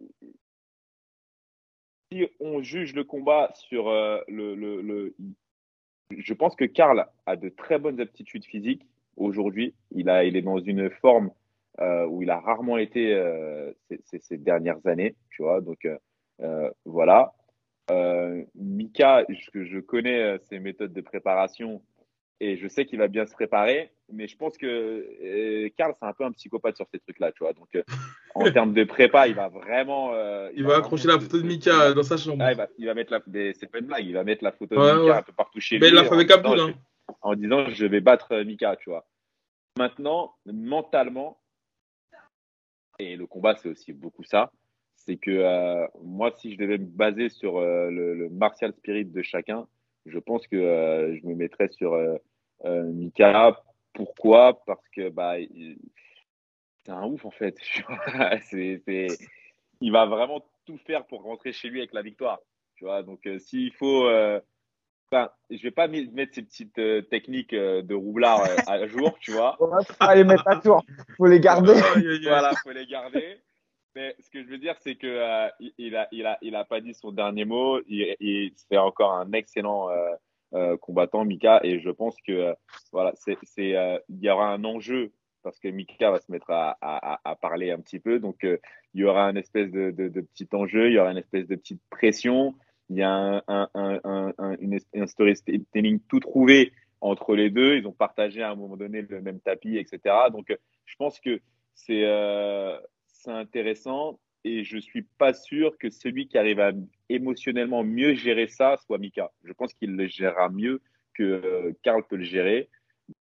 [2.12, 5.14] si on juge le combat sur euh, le, le, le,
[6.10, 8.86] Je pense que Karl a de très bonnes aptitudes physiques
[9.16, 9.74] aujourd'hui.
[9.92, 11.30] Il, a, il est dans une forme
[11.80, 13.70] euh, où il a rarement été euh,
[14.06, 15.60] ces, ces, dernières années, tu vois.
[15.60, 15.86] Donc
[16.40, 17.34] euh, voilà.
[18.54, 21.82] Mika, je, je connais ses méthodes de préparation
[22.40, 26.12] et je sais qu'il va bien se préparer, mais je pense que Karl c'est un
[26.12, 27.52] peu un psychopathe sur ces trucs-là, tu vois.
[27.52, 27.68] Donc
[28.34, 30.14] en termes de prépa, il va vraiment.
[30.50, 32.42] il, il, va, accrocher la photo de Mika dans sa chambre.
[32.42, 33.20] Ah, il, va, il va mettre la,
[33.52, 35.78] c'est pas une blague, il va mettre la photo de Mika un peu partout chez
[35.78, 35.94] mais lui.
[35.94, 36.74] Mais il l'a fait avec Abdul, hein.
[37.20, 39.06] En disant je vais battre Mika, tu vois.
[39.76, 41.38] Maintenant, mentalement,
[42.98, 44.50] et le combat, c'est aussi beaucoup ça.
[44.96, 49.22] C'est que euh, moi, si je devais me baser sur euh, le, martial spirit de
[49.22, 49.66] chacun,
[50.04, 51.96] je pense que euh, je me mettrais sur
[52.64, 53.56] Mika.
[53.92, 54.62] Pourquoi?
[54.66, 55.36] Parce que bah,
[56.84, 57.56] c'est un ouf en fait.
[58.50, 58.82] c'est...
[59.80, 62.40] Il va vraiment tout faire pour rentrer chez lui avec la victoire.
[62.76, 64.08] Tu vois, donc s'il faut
[65.10, 69.16] Enfin, je vais pas mettre ces petites euh, techniques euh, de roublard euh, à jour,
[69.20, 69.56] tu vois.
[69.60, 70.82] On va les mettre à jour.
[71.16, 71.74] Faut les garder.
[72.24, 73.38] voilà, faut les garder.
[73.94, 76.80] Mais ce que je veux dire, c'est que il a, il a, il a pas
[76.80, 77.80] dit son dernier mot.
[77.86, 79.88] Il, il c'est encore un excellent
[80.80, 82.54] combattant, Mika, et je pense que
[82.92, 83.74] voilà, c'est, c'est,
[84.08, 85.12] il y aura un enjeu
[85.42, 89.00] parce que Mika va se mettre à, à, à parler un petit peu, donc il
[89.00, 91.56] y aura un espèce de, de, de petit enjeu, il y aura une espèce de
[91.56, 92.54] petite pression
[92.90, 97.76] il y a un, un, un, un, une, un storytelling tout trouvé entre les deux.
[97.76, 100.14] Ils ont partagé à un moment donné le même tapis, etc.
[100.32, 101.40] Donc, je pense que
[101.74, 102.78] c'est euh,
[103.26, 106.70] intéressant et je suis pas sûr que celui qui arrive à
[107.08, 109.32] émotionnellement mieux gérer ça soit Mika.
[109.44, 110.80] Je pense qu'il le gérera mieux
[111.14, 112.68] que euh, Karl peut le gérer.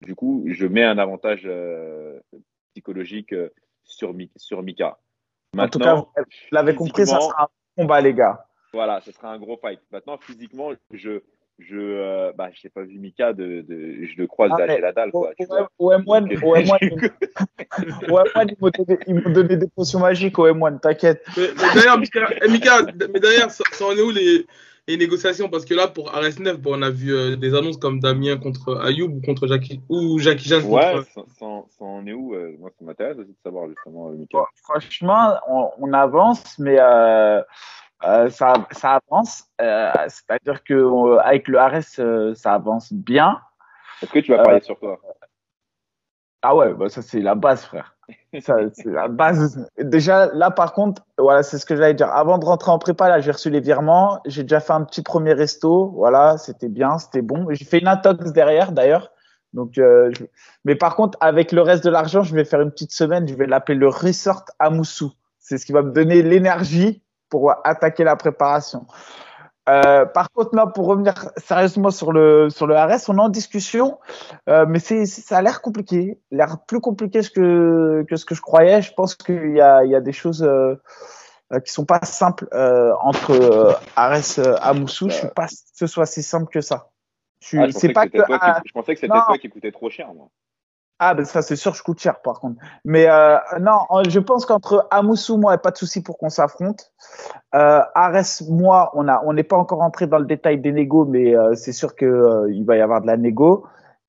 [0.01, 2.19] Du coup, je mets un avantage euh,
[2.71, 3.49] psychologique euh,
[3.83, 4.99] sur, sur Mika.
[5.53, 8.47] Maintenant, en tout cas, vous l'avez compris, ça sera un combat, les gars.
[8.73, 9.79] Voilà, ce sera un gros fight.
[9.91, 11.19] Maintenant, physiquement, je,
[11.59, 15.11] je, euh, bah, j'ai pas vu Mika de, de je le croise ah, la dalle,
[15.11, 15.31] quoi.
[15.77, 16.77] Au, M1, au M1,
[19.07, 21.25] ils m'ont donné, des potions magiques au M1, t'inquiète.
[21.75, 22.81] D'ailleurs, Mika, eh, Mika,
[23.13, 24.45] mais d'ailleurs, ça, ça en est où les,
[24.87, 25.49] les négociations?
[25.49, 28.81] Parce que là pour RS9 bon, on a vu euh, des annonces comme Damien contre
[28.83, 32.55] Ayoub ou contre Jackie ou Jackie Jeanne ouais ça, ça, ça, en est où euh,
[32.59, 34.39] moi ça m'intéresse aussi de savoir justement euh, Mika.
[34.63, 36.77] franchement on, on, avance mais
[38.03, 39.45] euh, euh, ça, ça avance.
[39.61, 43.39] Euh, C'est-à-dire que euh, avec le RS, euh, ça avance bien.
[44.01, 44.99] Est-ce que tu vas parler sur toi?
[46.43, 47.95] Ah ouais, bah ça c'est la base, frère.
[48.39, 49.67] ça c'est la base.
[49.77, 52.11] Déjà là, par contre, voilà, c'est ce que j'allais dire.
[52.11, 54.19] Avant de rentrer en prépa, là, j'ai reçu les virements.
[54.25, 55.91] J'ai déjà fait un petit premier resto.
[55.95, 57.45] Voilà, c'était bien, c'était bon.
[57.51, 59.11] J'ai fait une intox derrière, d'ailleurs.
[59.53, 60.23] Donc, euh, je...
[60.63, 63.27] mais par contre, avec le reste de l'argent, je vais faire une petite semaine.
[63.27, 65.11] Je vais l'appeler le resort à Moussou.
[65.37, 68.85] C'est ce qui va me donner l'énergie pour attaquer la préparation.
[69.69, 73.29] Euh, par contre, là, pour revenir sérieusement sur le sur le RS, on est en
[73.29, 73.99] discussion,
[74.49, 78.41] euh, mais c'est ça a l'air compliqué, l'air plus compliqué que que ce que je
[78.41, 78.81] croyais.
[78.81, 80.75] Je pense qu'il y a il y a des choses euh,
[81.63, 85.09] qui sont pas simples euh, entre RS à Moussou.
[85.09, 86.89] Je suis pas que ce soit si simple que ça.
[87.53, 90.27] Ah, je, pensais pas que, je pensais que c'était toi qui coûtait trop cher, moi.
[91.03, 92.61] Ah, ben ça, c'est sûr, je coûte cher, par contre.
[92.85, 96.15] Mais euh, non, je pense qu'entre Amoussou, moi, il n'y a pas de souci pour
[96.19, 96.93] qu'on s'affronte.
[97.55, 101.05] Euh, Arès, moi, on a, on n'est pas encore entré dans le détail des négos,
[101.05, 103.65] mais euh, c'est sûr qu'il euh, il va y avoir de la négo.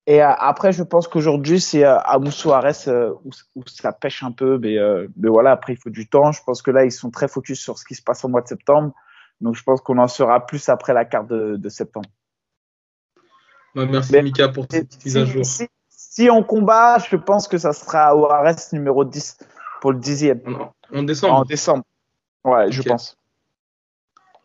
[0.06, 2.86] Et euh, après, je pense qu'aujourd'hui, c'est Amoussou, Arès
[3.24, 4.58] où, où, ça pêche un peu.
[4.58, 4.76] Mais,
[5.16, 6.30] mais voilà, après, il faut du temps.
[6.30, 8.42] Je pense que là, ils sont très focus sur ce qui se passe au mois
[8.42, 8.92] de septembre.
[9.40, 12.10] Donc, je pense qu'on en saura plus après la carte de, de septembre.
[13.74, 15.66] Bah, merci, Mika, pour cette mise à jour si
[16.30, 19.38] on combat, je pense que ça sera au RS numéro 10
[19.80, 20.40] pour le dixième.
[20.92, 21.84] En, décembre En décembre.
[22.44, 23.16] Ouais, je pense.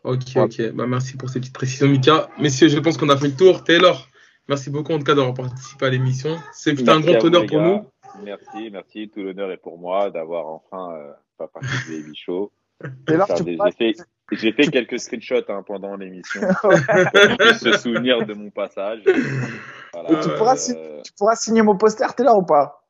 [0.04, 0.72] Ok, ok.
[0.72, 2.28] Bah, merci pour ces petites précisions, Mika.
[2.38, 3.64] Messieurs, je pense qu'on a fait le tour.
[3.64, 4.08] Taylor,
[4.48, 6.38] merci beaucoup en tout cas d'avoir participé à l'émission.
[6.52, 7.84] C'est un grand honneur pour nous.
[8.22, 9.10] Merci, merci.
[9.12, 12.52] Tout l'honneur est pour moi d'avoir enfin euh, pas participé à Show.
[13.06, 13.94] Taylor, tu
[14.32, 19.02] j'ai fait quelques screenshots hein, pendant l'émission pour se souvenir de mon passage.
[20.06, 22.84] tu, pourras euh, tu, pourras signer mon poster, t'es là ou pas?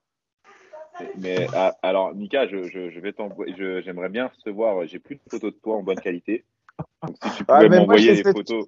[1.17, 3.55] Mais ah, alors, Mika, je, je, je vais t'envoyer.
[3.83, 4.87] J'aimerais bien recevoir.
[4.87, 6.45] J'ai plus de photos de toi en bonne qualité.
[7.07, 8.67] Donc, si tu pouvais m'envoyer les photos.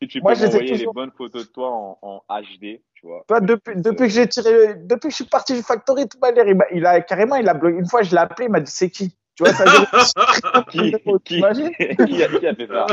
[0.00, 3.24] Si tu peux m'envoyer les bonnes photos de toi en, en HD, tu vois.
[3.28, 6.38] Toi, depuis, depuis que j'ai tiré, depuis que je suis parti du factory, tout il,
[6.38, 7.76] a, il a carrément, il a bloqué.
[7.76, 9.14] Une fois, je l'ai appelé, il m'a dit c'est qui?
[9.36, 9.64] Tu vois, ça
[10.70, 10.92] qui,
[11.24, 11.52] qui, qui, a,
[12.28, 12.86] qui, a, fait ça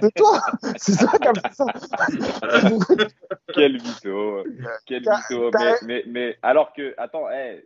[0.00, 0.40] C'est toi
[0.76, 1.66] C'est toi qui a fait ça
[3.54, 4.44] Quel vito
[4.86, 7.62] Quel vito mais, mais, mais, alors que, attends, hey,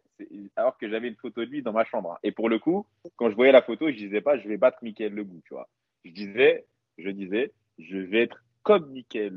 [0.57, 2.12] alors que j'avais une photo de lui dans ma chambre.
[2.12, 2.19] Hein.
[2.24, 2.86] Et pour le coup,
[3.16, 5.69] quand je voyais la photo, je disais pas, je vais battre Michael Legout, tu vois.
[6.05, 6.65] Je disais,
[6.99, 9.35] je disais, je vais être comme nickel.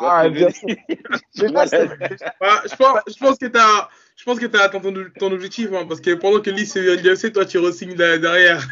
[0.00, 0.68] ah, bien sûr.
[0.88, 3.88] je, pense, je pense que tu as,
[4.18, 6.66] je pense que tu as atteint ton, ton objectif, hein, parce que pendant que Lee
[6.66, 8.66] se l'UFC, toi, tu re-signes derrière.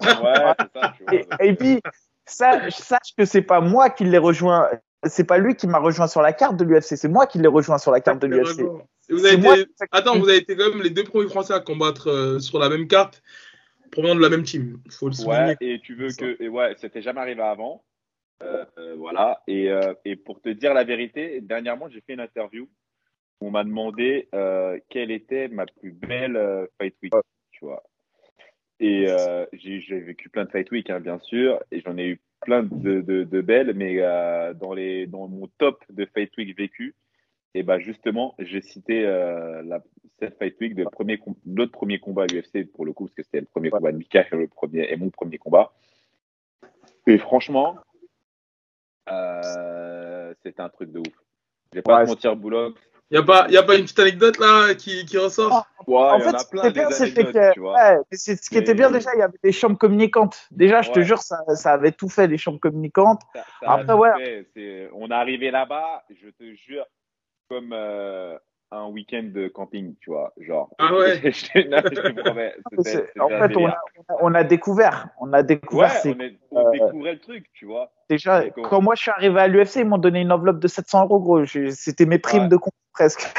[0.00, 0.94] ouais, c'est ça.
[1.12, 1.80] Et, et, puis,
[2.24, 4.68] sache, sache que c'est pas moi qui l'ai rejoint.
[5.04, 7.46] C'est pas lui qui m'a rejoint sur la carte de l'UFC, c'est moi qui l'ai
[7.46, 8.62] rejoint sur la carte de l'UFC.
[9.10, 9.66] Vous avez été...
[9.92, 12.70] Attends, vous avez été quand même les deux premiers Français à combattre euh, sur la
[12.70, 13.22] même carte,
[13.92, 14.78] provenant de la même team.
[14.90, 15.36] Faut le souligner.
[15.36, 16.42] Ouais, et tu veux que.
[16.42, 17.84] Et ouais, c'était jamais arrivé avant.
[18.42, 19.42] Euh, euh, voilà.
[19.46, 22.68] Et, euh, et, pour te dire la vérité, dernièrement, j'ai fait une interview
[23.40, 24.28] on m'a demandé
[24.88, 27.12] quelle était ma plus belle fight week,
[27.50, 27.82] tu vois.
[28.80, 29.06] Et
[29.52, 33.00] j'ai vécu plein de fight week, hein, bien sûr, et j'en ai eu plein de,
[33.00, 33.96] de, de belles, mais
[34.54, 36.94] dans, les, dans mon top de fight week vécu,
[37.54, 39.82] et ben justement, j'ai cité la,
[40.18, 43.22] cette fight week de premier, notre premier combat à l'UFC pour le coup, parce que
[43.22, 45.72] c'était le premier combat de Mika et, le premier, et mon premier combat.
[47.06, 47.76] Et franchement,
[49.10, 51.14] euh, c'était un truc de ouf.
[51.72, 52.72] Je vais pas ouais, mentir, Boulogne.
[53.10, 55.64] Il n'y a, pas, y a pas une petite anecdote là qui, qui ressort?
[55.86, 57.60] Ouais, En fait, ce qui était bien, c'était que.
[57.60, 60.48] Ouais, ce qui était bien déjà, il y avait des chambres communicantes.
[60.50, 63.22] Déjà, je te jure, ça, ça avait tout fait, les chambres communicantes.
[63.32, 64.46] Ça, ça Après, ouais.
[64.54, 66.86] Fait, on est arrivé là-bas, je te jure,
[67.48, 67.72] comme.
[67.72, 68.36] Euh,
[68.70, 70.74] un week-end de camping, tu vois, genre.
[70.78, 71.20] Ah ouais.
[71.22, 72.54] je te promets.
[73.20, 73.78] en fait, on a,
[74.20, 75.92] on a, découvert, on a découvert.
[76.04, 77.92] Ouais, on, on euh, découvrait le truc, tu vois.
[78.08, 81.04] Déjà, quand moi je suis arrivé à l'UFC, ils m'ont donné une enveloppe de 700
[81.04, 81.44] euros, gros.
[81.44, 83.22] C'était mes primes de compte presque.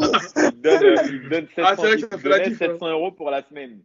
[0.00, 3.80] ils donnent, donnent 700, ah, vrai que ça fait 700 euros pour la semaine.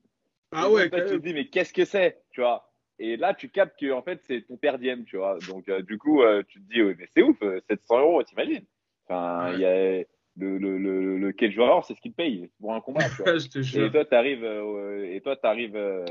[0.52, 0.90] Ah ouais.
[0.90, 2.72] tu te dis, mais qu'est-ce que c'est, tu vois?
[2.98, 5.38] Et là, tu captes que en fait, c'est ton perdième, tu vois.
[5.50, 7.38] Donc, euh, du coup, euh, tu te dis, oui, mais c'est ouf,
[7.68, 8.64] 700 euros, t'imagines?
[9.08, 10.04] Enfin, il y a
[10.38, 13.06] le, le, le, le quel joueur, c'est ce qu'il paye pour un combat.
[13.10, 13.36] Tu vois.
[13.36, 16.06] et toi, tu arrives, euh, et toi, t'arrives, euh,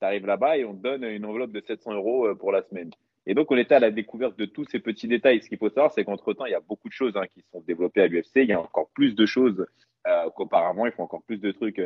[0.00, 2.90] t'arrives là-bas et on te donne une enveloppe de 700 euros euh, pour la semaine.
[3.24, 5.40] Et donc, on était à la découverte de tous ces petits détails.
[5.42, 7.40] Ce qu'il faut savoir, c'est qu'entre temps, il y a beaucoup de choses hein, qui
[7.52, 8.36] sont développées à l'UFC.
[8.36, 9.64] Il y a encore plus de choses
[10.08, 10.86] euh, qu'auparavant.
[10.86, 11.80] Ils font encore plus de trucs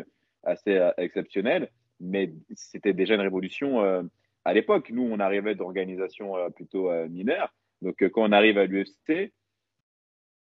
[0.45, 1.71] assez euh, exceptionnels.
[2.01, 3.81] Mais c'était déjà une révolution
[4.45, 4.91] à l'époque.
[4.91, 7.55] Nous, on arrivait d'organisations plutôt mineures.
[7.81, 9.33] Donc, quand on arrive à l'UFC,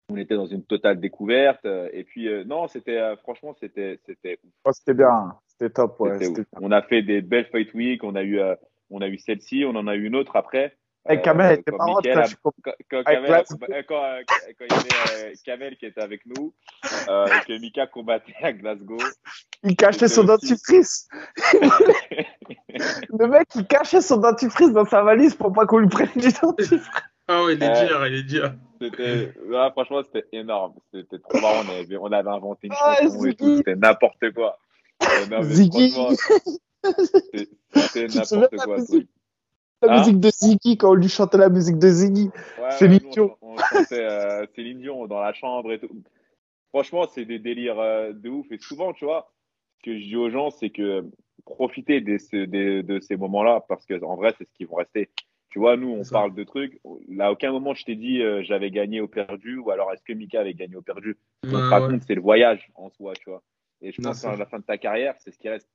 [0.10, 1.66] on était dans une totale découverte.
[1.66, 5.36] Euh, et puis, euh, non, c'était, euh, franchement, c'était, c'était oh, c'était bien.
[5.48, 6.18] C'était top, ouais.
[6.62, 8.04] On a fait des belles fight week.
[8.04, 8.40] On a eu,
[8.90, 9.66] on a eu celle-ci.
[9.66, 10.76] On en a eu une autre après.
[11.10, 13.44] Et Kamel était marrant quand, quand, quand, Kamel,
[13.88, 14.02] quand,
[14.58, 16.54] quand, il y avait Kamel qui était avec nous,
[17.08, 18.98] euh, que Mika combattait à Glasgow.
[19.64, 21.08] Il cachait son dentifrice.
[22.74, 26.28] le mec, il cachait son dentifrice dans sa valise pour pas qu'on lui prenne du
[26.42, 26.86] dentifrice.
[27.30, 28.52] Ah ouais, il est dur, il est dur.
[28.80, 30.74] C'était, ah, franchement, c'était énorme.
[30.94, 31.62] C'était trop marrant.
[31.66, 33.58] On avait, on avait inventé une ah, chanson et tout.
[33.58, 34.58] C'était n'importe quoi.
[35.30, 35.94] Non, Ziggy.
[37.74, 38.78] C'était n'importe quoi.
[39.84, 40.00] La hein?
[40.00, 42.32] musique de Ziggy, quand on lui chantait la musique de Ziggy.
[42.60, 43.38] Ouais, Céline Dion.
[43.42, 45.90] On, on chantait euh, Céline Dion dans la chambre et tout.
[46.70, 48.52] Franchement, c'est des délires euh, de ouf.
[48.52, 49.32] Et souvent, tu vois,
[49.78, 51.06] ce que je dis aux gens, c'est que
[51.46, 55.10] profiter de, de, de ces moments-là, parce qu'en vrai, c'est ce qui vont rester
[55.50, 56.80] Tu vois, nous, on parle de trucs.
[57.08, 60.04] Là, à aucun moment, je t'ai dit euh, j'avais gagné au perdu ou alors est-ce
[60.04, 61.18] que Mika avait gagné au perdu?
[61.50, 63.42] Par contre, c'est le voyage en soi, tu vois.
[63.82, 65.70] Et je pense qu'à la fin de ta carrière, c'est ce qui reste,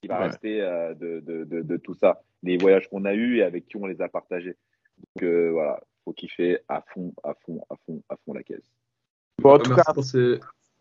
[0.00, 2.22] qui va rester euh, de, de, de, de, tout ça.
[2.42, 4.56] Les voyages qu'on a eus et avec qui on les a partagés.
[4.98, 8.64] Donc euh, voilà, faut kiffer à fond, à fond, à fond, à fond la caisse.
[9.40, 9.82] Bon, en tout cas,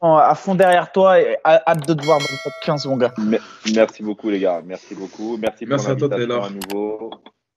[0.02, 3.14] à fond derrière toi et hâte de te voir dans le top 15, mon gars.
[3.74, 4.62] Merci beaucoup, les gars.
[4.66, 5.38] Merci beaucoup.
[5.38, 7.12] Merci, pour l'invitation à, nouveau.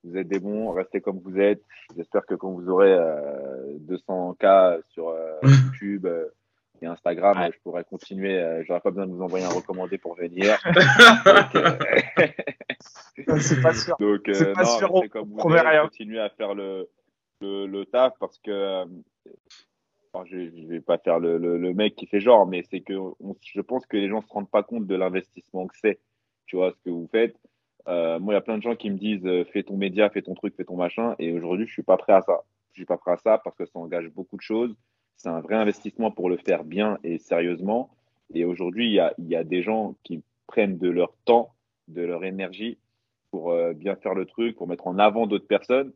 [0.05, 1.63] Vous êtes des bons, restez comme vous êtes.
[1.97, 6.29] J'espère que quand vous aurez euh, 200K sur euh, YouTube euh,
[6.83, 8.39] et Instagram, je pourrai continuer.
[8.39, 10.59] Euh, J'aurai pas besoin de vous envoyer un recommandé pour venir.
[13.41, 13.97] c'est pas sûr.
[13.99, 14.93] Donc, pas non, sûr.
[15.11, 15.85] Comme vous rien.
[15.85, 16.89] continuer à faire le,
[17.41, 18.85] le, le taf parce que
[20.27, 22.95] je, ne vais pas faire le, le, mec qui fait genre, mais c'est que
[23.41, 25.99] je pense que les gens se rendent pas compte de l'investissement que c'est.
[26.47, 27.37] Tu vois ce que vous faites.
[27.89, 30.09] Euh, moi, il y a plein de gens qui me disent euh, fais ton média,
[30.11, 31.15] fais ton truc, fais ton machin.
[31.19, 32.45] Et aujourd'hui, je suis pas prêt à ça.
[32.73, 34.75] Je suis pas prêt à ça parce que ça engage beaucoup de choses.
[35.17, 37.91] C'est un vrai investissement pour le faire bien et sérieusement.
[38.33, 41.53] Et aujourd'hui, il y a, y a des gens qui prennent de leur temps,
[41.89, 42.79] de leur énergie
[43.31, 45.93] pour euh, bien faire le truc, pour mettre en avant d'autres personnes.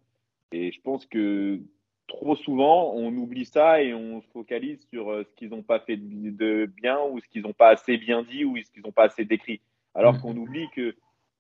[0.52, 1.60] Et je pense que
[2.06, 5.97] trop souvent, on oublie ça et on se focalise sur ce qu'ils n'ont pas fait
[5.97, 9.05] de bien ou ce qu'ils n'ont pas assez bien dit ou ce qu'ils n'ont pas
[9.05, 9.60] assez décrit.
[9.94, 10.20] Alors mmh.
[10.20, 10.94] qu'on oublie que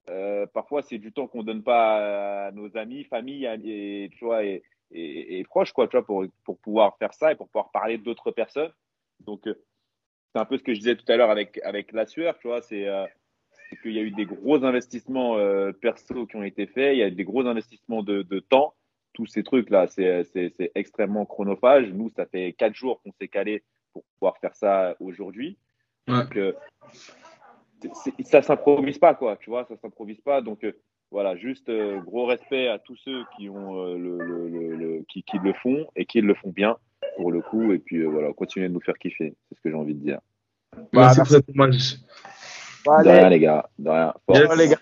[0.08, 4.44] euh, parfois, c'est du temps qu'on donne pas à nos amis, famille et, tu vois,
[4.44, 7.98] et, et, proches quoi, tu vois, pour, pour pouvoir faire ça et pour pouvoir parler
[7.98, 8.72] d'autres personnes.
[9.20, 9.54] Donc, euh,
[10.32, 12.48] c'est un peu ce que je disais tout à l'heure avec, avec la sueur, tu
[12.48, 12.86] vois, c'est
[13.82, 15.36] qu'il y a eu des gros investissements
[15.80, 18.74] perso qui ont été faits, il y a eu des gros investissements de, de temps
[19.18, 21.88] tous ces trucs-là, c'est extrêmement chronophage.
[21.92, 25.58] Nous, ça fait quatre jours qu'on s'est calé pour pouvoir faire ça aujourd'hui.
[26.06, 26.52] Donc, euh,
[28.24, 29.36] ça s'improvise pas, quoi.
[29.36, 30.40] Tu vois, ça s'improvise pas.
[30.40, 30.72] Donc, euh,
[31.10, 35.52] voilà, juste euh, gros respect à tous ceux qui ont le, le, qui, qui, le
[35.54, 36.76] font et qui le font bien
[37.16, 37.72] pour le coup.
[37.72, 39.34] Et puis voilà, continuez de nous faire kiffer.
[39.48, 40.20] C'est ce que j'ai envie de dire.
[40.92, 41.96] Merci pour cette hommage.
[42.86, 43.68] De rien, les gars.
[43.78, 44.14] De rien.
[44.56, 44.78] les gars.